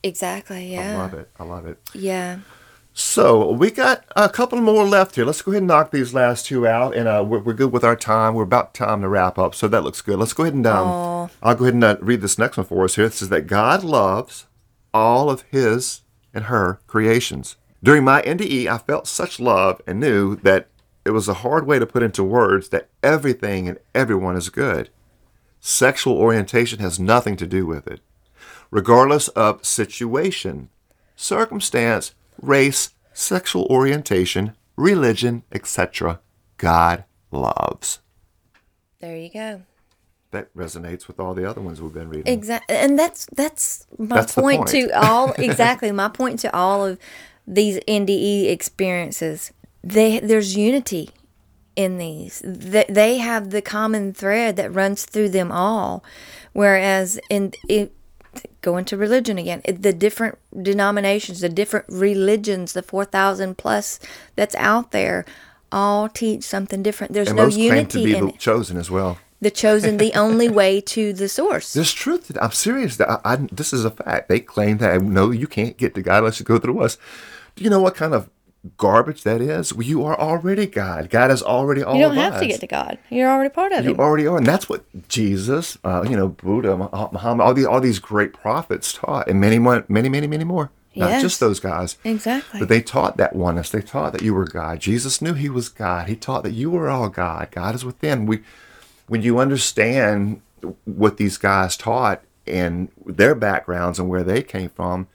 Exactly. 0.04 0.72
Yeah. 0.74 0.94
I 0.94 0.98
love 0.98 1.14
it. 1.14 1.30
I 1.40 1.44
love 1.44 1.66
it. 1.66 1.80
Yeah. 1.94 2.40
So 2.98 3.52
we 3.52 3.72
got 3.72 4.06
a 4.16 4.30
couple 4.30 4.60
more 4.62 4.86
left 4.86 5.16
here. 5.16 5.26
Let's 5.26 5.42
go 5.42 5.52
ahead 5.52 5.64
and 5.64 5.68
knock 5.68 5.92
these 5.92 6.14
last 6.14 6.46
two 6.46 6.66
out, 6.66 6.96
and 6.96 7.08
uh, 7.10 7.26
we're, 7.28 7.40
we're 7.40 7.54
good 7.54 7.74
with 7.74 7.84
our 7.84 7.96
time. 7.96 8.36
We're 8.36 8.44
about 8.44 8.74
time 8.74 9.02
to 9.02 9.10
wrap 9.10 9.38
up, 9.38 9.54
so 9.54 9.68
that 9.68 9.84
looks 9.84 10.02
good. 10.02 10.18
Let's 10.18 10.32
go 10.32 10.44
ahead 10.44 10.54
and 10.54 10.66
um, 10.66 11.30
I'll 11.44 11.56
go 11.56 11.66
ahead 11.66 11.74
and 11.74 11.84
uh, 11.84 11.98
read 12.00 12.22
this 12.22 12.38
next 12.40 12.56
one 12.56 12.66
for 12.66 12.86
us 12.86 12.96
here. 12.96 13.06
It 13.06 13.14
says 13.14 13.28
that 13.30 13.48
God 13.48 13.84
loves 13.84 14.46
all 14.94 15.30
of 15.30 15.42
His 15.52 16.02
and 16.34 16.46
her 16.46 16.80
creations. 16.88 17.58
During 17.84 18.06
my 18.06 18.22
NDE, 18.22 18.68
I 18.68 18.78
felt 18.78 19.08
such 19.08 19.40
love 19.42 19.82
and 19.86 20.00
knew 20.00 20.38
that 20.38 20.68
it 21.06 21.12
was 21.12 21.28
a 21.28 21.36
hard 21.36 21.66
way 21.68 21.80
to 21.80 21.86
put 21.86 22.04
into 22.04 22.24
words 22.24 22.70
that 22.70 22.90
everything 23.04 23.68
and 23.68 23.78
everyone 23.94 24.36
is 24.36 24.50
good. 24.50 24.90
Sexual 25.60 26.18
orientation 26.18 26.80
has 26.80 27.00
nothing 27.00 27.36
to 27.38 27.48
do 27.48 27.66
with 27.66 27.88
it 27.88 28.02
regardless 28.72 29.28
of 29.30 29.66
situation, 29.66 30.70
circumstance, 31.16 32.14
race, 32.42 32.90
sexual 33.14 33.66
orientation, 33.70 34.54
religion, 34.76 35.44
etc. 35.52 36.20
God 36.58 37.06
loves. 37.32 38.00
There 39.00 39.16
you 39.16 39.30
go. 39.30 39.62
That 40.32 40.54
resonates 40.54 41.08
with 41.08 41.20
all 41.22 41.34
the 41.34 41.50
other 41.50 41.62
ones 41.62 41.82
we've 41.82 41.94
been 41.94 42.10
reading. 42.10 42.34
Exactly, 42.34 42.76
and 42.76 43.00
that's 43.00 43.28
that's 43.34 43.88
my 43.98 44.18
That's 44.18 44.34
point, 44.34 44.58
point. 44.58 44.70
to 44.72 44.90
all. 44.92 45.34
Exactly, 45.38 45.92
my 45.94 46.10
point 46.10 46.40
to 46.40 46.54
all 46.54 46.86
of 46.86 47.00
these 47.48 47.80
NDE 47.88 48.50
experiences. 48.50 49.54
They 49.86 50.20
there's 50.20 50.58
unity 50.58 51.12
in 51.76 51.98
these. 51.98 52.42
They, 52.44 52.86
they 52.90 53.18
have 53.20 53.52
the 53.52 53.62
common 53.62 54.14
thread 54.14 54.56
that 54.56 54.74
runs 54.74 55.06
through 55.06 55.30
them 55.30 55.52
all, 55.52 56.04
whereas 56.54 57.20
in 57.30 57.54
it. 57.70 57.94
Go 58.62 58.76
into 58.76 58.98
religion 58.98 59.38
again. 59.38 59.62
It- 59.64 59.82
The 59.82 59.94
different 59.94 60.38
denominations, 60.62 61.40
the 61.40 61.48
different 61.50 61.86
religions, 61.88 62.74
the 62.74 62.82
four 62.82 63.06
thousand 63.06 63.58
plus 63.58 64.00
that's 64.36 64.56
out 64.56 64.92
there, 64.92 65.24
all 65.72 66.10
teach 66.10 66.44
something 66.44 66.84
different. 66.84 67.14
There's 67.14 67.30
and 67.30 67.38
no 67.38 67.44
most 67.46 67.56
claim 67.56 67.88
to 67.88 68.00
unity 68.00 68.06
be 68.06 68.16
in 68.18 68.26
the 68.26 68.34
it. 68.34 68.40
chosen 68.40 68.76
as 68.78 68.92
well. 68.92 69.20
The 69.40 69.52
chosen, 69.52 69.98
the 69.98 70.14
only 70.16 70.50
way 70.62 70.82
to 70.82 71.14
the 71.14 71.30
source. 71.30 71.72
There's 71.74 71.94
truth. 71.94 72.32
I'm 72.42 72.52
serious. 72.52 73.00
I, 73.00 73.20
I, 73.24 73.36
this 73.52 73.72
is 73.72 73.86
a 73.86 73.92
fact. 73.92 74.28
They 74.28 74.40
claim 74.42 74.80
that 74.80 75.02
no, 75.02 75.32
you 75.32 75.48
can't 75.48 75.78
get 75.78 75.94
to 75.96 76.02
God 76.02 76.20
unless 76.20 76.40
you 76.40 76.46
go 76.46 76.58
through 76.58 76.82
us. 76.82 76.98
Do 77.56 77.64
you 77.64 77.70
know 77.70 77.80
what 77.82 77.96
kind 77.96 78.14
of 78.14 78.30
garbage 78.78 79.24
that 79.24 79.42
is? 79.42 79.74
Well, 79.74 79.86
you 79.86 80.04
are 80.06 80.20
already 80.20 80.66
God. 80.66 81.10
God 81.10 81.32
is 81.32 81.42
already 81.44 81.84
all 81.84 81.96
You 81.96 82.04
don't 82.04 82.12
of 82.18 82.24
have 82.24 82.34
us. 82.34 82.40
to 82.42 82.48
get 82.48 82.60
to 82.62 82.68
God. 82.68 82.98
You're 83.10 83.30
already 83.30 83.50
part 83.50 83.72
of 83.72 83.80
it. 83.86 83.90
You 83.90 83.96
already 83.98 84.28
are, 84.28 84.38
and 84.38 84.46
that's 84.46 84.68
what 84.70 84.84
Jesus, 85.08 85.78
uh, 85.84 86.04
you 86.10 86.16
know, 86.16 86.30
Buddha, 86.30 86.76
Muhammad, 86.78 87.46
all 87.46 87.54
these 87.54 87.66
all 87.66 87.82
these 87.82 88.00
great 88.00 88.34
prophets 88.34 88.94
taught, 88.94 89.28
and 89.28 89.40
many 89.40 89.60
more, 89.60 89.86
many, 89.88 90.10
many, 90.10 90.28
many 90.28 90.44
more. 90.44 90.72
Not 90.98 91.10
Yes. 91.10 91.22
just 91.24 91.40
those 91.42 91.60
guys, 91.60 91.98
Exactly. 92.06 92.58
but 92.62 92.70
they 92.70 92.82
taught 92.82 93.18
that 93.18 93.36
oneness. 93.36 93.70
They 93.70 93.82
taught 93.82 94.14
that 94.14 94.22
you 94.22 94.34
were 94.34 94.46
God. 94.46 94.80
Jesus 94.80 95.22
knew 95.22 95.34
He 95.34 95.50
was 95.50 95.68
God. 95.68 96.08
He 96.08 96.16
taught 96.16 96.44
that 96.44 96.54
you 96.54 96.72
were 96.72 96.90
all 96.90 97.10
God. 97.10 97.50
God 97.52 97.76
is 97.76 97.84
within. 97.84 98.26
We, 98.26 98.44
when 99.08 99.22
you 99.22 99.38
understand 99.38 100.40
what 100.86 101.18
these 101.18 101.38
guys 101.38 101.76
taught 101.76 102.22
and 102.48 102.88
their 103.06 103.36
backgrounds 103.36 104.00
and 104.00 104.08
where 104.08 104.24
they 104.24 104.42
came 104.42 104.70
from, 104.70 105.08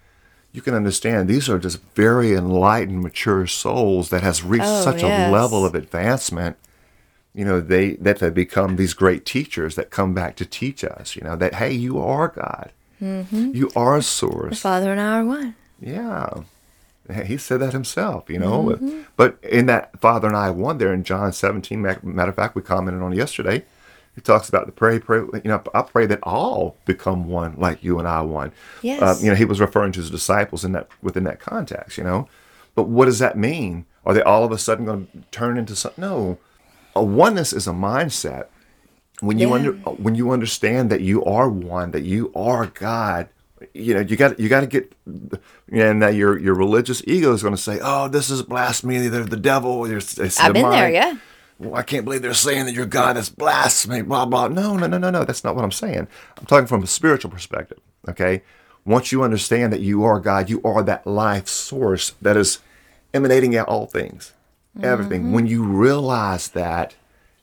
you 0.52 0.60
can 0.62 0.74
understand 0.74 1.28
these 1.28 1.48
are 1.48 1.58
just 1.58 1.80
very 1.94 2.32
enlightened, 2.34 3.02
mature 3.02 3.46
souls 3.46 4.10
that 4.10 4.22
has 4.22 4.42
reached 4.42 4.64
Oh, 4.66 4.82
such 4.84 5.02
yes. 5.02 5.28
a 5.28 5.32
level 5.32 5.64
of 5.64 5.74
advancement 5.74 6.56
you 7.34 7.44
know 7.44 7.60
they 7.60 7.92
that 7.94 8.18
they 8.18 8.28
become 8.30 8.74
these 8.76 8.92
great 8.92 9.24
teachers 9.24 9.76
that 9.76 9.90
come 9.90 10.12
back 10.14 10.34
to 10.36 10.44
teach 10.44 10.82
us 10.82 11.14
you 11.14 11.22
know 11.22 11.36
that 11.36 11.54
hey 11.54 11.72
you 11.72 11.98
are 12.00 12.28
god 12.28 12.72
Mm-hmm. 13.00 13.52
you 13.54 13.70
are 13.74 13.96
a 13.96 14.02
source 14.02 14.60
Father 14.60 14.90
and 14.92 15.00
I 15.00 15.20
are 15.20 15.24
one. 15.24 15.54
yeah 15.80 16.42
he 17.24 17.36
said 17.38 17.60
that 17.60 17.72
himself 17.72 18.28
you 18.28 18.38
know 18.38 18.64
Mm-hmm. 18.64 19.02
but 19.16 19.38
in 19.42 19.66
that 19.66 19.98
father 20.00 20.26
and 20.28 20.36
i 20.36 20.50
one 20.50 20.78
there 20.78 20.92
in 20.92 21.02
john 21.04 21.32
17 21.32 21.80
matter 21.80 22.30
of 22.30 22.34
fact 22.36 22.54
we 22.56 22.62
commented 22.62 23.00
on 23.02 23.12
yesterday 23.12 23.64
he 24.14 24.20
talks 24.20 24.48
about 24.48 24.66
the 24.66 24.72
pray 24.72 24.98
pray 24.98 25.18
you 25.18 25.40
know 25.44 25.62
i 25.74 25.82
pray 25.82 26.04
that 26.06 26.18
all 26.22 26.76
become 26.84 27.28
one 27.28 27.54
like 27.56 27.82
you 27.84 27.98
and 27.98 28.08
i 28.08 28.20
one. 28.20 28.52
Yes. 28.82 29.00
uh, 29.02 29.16
you 29.22 29.30
know 29.30 29.36
he 29.36 29.44
was 29.44 29.60
referring 29.60 29.92
to 29.92 30.00
his 30.00 30.10
disciples 30.10 30.64
in 30.64 30.72
that 30.72 30.88
within 31.02 31.24
that 31.24 31.40
context 31.40 31.96
you 31.98 32.04
know. 32.04 32.28
But 32.74 32.84
what 32.88 33.06
does 33.06 33.18
that 33.18 33.36
mean? 33.36 33.84
Are 34.06 34.14
they 34.14 34.22
all 34.22 34.44
of 34.44 34.52
a 34.52 34.58
sudden 34.58 34.86
going 34.86 35.06
to 35.06 35.18
turn 35.30 35.58
into 35.58 35.74
something 35.76 36.02
no. 36.02 36.38
A 36.96 37.02
oneness 37.04 37.52
is 37.52 37.66
a 37.66 37.72
mindset. 37.72 38.46
When 39.20 39.38
you 39.38 39.48
Yeah. 39.48 39.54
under 39.54 39.72
when 39.72 40.14
you 40.14 40.30
understand 40.30 40.90
that 40.90 41.00
you 41.02 41.24
are 41.24 41.48
one 41.48 41.90
that 41.90 42.02
you 42.02 42.32
are 42.34 42.66
god 42.66 43.28
you 43.74 43.92
know 43.92 44.00
you 44.00 44.16
got 44.16 44.40
you 44.40 44.48
got 44.48 44.60
to 44.60 44.66
get 44.66 44.94
and 45.70 46.00
that 46.02 46.14
your 46.14 46.38
your 46.38 46.54
religious 46.54 47.02
ego 47.06 47.32
is 47.34 47.42
going 47.42 47.54
to 47.54 47.60
say 47.60 47.78
oh 47.82 48.08
this 48.08 48.30
is 48.30 48.42
blasphemy. 48.42 49.08
They're 49.08 49.24
the 49.24 49.36
devil. 49.36 49.84
It's, 49.84 50.18
it's 50.18 50.40
I've 50.40 50.54
been 50.54 50.70
there, 50.70 50.90
yeah. 50.90 51.16
Well, 51.60 51.74
I 51.76 51.82
can't 51.82 52.04
believe 52.04 52.22
they're 52.22 52.34
saying 52.34 52.64
that 52.66 52.74
your 52.74 52.86
God 52.86 53.16
is 53.16 53.28
blasphemy, 53.28 54.02
blah, 54.02 54.24
blah. 54.24 54.48
No, 54.48 54.76
no, 54.76 54.86
no, 54.86 54.98
no, 54.98 55.10
no. 55.10 55.24
That's 55.24 55.44
not 55.44 55.54
what 55.54 55.62
I'm 55.64 55.70
saying. 55.72 56.08
I'm 56.38 56.46
talking 56.46 56.66
from 56.66 56.82
a 56.82 56.86
spiritual 56.86 57.30
perspective, 57.30 57.78
okay? 58.08 58.42
Once 58.86 59.12
you 59.12 59.22
understand 59.22 59.72
that 59.72 59.80
you 59.80 60.02
are 60.04 60.18
God, 60.20 60.48
you 60.48 60.60
are 60.64 60.82
that 60.82 61.06
life 61.06 61.48
source 61.48 62.14
that 62.22 62.36
is 62.36 62.58
emanating 63.14 63.56
out 63.56 63.68
all 63.68 63.86
things, 63.86 64.32
Mm-hmm. 64.76 64.84
everything. 64.86 65.32
When 65.32 65.48
you 65.48 65.64
realize 65.64 66.48
that, 66.50 66.94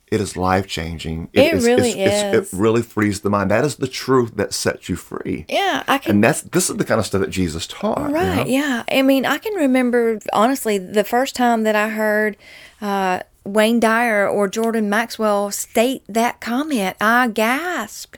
it 0.10 0.22
is 0.22 0.38
life 0.38 0.66
changing. 0.66 1.28
It 1.34 1.62
really 1.62 1.90
It 1.92 2.34
is. 2.34 2.54
really 2.54 2.82
frees 2.82 3.20
the 3.20 3.30
mind. 3.30 3.52
That 3.52 3.66
is 3.66 3.76
the 3.76 3.88
truth 3.90 4.38
that 4.38 4.54
sets 4.54 4.88
you 4.88 4.96
free. 4.96 5.46
Yeah, 5.50 5.84
I 5.90 5.98
can. 5.98 6.12
And 6.12 6.24
that's 6.24 6.40
this 6.44 6.70
is 6.70 6.78
the 6.78 6.86
kind 6.86 7.00
of 7.02 7.06
stuff 7.06 7.20
that 7.20 7.30
Jesus 7.30 7.68
taught. 7.68 7.98
you 8.00 8.08
know? 8.08 8.14
Right. 8.14 8.48
Yeah. 8.48 8.84
I 8.90 9.02
mean, 9.02 9.26
I 9.26 9.40
can 9.40 9.54
remember 9.56 10.20
honestly 10.32 10.78
the 10.78 11.04
first 11.04 11.36
time 11.36 11.64
that 11.64 11.76
I 11.76 11.90
heard 11.90 12.38
uh, 12.80 13.20
Wayne 13.48 13.80
Dyer 13.80 14.28
or 14.28 14.48
Jordan 14.48 14.90
Maxwell 14.90 15.52
state 15.52 16.04
that 16.08 16.40
comment. 16.40 16.96
I 17.02 17.28
gasped 17.30 18.18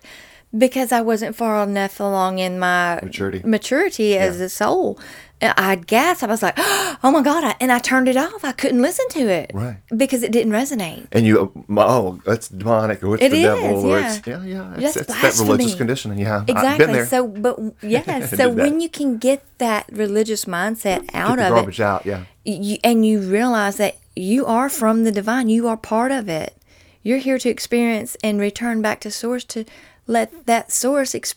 because 0.57 0.91
I 0.91 1.01
wasn't 1.01 1.35
far 1.35 1.61
enough 1.63 1.99
along 1.99 2.39
in 2.39 2.57
my 2.59 2.99
Maturity. 3.03 3.41
maturity 3.45 4.17
as 4.17 4.39
a 4.39 4.49
soul. 4.49 4.99
I 5.41 5.75
gasped. 5.75 6.23
I 6.23 6.27
was 6.27 6.41
like, 6.43 6.55
"Oh 6.57 7.11
my 7.13 7.21
god!" 7.21 7.55
And 7.61 7.71
I 7.71 7.79
turned 7.79 8.09
it 8.09 8.17
off. 8.17 8.43
I 8.43 8.51
couldn't 8.51 8.81
listen 8.81 9.07
to 9.11 9.21
it 9.29 9.51
Right. 9.53 9.77
because 9.95 10.21
it 10.21 10.33
didn't 10.33 10.51
resonate. 10.51 11.07
And 11.13 11.25
you, 11.25 11.53
oh, 11.77 12.19
that's 12.25 12.49
demonic, 12.49 13.01
or 13.03 13.15
it's 13.15 13.23
It 13.23 13.29
the 13.31 13.43
is, 13.43 13.43
devil, 13.43 13.85
or 13.85 13.99
yeah. 13.99 14.15
it's 14.17 14.27
yeah, 14.27 14.43
yeah. 14.43 14.73
It's, 14.77 14.97
it's 14.97 15.07
that 15.21 15.37
religious 15.39 15.75
conditioning. 15.75 16.19
Yeah, 16.19 16.39
I've 16.39 16.45
been 16.45 16.57
Exactly. 16.57 17.05
So, 17.05 17.27
but 17.27 17.57
yeah. 17.81 18.25
So 18.25 18.49
when 18.49 18.81
you 18.81 18.89
can 18.89 19.17
get 19.17 19.45
that 19.59 19.85
religious 19.93 20.43
mindset 20.43 21.09
out 21.13 21.39
of 21.39 21.45
it, 21.45 21.49
garbage 21.51 21.79
out. 21.79 22.05
Yeah, 22.05 22.25
you, 22.43 22.77
and 22.83 23.05
you 23.05 23.21
realize 23.21 23.77
that 23.77 23.95
you 24.19 24.45
are 24.45 24.69
from 24.69 25.03
the 25.03 25.11
divine 25.11 25.49
you 25.49 25.67
are 25.67 25.77
part 25.77 26.11
of 26.11 26.27
it 26.27 26.55
you're 27.01 27.17
here 27.19 27.37
to 27.39 27.49
experience 27.49 28.17
and 28.23 28.39
return 28.39 28.81
back 28.81 28.99
to 28.99 29.09
source 29.11 29.43
to 29.43 29.63
let 30.07 30.45
that 30.45 30.71
source 30.71 31.15
ex- 31.15 31.35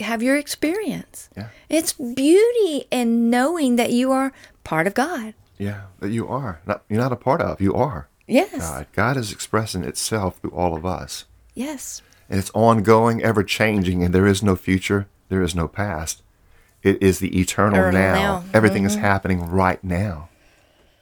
have 0.00 0.22
your 0.22 0.36
experience 0.36 1.28
Yeah. 1.36 1.48
it's 1.68 1.92
beauty 1.94 2.86
in 2.90 3.30
knowing 3.30 3.76
that 3.76 3.90
you 3.92 4.10
are 4.12 4.32
part 4.64 4.86
of 4.86 4.94
god 4.94 5.34
yeah. 5.58 5.82
That 5.98 6.08
you 6.10 6.26
are 6.26 6.58
not. 6.64 6.84
You're 6.88 7.02
not 7.02 7.12
a 7.12 7.16
part 7.16 7.42
of. 7.42 7.60
You 7.60 7.74
are 7.74 8.08
yes 8.26 8.56
God. 8.56 8.86
God 8.94 9.18
is 9.18 9.30
expressing 9.30 9.84
itself 9.84 10.38
through 10.38 10.52
all 10.52 10.74
of 10.74 10.86
us, 10.86 11.26
yes 11.54 12.00
and 12.30 12.38
it's 12.38 12.50
ongoing, 12.54 13.22
ever 13.22 13.42
changing, 13.44 14.02
and 14.02 14.14
there 14.14 14.26
is 14.26 14.42
no 14.42 14.56
future. 14.56 15.06
There 15.28 15.42
is 15.42 15.54
no 15.54 15.68
past. 15.68 16.22
It 16.82 17.02
is 17.02 17.18
the 17.18 17.38
eternal 17.38 17.74
Eternal 17.78 17.92
now. 18.00 18.14
now. 18.14 18.38
Mm-hmm. 18.38 18.56
Everything 18.56 18.84
is 18.86 18.94
happening 18.94 19.50
right 19.50 19.84
now. 19.84 20.29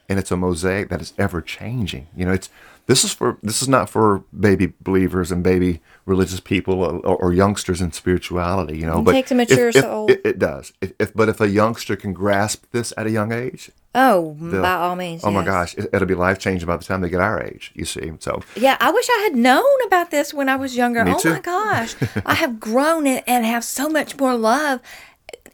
And 0.08 0.18
it's 0.18 0.30
a 0.30 0.36
mosaic 0.36 0.88
that 0.88 1.00
is 1.00 1.12
ever 1.18 1.40
changing. 1.42 2.06
You 2.16 2.26
know, 2.26 2.32
it's 2.32 2.48
this 2.86 3.04
is 3.04 3.12
for 3.12 3.36
this 3.42 3.60
is 3.60 3.68
not 3.68 3.90
for 3.90 4.24
baby 4.38 4.72
believers 4.80 5.30
and 5.30 5.42
baby 5.44 5.80
religious 6.06 6.40
people 6.40 6.82
or, 6.82 6.98
or 7.16 7.32
youngsters 7.34 7.80
in 7.82 7.92
spirituality. 7.92 8.78
You 8.78 8.86
know, 8.86 9.00
It 9.00 9.04
but 9.04 9.12
takes 9.12 9.30
a 9.30 9.34
mature 9.34 9.68
if, 9.68 9.76
if- 9.76 9.82
soul. 9.84 10.10
It, 10.10 10.20
it 10.24 10.38
does. 10.38 10.72
If, 10.80 10.92
if 10.98 11.14
but 11.14 11.28
if 11.28 11.40
a 11.40 11.48
youngster 11.48 11.96
can 11.96 12.12
grasp 12.14 12.64
this 12.72 12.92
at 12.96 13.06
a 13.06 13.10
young 13.10 13.32
age, 13.32 13.70
Oh, 13.94 14.36
by 14.40 14.74
all 14.74 14.96
means. 14.96 15.24
oh 15.24 15.30
my 15.30 15.44
gosh, 15.44 15.74
it, 15.74 15.88
it'll 15.92 16.06
be 16.06 16.14
life 16.14 16.38
changing 16.38 16.66
by 16.66 16.76
the 16.76 16.84
time 16.84 17.00
they 17.00 17.08
get 17.08 17.20
our 17.20 17.42
age. 17.42 17.72
You 17.74 17.84
see, 17.84 18.12
so 18.20 18.42
Yeah, 18.54 18.76
I 18.80 18.90
wish 18.90 19.08
I 19.10 19.20
had 19.24 19.34
known 19.34 19.64
about 19.86 20.10
this 20.10 20.32
when 20.32 20.48
I 20.48 20.56
was 20.56 20.76
younger. 20.76 21.04
Me 21.04 21.12
oh 21.14 21.18
too. 21.18 21.30
my 21.32 21.40
gosh. 21.40 21.94
I 22.26 22.34
have 22.34 22.60
grown 22.60 23.06
and, 23.06 23.22
and 23.26 23.44
have 23.44 23.64
so 23.64 23.88
much 23.88 24.16
more 24.18 24.36
love 24.36 24.80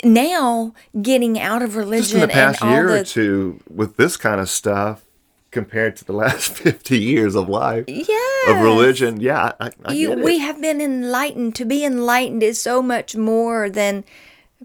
now 0.04 0.74
getting 1.02 1.38
out 1.40 1.62
of 1.62 1.76
religion 1.76 2.02
just 2.02 2.14
in 2.14 2.20
the 2.20 2.28
past 2.28 2.60
and 2.62 2.70
all 2.70 2.76
year 2.76 2.88
the 2.88 3.00
or 3.00 3.04
two 3.04 3.60
with 3.70 3.96
this 3.96 4.16
kind 4.16 4.40
of 4.40 4.48
stuff 4.48 5.04
compared 5.50 5.94
to 5.96 6.04
the 6.04 6.12
last 6.12 6.50
50 6.56 6.98
years 6.98 7.34
of 7.34 7.48
life 7.48 7.84
yeah 7.88 8.50
of 8.50 8.60
religion 8.62 9.20
yeah 9.20 9.52
i, 9.60 9.70
I 9.84 9.92
you 9.92 10.08
get 10.08 10.18
it. 10.18 10.24
we 10.24 10.38
have 10.38 10.60
been 10.60 10.80
enlightened 10.80 11.54
to 11.56 11.64
be 11.64 11.84
enlightened 11.84 12.42
is 12.42 12.60
so 12.60 12.82
much 12.82 13.14
more 13.16 13.70
than 13.70 14.04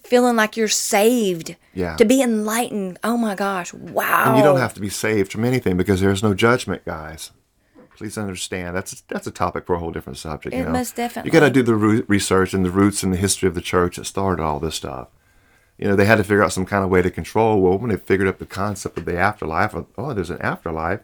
feeling 0.03 0.35
like 0.35 0.55
you're 0.57 0.67
saved 0.67 1.55
Yeah. 1.73 1.95
to 1.97 2.05
be 2.05 2.21
enlightened 2.21 2.97
oh 3.03 3.17
my 3.17 3.35
gosh 3.35 3.73
wow 3.73 4.25
and 4.29 4.37
you 4.37 4.43
don't 4.43 4.59
have 4.59 4.73
to 4.75 4.79
be 4.79 4.89
saved 4.89 5.31
from 5.31 5.45
anything 5.45 5.77
because 5.77 6.01
there's 6.01 6.23
no 6.23 6.33
judgment 6.33 6.85
guys 6.85 7.31
please 7.95 8.17
understand 8.17 8.75
that's 8.75 9.01
that's 9.09 9.27
a 9.27 9.31
topic 9.31 9.65
for 9.65 9.75
a 9.75 9.79
whole 9.79 9.91
different 9.91 10.17
subject 10.17 10.55
you 10.55 10.61
It 10.61 10.65
know? 10.65 10.71
most 10.71 10.95
definitely. 10.95 11.27
you 11.27 11.33
got 11.33 11.45
to 11.45 11.51
do 11.51 11.61
the 11.61 11.75
re- 11.75 12.03
research 12.07 12.53
and 12.53 12.63
the 12.65 12.71
roots 12.71 13.03
and 13.03 13.11
the 13.13 13.17
history 13.17 13.47
of 13.49 13.55
the 13.55 13.61
church 13.61 13.97
that 13.97 14.05
started 14.05 14.41
all 14.41 14.59
this 14.59 14.75
stuff 14.75 15.09
you 15.79 15.87
know 15.87 15.95
they 15.95 16.05
had 16.05 16.17
to 16.17 16.23
figure 16.23 16.43
out 16.43 16.53
some 16.53 16.65
kind 16.65 16.83
of 16.83 16.89
way 16.91 17.01
to 17.01 17.09
control 17.09 17.59
well 17.61 17.77
when 17.79 17.89
they 17.89 17.95
figured 17.97 18.27
out 18.27 18.37
the 18.39 18.45
concept 18.45 18.97
of 18.97 19.05
the 19.05 19.17
afterlife 19.17 19.73
oh 19.97 20.13
there's 20.13 20.29
an 20.29 20.41
afterlife 20.41 20.99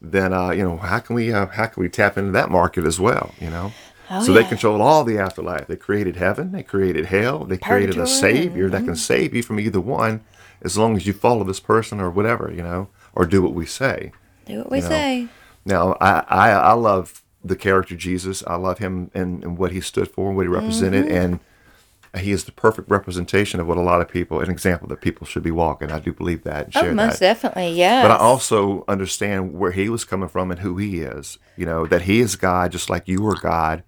then 0.00 0.32
uh, 0.32 0.50
you 0.50 0.62
know 0.62 0.76
how 0.78 0.98
can 0.98 1.14
we 1.16 1.32
uh, 1.32 1.46
how 1.46 1.66
can 1.66 1.82
we 1.82 1.88
tap 1.88 2.16
into 2.16 2.30
that 2.32 2.50
market 2.50 2.84
as 2.84 2.98
well 2.98 3.34
you 3.40 3.50
know 3.50 3.72
Oh, 4.12 4.24
so 4.24 4.32
they 4.32 4.40
yeah. 4.40 4.48
control 4.48 4.82
all 4.82 5.04
the 5.04 5.18
afterlife 5.18 5.68
they 5.68 5.76
created 5.76 6.16
heaven 6.16 6.50
they 6.50 6.64
created 6.64 7.06
hell 7.06 7.44
they 7.44 7.56
created 7.58 7.96
a 7.96 8.08
savior 8.08 8.68
that 8.68 8.84
can 8.84 8.96
save 8.96 9.34
you 9.36 9.42
from 9.44 9.60
either 9.60 9.80
one 9.80 10.24
as 10.62 10.76
long 10.76 10.96
as 10.96 11.06
you 11.06 11.12
follow 11.12 11.44
this 11.44 11.60
person 11.60 12.00
or 12.00 12.10
whatever 12.10 12.50
you 12.52 12.60
know 12.62 12.88
or 13.14 13.24
do 13.24 13.40
what 13.40 13.54
we 13.54 13.64
say 13.66 14.10
do 14.46 14.58
what 14.58 14.70
we 14.70 14.78
you 14.78 14.82
know. 14.82 14.88
say 14.88 15.28
now 15.64 15.96
I, 16.00 16.24
I 16.26 16.50
I 16.50 16.72
love 16.72 17.22
the 17.44 17.54
character 17.54 17.94
Jesus 17.94 18.42
I 18.48 18.56
love 18.56 18.78
him 18.78 19.12
and, 19.14 19.44
and 19.44 19.56
what 19.56 19.70
he 19.70 19.80
stood 19.80 20.08
for 20.10 20.26
and 20.26 20.36
what 20.36 20.42
he 20.46 20.48
represented 20.48 21.04
Mm-hmm. 21.06 21.14
and 21.16 21.40
he 22.16 22.32
is 22.32 22.44
the 22.44 22.52
perfect 22.52 22.90
representation 22.90 23.60
of 23.60 23.66
what 23.66 23.76
a 23.76 23.82
lot 23.82 24.00
of 24.00 24.08
people 24.08 24.40
an 24.40 24.50
example 24.50 24.88
that 24.88 25.00
people 25.00 25.26
should 25.26 25.42
be 25.42 25.50
walking 25.50 25.92
I 25.92 26.00
do 26.00 26.12
believe 26.12 26.42
that 26.44 26.66
and 26.66 26.76
oh, 26.76 26.80
share 26.80 26.90
oh 26.90 26.94
most 26.94 27.20
that 27.20 27.20
definitely 27.20 27.72
yeah. 27.72 28.02
but 28.02 28.10
I 28.10 28.16
also 28.16 28.84
understand 28.88 29.54
where 29.54 29.72
he 29.72 29.88
was 29.88 30.04
coming 30.04 30.28
from 30.28 30.50
and 30.50 30.60
who 30.60 30.76
he 30.76 31.00
is. 31.00 31.38
You 31.56 31.66
know, 31.66 31.86
that 31.86 32.02
he 32.02 32.20
is 32.20 32.36
God 32.36 32.72
just 32.72 32.90
like 32.90 33.08
you 33.08 33.26
are 33.26 33.34
God. 33.34 33.82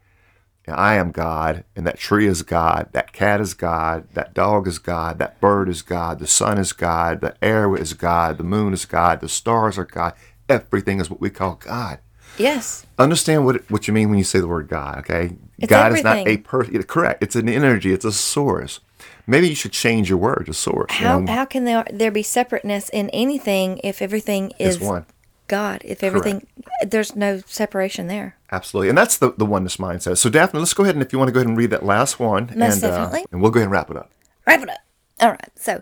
And 0.65 0.77
I 0.77 0.95
am 0.95 1.11
God, 1.11 1.65
and 1.75 1.85
that 1.89 1.99
tree 1.99 2.27
is 2.27 2.43
God, 2.43 2.89
that 2.93 3.13
cat 3.13 3.41
is 3.41 3.53
God, 3.53 4.07
that 4.15 4.33
dog 4.33 4.69
is 4.69 4.79
God, 4.79 5.19
that 5.19 5.41
bird 5.41 5.69
is 5.69 5.83
God, 5.83 6.21
the 6.21 6.27
sun 6.29 6.57
is 6.57 6.73
God, 6.73 7.21
the 7.21 7.35
air 7.43 7.77
is 7.77 7.95
God, 7.95 8.39
the 8.39 8.45
moon 8.45 8.73
is 8.73 8.85
God, 8.85 9.21
the 9.21 9.29
stars 9.29 9.77
are 9.77 9.85
God. 9.85 10.15
Everything 10.49 11.01
is 11.01 11.11
what 11.11 11.21
we 11.21 11.31
call 11.31 11.57
God. 11.57 11.99
Yes 12.39 12.87
Understand 12.99 13.45
what 13.45 13.69
what 13.71 13.89
you 13.89 13.95
mean 13.95 14.11
when 14.11 14.19
you 14.19 14.25
say 14.25 14.39
the 14.39 14.47
word 14.47 14.69
God, 14.69 14.99
okay? 14.99 15.35
It's 15.59 15.69
God 15.69 15.93
is 15.93 16.05
not 16.05 16.17
a 16.17 16.21
everything. 16.21 16.43
person. 16.45 16.83
Correct. 16.85 17.23
It's 17.23 17.35
an 17.35 17.49
energy. 17.49 17.93
It's 17.93 18.05
a 18.05 18.13
source. 18.13 18.81
Maybe 19.27 19.49
you 19.49 19.55
should 19.55 19.73
change 19.73 20.09
your 20.09 20.19
word 20.19 20.45
to 20.47 20.55
source. 20.55 20.91
you 21.01 21.07
how 21.07 21.21
know? 21.21 21.33
how 21.33 21.45
can 21.45 21.65
there 21.65 21.85
there 21.91 22.11
be 22.11 22.23
separateness 22.23 22.89
in 22.91 23.11
anything 23.11 23.81
if 23.83 24.03
everything 24.03 24.53
is 24.59 24.77
It's 24.77 24.85
one. 24.85 25.07
God 25.49 25.83
if 25.85 26.05
everything 26.05 26.47
there's 26.87 27.17
no 27.17 27.41
separation 27.47 28.07
there 28.07 28.37
Absolutely. 28.53 28.91
And 28.91 28.99
that's 28.99 29.17
the, 29.17 29.33
the 29.33 29.47
oneness 29.47 29.79
mindset. 29.79 30.19
So, 30.19 30.29
Daphne, 30.29 30.61
let's 30.61 30.75
go 30.75 30.83
ahead 30.83 30.95
and 30.95 31.03
if 31.03 31.11
you 31.11 31.19
want 31.19 31.31
to 31.31 31.33
go 31.33 31.41
ahead 31.41 31.49
and 31.49 31.57
read 31.57 31.71
that 31.71 31.87
last 31.87 32.21
one. 32.21 32.53
Most 32.55 32.83
and, 32.83 32.85
uh, 32.85 32.89
definitely. 32.99 33.25
and 33.33 33.41
we'll 33.41 33.51
go 33.51 33.59
ahead 33.61 33.65
and 33.65 33.73
wrap 33.73 33.91
it 33.91 33.97
up. 33.97 34.11
Wrap 34.47 34.63
it 34.63 34.69
up. 34.69 34.79
All 35.21 35.31
right. 35.31 35.49
So, 35.57 35.81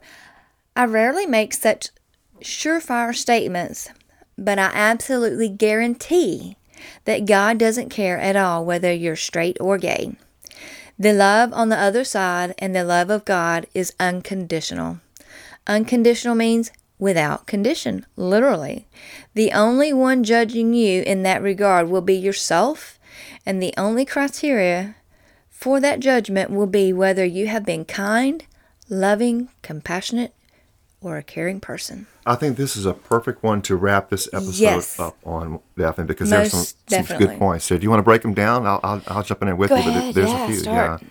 I 0.76 0.84
rarely 0.84 1.26
make 1.26 1.52
such 1.52 1.88
surefire 2.40 3.12
statements, 3.14 3.90
but 4.40 4.58
I 4.58 4.70
absolutely 4.72 5.48
guarantee 5.48 6.56
that 7.04 7.26
God 7.26 7.58
doesn't 7.58 7.90
care 7.90 8.18
at 8.18 8.36
all 8.36 8.64
whether 8.64 8.92
you're 8.92 9.16
straight 9.16 9.58
or 9.60 9.78
gay. 9.78 10.16
The 10.98 11.12
love 11.12 11.52
on 11.52 11.68
the 11.68 11.78
other 11.78 12.04
side 12.04 12.54
and 12.58 12.74
the 12.74 12.84
love 12.84 13.10
of 13.10 13.24
God 13.24 13.66
is 13.74 13.94
unconditional. 14.00 15.00
Unconditional 15.66 16.34
means 16.34 16.72
without 16.98 17.46
condition, 17.46 18.04
literally. 18.16 18.86
The 19.34 19.52
only 19.52 19.92
one 19.92 20.24
judging 20.24 20.74
you 20.74 21.02
in 21.02 21.22
that 21.22 21.42
regard 21.42 21.88
will 21.88 22.02
be 22.02 22.14
yourself, 22.16 22.98
and 23.46 23.62
the 23.62 23.74
only 23.76 24.04
criteria 24.04 24.96
for 25.48 25.80
that 25.80 26.00
judgment 26.00 26.50
will 26.50 26.66
be 26.66 26.92
whether 26.92 27.24
you 27.24 27.46
have 27.46 27.64
been 27.64 27.84
kind, 27.84 28.44
loving, 28.88 29.48
compassionate, 29.62 30.34
or 31.00 31.16
a 31.16 31.22
caring 31.22 31.60
person. 31.60 32.06
I 32.26 32.34
think 32.34 32.56
this 32.56 32.76
is 32.76 32.84
a 32.86 32.92
perfect 32.92 33.42
one 33.42 33.62
to 33.62 33.76
wrap 33.76 34.10
this 34.10 34.28
episode 34.32 34.56
Yes. 34.60 35.00
up 35.00 35.16
on, 35.24 35.60
Daphne, 35.76 36.04
because 36.04 36.28
there's 36.30 36.52
some, 36.52 37.04
some 37.06 37.18
good 37.18 37.38
points. 37.38 37.64
So, 37.64 37.76
do 37.78 37.82
you 37.82 37.90
want 37.90 38.00
to 38.00 38.04
break 38.04 38.22
them 38.22 38.34
down? 38.34 38.66
I'll, 38.66 38.80
I'll, 38.82 39.02
I'll 39.06 39.22
jump 39.22 39.40
in 39.42 39.46
there 39.46 39.56
with 39.56 39.70
Go 39.70 39.76
you, 39.76 39.84
but 39.84 40.12
there's 40.14 40.28
yeah, 40.30 40.44
a 40.44 40.46
few. 40.46 40.56
start. 40.56 41.02
Yeah. 41.02 41.08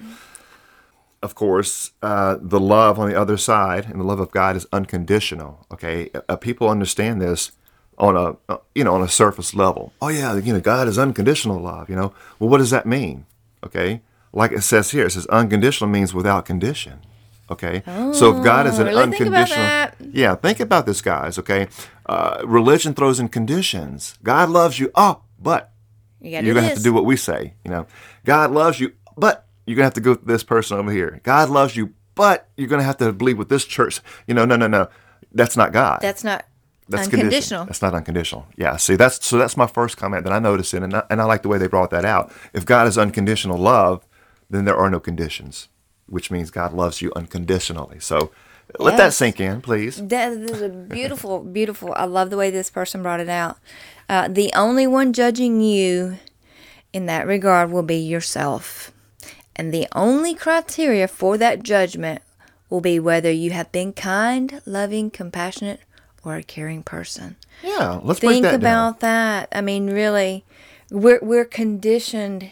Of 1.22 1.36
course, 1.36 1.92
uh, 2.02 2.38
the 2.40 2.60
love 2.62 2.98
on 2.98 3.10
the 3.10 3.20
other 3.20 3.36
side 3.36 3.86
and 3.86 4.00
the 4.00 4.06
love 4.06 4.22
of 4.22 4.32
God 4.32 4.56
is 4.56 4.66
unconditional. 4.72 5.66
Okay, 5.70 6.10
uh, 6.30 6.38
people 6.38 6.70
understand 6.70 7.22
this 7.22 7.52
on 7.98 8.16
a 8.16 8.38
uh, 8.48 8.58
you 8.74 8.86
know 8.86 8.96
on 8.96 9.02
a 9.02 9.10
surface 9.10 9.54
level. 9.54 9.92
Oh 10.02 10.08
yeah, 10.08 10.38
you 10.38 10.54
know 10.54 10.62
God 10.62 10.88
is 10.88 10.98
unconditional 10.98 11.60
love. 11.60 11.90
You 11.90 11.98
know, 11.98 12.14
well, 12.40 12.50
what 12.50 12.60
does 12.60 12.70
that 12.70 12.86
mean? 12.86 13.26
Okay, 13.66 14.00
like 14.32 14.54
it 14.54 14.62
says 14.62 14.92
here, 14.92 15.08
it 15.08 15.12
says 15.12 15.26
unconditional 15.28 15.90
means 15.90 16.14
without 16.14 16.46
condition. 16.46 17.02
Okay, 17.52 17.82
so 18.14 18.38
if 18.38 18.44
God 18.44 18.68
is 18.68 18.78
an 18.80 18.88
Oh, 18.90 18.92
think 18.92 19.14
unconditional, 19.22 19.66
that. 19.66 19.96
yeah, 20.12 20.36
think 20.36 20.60
about 20.60 20.86
this, 20.86 21.02
guys. 21.02 21.40
Okay, 21.40 21.68
uh, 22.06 22.42
religion 22.46 22.94
throws 22.94 23.20
in 23.20 23.28
conditions. 23.28 24.18
God 24.24 24.50
loves 24.50 24.80
you. 24.80 24.92
Oh, 24.96 25.22
but 25.40 25.72
you 26.22 26.32
you're 26.32 26.54
gonna 26.54 26.68
have 26.68 26.78
to 26.78 26.84
do 26.84 26.94
what 26.94 27.06
we 27.06 27.16
say. 27.16 27.54
You 27.66 27.72
know, 27.72 27.88
God 28.26 28.52
loves 28.52 28.80
you, 28.80 28.94
but 29.18 29.48
you're 29.66 29.76
gonna 29.76 29.86
have 29.86 29.94
to 29.96 30.02
go 30.02 30.12
with 30.12 30.26
this 30.26 30.44
person 30.44 30.78
over 30.78 30.92
here. 30.92 31.20
God 31.24 31.50
loves 31.50 31.76
you, 31.76 31.94
but 32.16 32.50
you're 32.58 32.68
gonna 32.68 32.84
have 32.84 32.98
to 32.98 33.12
believe 33.14 33.38
with 33.38 33.50
this 33.50 33.66
church. 33.66 34.00
You 34.28 34.34
know, 34.34 34.46
no, 34.46 34.56
no, 34.56 34.68
no, 34.68 34.88
that's 35.32 35.58
not 35.58 35.72
God. 35.74 36.00
That's 36.02 36.24
not 36.24 36.46
that's 36.88 37.04
unconditional. 37.06 37.30
conditional. 37.32 37.66
That's 37.66 37.82
not 37.82 37.94
unconditional. 37.94 38.46
Yeah. 38.58 38.78
See, 38.78 38.96
that's 38.96 39.26
so 39.26 39.38
that's 39.38 39.56
my 39.58 39.68
first 39.68 39.98
comment 39.98 40.24
that 40.24 40.34
I 40.34 40.40
noticed 40.40 40.74
in, 40.74 40.84
and 40.84 40.96
I, 40.96 41.04
and 41.10 41.22
I 41.22 41.26
like 41.26 41.42
the 41.44 41.48
way 41.50 41.58
they 41.58 41.68
brought 41.68 41.90
that 41.92 42.06
out. 42.06 42.32
If 42.54 42.66
God 42.66 42.88
is 42.88 42.98
unconditional 42.98 43.58
love, 43.58 44.06
then 44.50 44.66
there 44.66 44.76
are 44.76 44.90
no 44.90 45.00
conditions, 45.00 45.68
which 46.10 46.32
means 46.32 46.52
God 46.52 46.74
loves 46.74 47.02
you 47.02 47.12
unconditionally. 47.16 48.00
So 48.00 48.32
let 48.78 48.98
that 48.98 49.14
sink 49.14 49.40
in, 49.40 49.62
please. 49.62 49.96
That 50.08 50.34
is 50.34 50.62
a 50.62 50.70
beautiful, 50.70 51.40
beautiful. 51.44 51.94
I 51.96 52.06
love 52.06 52.30
the 52.30 52.38
way 52.38 52.52
this 52.52 52.70
person 52.70 53.02
brought 53.02 53.20
it 53.20 53.30
out. 53.30 53.58
Uh, 54.08 54.28
the 54.28 54.52
only 54.56 54.86
one 54.86 55.14
judging 55.14 55.62
you 55.62 56.18
in 56.94 57.06
that 57.08 57.26
regard 57.26 57.72
will 57.72 57.84
be 57.84 57.98
yourself. 57.98 58.92
And 59.56 59.74
the 59.74 59.88
only 59.94 60.36
criteria 60.36 61.08
for 61.08 61.38
that 61.38 61.64
judgment 61.64 62.22
will 62.70 62.82
be 62.82 63.00
whether 63.00 63.32
you 63.32 63.52
have 63.52 63.72
been 63.72 63.94
kind, 63.94 64.62
loving, 64.66 65.10
compassionate, 65.10 65.82
or 66.24 66.36
a 66.36 66.44
caring 66.44 66.84
person. 66.84 67.36
Yeah. 67.64 68.00
Let's 68.04 68.20
break 68.20 68.44
Think 68.44 68.54
about 68.54 69.00
that. 69.00 69.50
I 69.52 69.62
mean, 69.62 69.88
really, 69.88 70.46
we're, 70.92 71.20
we're 71.22 71.46
conditioned. 71.46 72.52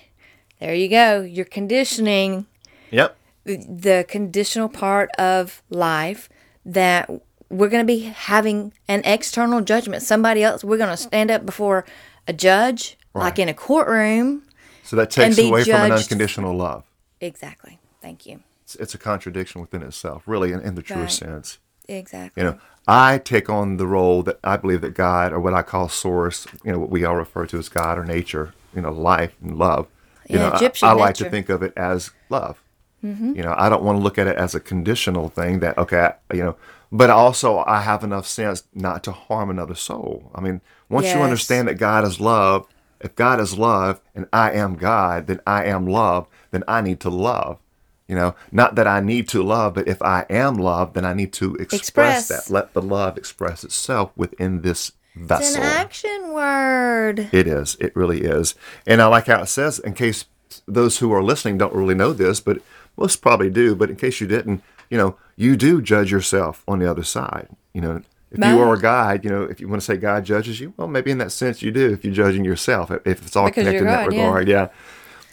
There 0.60 0.74
you 0.74 0.90
go. 0.90 1.22
You're 1.22 1.46
conditioning. 1.46 2.48
Yep. 2.92 3.16
The 3.56 4.06
conditional 4.08 4.70
part 4.70 5.10
of 5.18 5.64
life 5.70 6.30
that 6.66 7.10
we're 7.50 7.70
going 7.70 7.84
to 7.84 7.88
be 7.88 8.00
having 8.02 8.74
an 8.88 9.02
external 9.06 9.62
judgment. 9.62 10.04
Somebody 10.04 10.44
else, 10.44 10.64
we're 10.64 10.78
going 10.78 10.90
to 10.90 10.98
stand 10.98 11.32
up 11.32 11.46
before 11.46 11.86
a 12.28 12.34
judge, 12.34 12.98
like 13.14 13.40
in 13.40 13.48
a 13.48 13.54
courtroom. 13.54 14.44
So 14.84 14.96
that 14.98 15.10
takes 15.10 15.38
away 15.40 15.64
from 15.64 15.76
an 15.84 15.92
unconditional 15.94 16.56
love. 16.56 16.84
Exactly. 17.22 17.80
Thank 18.02 18.26
you. 18.26 18.42
It's, 18.64 18.76
it's 18.76 18.94
a 18.94 18.98
contradiction 18.98 19.62
within 19.62 19.82
itself, 19.82 20.24
really, 20.26 20.52
in, 20.52 20.60
in 20.62 20.76
the 20.76 20.82
truest 20.82 21.22
Right. 21.22 21.30
sense. 21.30 21.58
Exactly. 21.88 22.44
You 22.44 22.52
know, 22.52 22.60
I 22.86 23.18
take 23.18 23.50
on 23.50 23.78
the 23.78 23.88
role 23.88 24.24
that 24.24 24.40
I 24.44 24.58
believe 24.58 24.82
that 24.82 24.94
God, 24.94 25.32
or 25.32 25.40
what 25.40 25.54
I 25.54 25.62
call 25.62 25.88
source, 25.88 26.46
you 26.66 26.74
know, 26.74 26.80
what 26.80 26.90
we 26.90 27.06
all 27.06 27.16
refer 27.16 27.46
to 27.48 27.58
as 27.58 27.70
God 27.70 27.98
or 27.98 28.04
nature, 28.04 28.54
you 28.76 28.82
know, 28.82 28.92
life 28.92 29.36
and 29.42 29.58
love. 29.58 29.88
You 30.30 30.36
Yeah, 30.38 30.44
know, 30.44 30.50
I- 30.52 30.56
Egyptian 30.58 30.90
I, 30.90 30.92
like 30.92 31.16
to 31.16 31.30
think 31.30 31.48
of 31.48 31.64
it 31.64 31.72
as 31.78 32.12
love. 32.30 32.62
Mm-hmm. 33.04 33.36
You 33.36 33.44
know, 33.44 33.54
I 33.58 33.70
don't 33.70 33.84
want 33.84 33.98
to 34.00 34.04
look 34.04 34.18
at 34.18 34.28
it 34.28 34.38
as 34.38 34.56
a 34.56 34.60
conditional 34.60 35.30
thing 35.30 35.60
that 35.60 35.78
okay, 35.78 36.12
you 36.34 36.44
know, 36.44 36.56
but 36.92 37.10
also 37.10 37.60
I 37.60 37.82
have 37.82 38.04
enough 38.04 38.26
sense 38.28 38.64
not 38.74 39.04
to 39.04 39.12
harm 39.12 39.50
another 39.50 39.76
soul. 39.76 40.32
I 40.34 40.42
mean, 40.42 40.62
once 40.90 41.08
you 41.08 41.20
understand 41.20 41.68
that 41.68 41.76
God 41.76 42.04
is 42.06 42.20
love, 42.20 42.66
if 43.00 43.16
God 43.16 43.40
is 43.40 43.58
love 43.58 44.02
and 44.16 44.28
I 44.34 44.52
am 44.54 44.76
God, 44.76 45.28
then 45.28 45.40
I 45.46 45.66
am 45.66 45.86
love, 45.86 46.28
then 46.52 46.64
I 46.68 46.82
need 46.82 47.00
to 47.02 47.10
love. 47.10 47.60
You 48.08 48.16
know, 48.16 48.36
not 48.54 48.76
that 48.76 48.88
I 48.88 49.02
need 49.02 49.28
to 49.30 49.44
love, 49.44 49.74
but 49.74 49.88
if 49.88 50.02
I 50.02 50.26
am 50.30 50.56
love, 50.56 50.94
then 50.94 51.04
I 51.06 51.14
need 51.14 51.34
to 51.34 51.56
express, 51.56 51.82
Express. 51.82 52.28
that. 52.48 52.54
Let 52.54 52.74
the 52.74 52.82
love 52.82 53.18
express 53.18 53.66
itself 53.66 54.12
within 54.16 54.62
this 54.62 54.94
It's 55.14 55.28
vessel. 55.28 55.62
an 55.62 55.68
action 55.68 56.32
word. 56.34 57.28
It 57.34 57.48
is. 57.48 57.76
It 57.82 57.94
really 57.98 58.22
is. 58.22 58.56
And 58.88 59.02
I 59.02 59.08
like 59.08 59.28
how 59.28 59.42
it 59.42 59.48
says, 59.48 59.78
in 59.80 59.94
case 59.94 60.24
those 60.66 61.00
who 61.00 61.12
are 61.12 61.22
listening 61.22 61.58
don't 61.58 61.74
really 61.76 61.96
know 61.96 62.14
this, 62.14 62.40
but 62.40 62.60
most 62.98 63.18
probably 63.18 63.50
do, 63.50 63.76
but 63.76 63.90
in 63.90 63.96
case 63.96 64.20
you 64.20 64.28
didn't, 64.28 64.64
you 64.90 64.98
know, 64.98 65.18
you 65.36 65.56
do 65.56 65.82
judge 65.82 66.12
yourself 66.12 66.64
on 66.68 66.80
the 66.80 66.90
other 66.90 67.04
side. 67.04 67.50
You 67.74 67.82
know, 67.82 68.02
if 68.32 68.40
you 68.40 68.60
are 68.60 68.74
a 68.74 68.82
guide, 68.82 69.24
you 69.24 69.30
know, 69.30 69.44
if 69.44 69.62
you 69.62 69.68
want 69.68 69.82
to 69.82 69.86
say 69.86 69.98
God 69.98 70.26
judges 70.26 70.60
you, 70.60 70.74
well, 70.76 70.88
maybe 70.88 71.12
in 71.12 71.18
that 71.20 71.32
sense 71.32 71.62
you 71.62 71.72
do 71.72 71.94
if 71.94 72.04
you're 72.04 72.14
judging 72.14 72.44
yourself, 72.44 72.92
if 72.92 73.06
it's 73.06 73.36
all 73.36 73.46
Because 73.46 73.64
connected 73.64 73.82
in 73.82 73.86
that 73.86 74.10
God, 74.10 74.14
yeah. 74.14 74.26
regard. 74.26 74.48
Yeah. 74.48 74.68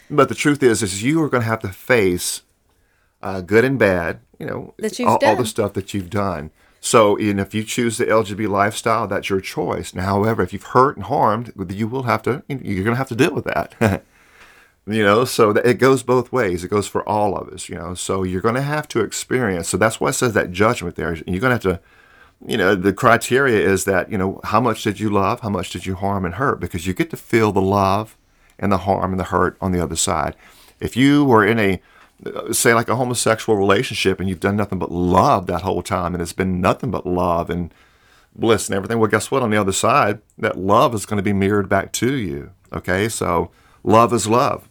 But 0.09 0.29
the 0.29 0.35
truth 0.35 0.61
is, 0.63 0.83
is 0.83 1.03
you 1.03 1.21
are 1.23 1.29
going 1.29 1.41
to 1.41 1.49
have 1.49 1.61
to 1.61 1.69
face 1.69 2.43
uh, 3.21 3.41
good 3.41 3.65
and 3.65 3.79
bad, 3.79 4.19
you 4.39 4.45
know, 4.45 4.73
all, 5.05 5.19
all 5.23 5.35
the 5.35 5.45
stuff 5.45 5.73
that 5.73 5.93
you've 5.93 6.09
done. 6.09 6.51
So, 6.79 7.17
and 7.17 7.39
if 7.39 7.55
you 7.55 7.63
choose 7.63 7.97
the 7.97 8.05
LGBT 8.05 8.47
lifestyle, 8.47 9.07
that's 9.07 9.29
your 9.29 9.41
choice. 9.41 9.95
Now, 9.95 10.05
however, 10.05 10.43
if 10.43 10.53
you've 10.53 10.63
hurt 10.63 10.95
and 10.95 11.05
harmed, 11.05 11.51
you 11.69 11.87
will 11.87 12.03
have 12.03 12.21
to, 12.23 12.43
you're 12.47 12.83
going 12.83 12.93
to 12.93 12.95
have 12.95 13.07
to 13.09 13.15
deal 13.15 13.33
with 13.33 13.45
that. 13.45 14.03
you 14.87 15.03
know, 15.03 15.25
so 15.25 15.49
it 15.49 15.79
goes 15.79 16.03
both 16.03 16.31
ways. 16.31 16.63
It 16.63 16.69
goes 16.69 16.87
for 16.87 17.07
all 17.09 17.35
of 17.35 17.49
us, 17.49 17.69
you 17.69 17.75
know. 17.75 17.95
So 17.95 18.23
you're 18.23 18.41
going 18.41 18.55
to 18.55 18.61
have 18.61 18.87
to 18.89 19.01
experience. 19.01 19.67
So 19.67 19.77
that's 19.77 19.99
why 19.99 20.09
it 20.09 20.13
says 20.13 20.33
that 20.33 20.51
judgment 20.51 20.95
there. 20.95 21.15
You're 21.15 21.39
going 21.39 21.57
to 21.57 21.69
have 21.69 21.79
to, 21.79 21.79
you 22.45 22.57
know, 22.57 22.75
the 22.75 22.93
criteria 22.93 23.59
is 23.59 23.85
that, 23.85 24.11
you 24.11 24.17
know, 24.17 24.39
how 24.43 24.61
much 24.61 24.83
did 24.83 24.99
you 24.99 25.09
love? 25.09 25.39
How 25.39 25.49
much 25.49 25.71
did 25.71 25.87
you 25.87 25.95
harm 25.95 26.23
and 26.23 26.35
hurt? 26.35 26.59
Because 26.59 26.85
you 26.85 26.93
get 26.93 27.09
to 27.09 27.17
feel 27.17 27.51
the 27.51 27.61
love 27.61 28.15
and 28.59 28.71
the 28.71 28.79
harm 28.79 29.11
and 29.11 29.19
the 29.19 29.25
hurt 29.25 29.57
on 29.59 29.71
the 29.71 29.81
other 29.81 29.95
side. 29.95 30.35
If 30.79 30.95
you 30.95 31.25
were 31.25 31.43
in 31.45 31.57
a, 31.59 31.81
say, 32.53 32.75
like 32.75 32.87
a 32.87 32.95
homosexual 32.95 33.57
relationship 33.57 34.19
and 34.19 34.29
you've 34.29 34.39
done 34.39 34.55
nothing 34.55 34.77
but 34.77 34.91
love 34.91 35.47
that 35.47 35.63
whole 35.63 35.81
time 35.81 36.13
and 36.13 36.21
it's 36.21 36.31
been 36.31 36.61
nothing 36.61 36.91
but 36.91 37.07
love 37.07 37.49
and 37.49 37.73
bliss 38.35 38.67
and 38.67 38.75
everything, 38.75 38.99
well, 38.99 39.09
guess 39.09 39.31
what? 39.31 39.41
On 39.41 39.49
the 39.49 39.57
other 39.57 39.71
side, 39.71 40.21
that 40.37 40.57
love 40.57 40.93
is 40.93 41.07
going 41.07 41.17
to 41.17 41.23
be 41.23 41.33
mirrored 41.33 41.69
back 41.69 41.91
to 41.93 42.13
you. 42.13 42.51
Okay. 42.71 43.09
So 43.09 43.49
love 43.85 44.11
is 44.13 44.27
love, 44.27 44.67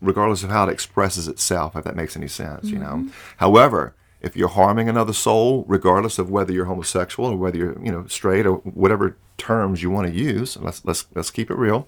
regardless 0.00 0.42
of 0.42 0.50
how 0.50 0.66
it 0.66 0.72
expresses 0.72 1.28
itself, 1.28 1.76
if 1.76 1.84
that 1.84 1.94
makes 1.94 2.16
any 2.16 2.28
sense, 2.28 2.70
you 2.70 2.78
know. 2.78 3.08
However, 3.36 3.94
if 4.20 4.36
you're 4.36 4.48
harming 4.48 4.88
another 4.88 5.12
soul, 5.12 5.64
regardless 5.68 6.18
of 6.18 6.30
whether 6.30 6.52
you're 6.52 6.64
homosexual 6.64 7.30
or 7.30 7.36
whether 7.36 7.58
you're, 7.58 7.84
you 7.84 7.92
know, 7.92 8.06
straight 8.06 8.46
or 8.46 8.54
whatever 8.56 9.16
terms 9.36 9.82
you 9.82 9.90
want 9.90 10.06
to 10.08 10.14
use, 10.14 10.56
let's 10.56 10.84
let's 10.84 11.06
let's 11.14 11.30
keep 11.30 11.50
it 11.50 11.58
real. 11.58 11.86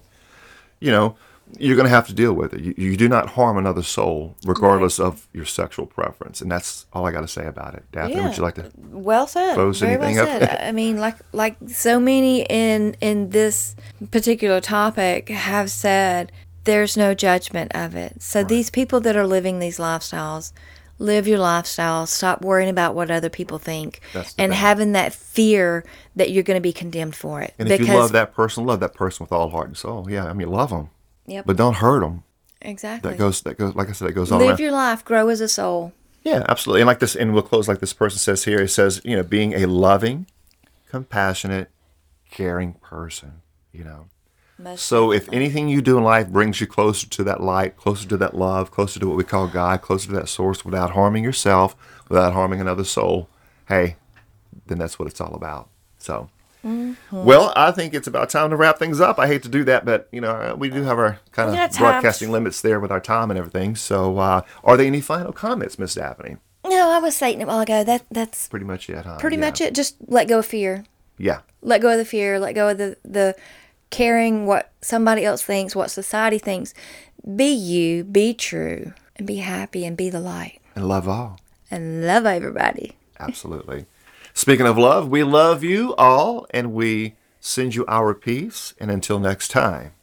You 0.79 0.91
know, 0.91 1.15
you're 1.57 1.75
going 1.75 1.85
to 1.87 1.95
have 1.95 2.07
to 2.07 2.13
deal 2.13 2.33
with 2.33 2.53
it. 2.53 2.61
You, 2.61 2.75
you 2.77 2.97
do 2.97 3.09
not 3.09 3.29
harm 3.29 3.57
another 3.57 3.81
soul, 3.81 4.35
regardless 4.45 4.99
of 4.99 5.27
your 5.33 5.45
sexual 5.45 5.87
preference, 5.87 6.41
and 6.41 6.51
that's 6.51 6.85
all 6.93 7.07
I 7.07 7.11
got 7.11 7.21
to 7.21 7.27
say 7.27 7.47
about 7.47 7.73
it. 7.73 7.83
Daphne, 7.91 8.21
would 8.21 8.37
you 8.37 8.43
like 8.43 8.55
to? 8.55 8.69
Well 8.77 9.25
said. 9.25 9.55
Close 9.55 9.79
Very 9.79 9.97
well 9.97 10.07
anything 10.07 10.19
up? 10.19 10.41
said. 10.41 10.61
I 10.61 10.71
mean, 10.71 10.97
like 10.99 11.15
like 11.31 11.57
so 11.67 11.99
many 11.99 12.43
in 12.43 12.95
in 13.01 13.31
this 13.31 13.75
particular 14.11 14.61
topic 14.61 15.29
have 15.29 15.71
said, 15.71 16.31
there's 16.67 16.95
no 16.95 17.15
judgment 17.15 17.71
of 17.73 17.95
it. 17.95 18.21
So 18.21 18.43
these 18.43 18.69
people 18.69 18.99
that 19.01 19.15
are 19.15 19.25
living 19.25 19.57
these 19.57 19.79
lifestyles, 19.79 20.51
live 20.99 21.27
your 21.27 21.39
lifestyle. 21.39 22.05
Stop 22.05 22.41
worrying 22.43 22.69
about 22.69 22.93
what 22.93 23.09
other 23.09 23.29
people 23.29 23.57
think, 23.57 24.01
and 24.13 24.25
thing. 24.35 24.51
having 24.51 24.91
that 24.91 25.13
fear 25.13 25.83
that 26.15 26.29
you're 26.31 26.43
going 26.43 26.57
to 26.57 26.61
be 26.61 26.73
condemned 26.73 27.15
for 27.15 27.41
it. 27.41 27.53
And 27.57 27.69
if 27.71 27.79
you 27.79 27.87
love 27.93 28.11
that 28.11 28.33
person, 28.33 28.65
love 28.65 28.79
that 28.81 28.93
person 28.93 29.23
with 29.23 29.31
all 29.31 29.49
heart 29.49 29.67
and 29.67 29.77
soul. 29.77 30.07
Yeah, 30.09 30.25
I 30.25 30.33
mean, 30.33 30.49
love 30.49 30.69
them, 30.69 30.89
Yep. 31.25 31.45
but 31.45 31.57
don't 31.57 31.75
hurt 31.75 32.01
them. 32.01 32.23
exactly. 32.61 33.11
That 33.11 33.17
goes. 33.17 33.41
That 33.41 33.57
goes. 33.57 33.73
Like 33.75 33.89
I 33.89 33.93
said, 33.93 34.09
it 34.09 34.13
goes 34.13 34.31
on. 34.31 34.39
live 34.39 34.49
around. 34.49 34.59
your 34.59 34.71
life, 34.71 35.03
grow 35.05 35.29
as 35.29 35.41
a 35.41 35.47
soul. 35.47 35.93
Yeah, 36.23 36.43
absolutely. 36.49 36.81
And 36.81 36.87
like 36.87 36.99
this, 36.99 37.15
and 37.15 37.33
we'll 37.33 37.43
close 37.43 37.67
like 37.69 37.79
this 37.79 37.93
person 37.93 38.19
says 38.19 38.43
here. 38.43 38.59
It 38.59 38.67
says, 38.69 38.99
you 39.05 39.15
know, 39.15 39.23
being 39.23 39.53
a 39.53 39.65
loving, 39.65 40.25
compassionate, 40.89 41.69
caring 42.29 42.73
person. 42.73 43.41
You 43.71 43.83
know. 43.83 44.07
Most 44.59 44.85
So 44.85 45.11
if 45.11 45.31
anything 45.31 45.69
you 45.69 45.81
do 45.81 45.97
in 45.97 46.03
life 46.03 46.29
brings 46.29 46.59
you 46.59 46.67
closer 46.67 47.07
to 47.07 47.23
that 47.25 47.41
light, 47.41 47.77
closer 47.77 48.07
to 48.09 48.17
that 48.17 48.35
love, 48.35 48.71
closer 48.71 48.99
to 48.99 49.07
what 49.07 49.17
we 49.17 49.23
call 49.23 49.47
God, 49.47 49.81
closer 49.81 50.07
to 50.07 50.13
that 50.13 50.29
source, 50.29 50.65
without 50.65 50.91
harming 50.91 51.23
yourself, 51.23 51.75
without 52.09 52.33
harming 52.33 52.59
another 52.61 52.83
soul, 52.83 53.29
hey, 53.67 53.97
then 54.65 54.77
that's 54.79 54.97
what 54.97 55.07
it's 55.07 55.21
all 55.21 55.35
about. 55.35 55.69
So. 55.97 56.29
Well, 57.11 57.53
I 57.55 57.71
think 57.71 57.93
it's 57.93 58.07
about 58.07 58.29
time 58.29 58.49
to 58.49 58.57
wrap 58.57 58.77
things 58.77 58.99
up. 58.99 59.19
I 59.19 59.27
hate 59.27 59.43
to 59.43 59.49
do 59.49 59.63
that, 59.65 59.85
but 59.85 60.09
you 60.11 60.19
know 60.19 60.53
we 60.57 60.69
do 60.69 60.83
have 60.83 60.97
our 60.97 61.19
kind 61.31 61.49
of 61.57 61.77
broadcasting 61.77 62.29
limits 62.29 62.59
there 62.61 62.79
with 62.81 62.91
our 62.91 62.99
time 62.99 63.29
and 63.31 63.37
everything. 63.37 63.75
So, 63.77 64.17
uh, 64.17 64.41
are 64.65 64.75
there 64.75 64.85
any 64.85 64.99
final 64.99 65.31
comments, 65.31 65.79
Miss 65.79 65.93
Daphne? 65.95 66.37
no, 66.65 66.89
I 66.89 66.99
was 66.99 67.15
saying 67.15 67.39
it 67.39 67.43
a 67.43 67.47
while 67.47 67.61
ago. 67.61 67.85
That 67.85 68.03
that's 68.11 68.49
Pretty 68.49 68.65
much 68.65 68.89
it, 68.89 69.05
huh? 69.05 69.17
pretty 69.17 69.37
Yeah. 69.37 69.41
much 69.45 69.61
it. 69.61 69.73
Just 69.75 69.95
let 70.07 70.27
go 70.27 70.39
of 70.39 70.45
fear. 70.45 70.83
Yeah, 71.17 71.39
let 71.61 71.79
go 71.79 71.91
of 71.91 71.99
the 71.99 72.05
fear 72.05 72.37
let 72.37 72.53
go 72.53 72.67
of 72.69 72.77
the 72.77 72.97
the 73.05 73.33
caring 73.89 74.45
what 74.45 74.71
somebody 74.81 75.23
else 75.25 75.41
thinks 75.43 75.75
what 75.75 75.89
society 75.91 76.37
thinks 76.37 76.73
be 77.35 77.49
you 77.51 78.03
be 78.03 78.33
true 78.33 78.93
and 79.15 79.25
be 79.27 79.37
happy 79.37 79.85
and 79.85 79.95
be 79.97 80.09
the 80.09 80.19
light 80.19 80.59
and 80.75 80.87
love 80.87 81.07
all. 81.07 81.39
and 81.71 82.05
love 82.05 82.25
everybody 82.25 82.95
Absolutely. 83.19 83.85
Speaking 84.33 84.67
of 84.67 84.77
love, 84.77 85.09
we 85.09 85.23
love 85.23 85.63
you 85.63 85.95
all, 85.95 86.45
and 86.51 86.71
we 86.71 87.15
send 87.39 87.73
you 87.73 87.83
our 87.87 88.13
peace. 88.13 88.75
And 88.79 88.91
until 88.91 89.17
next 89.19 89.47
time. 89.47 89.93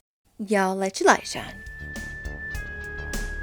y'all 0.44 0.74
let 0.74 0.98
your 0.98 1.06
light 1.06 1.24
shine 1.26 1.54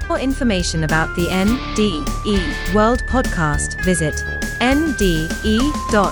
For 0.00 0.08
more 0.08 0.18
information 0.18 0.84
about 0.84 1.16
the 1.16 1.24
NDE 1.26 2.74
World 2.74 3.02
podcast, 3.08 3.82
visit 3.82 4.14
nde.world. 4.60 6.02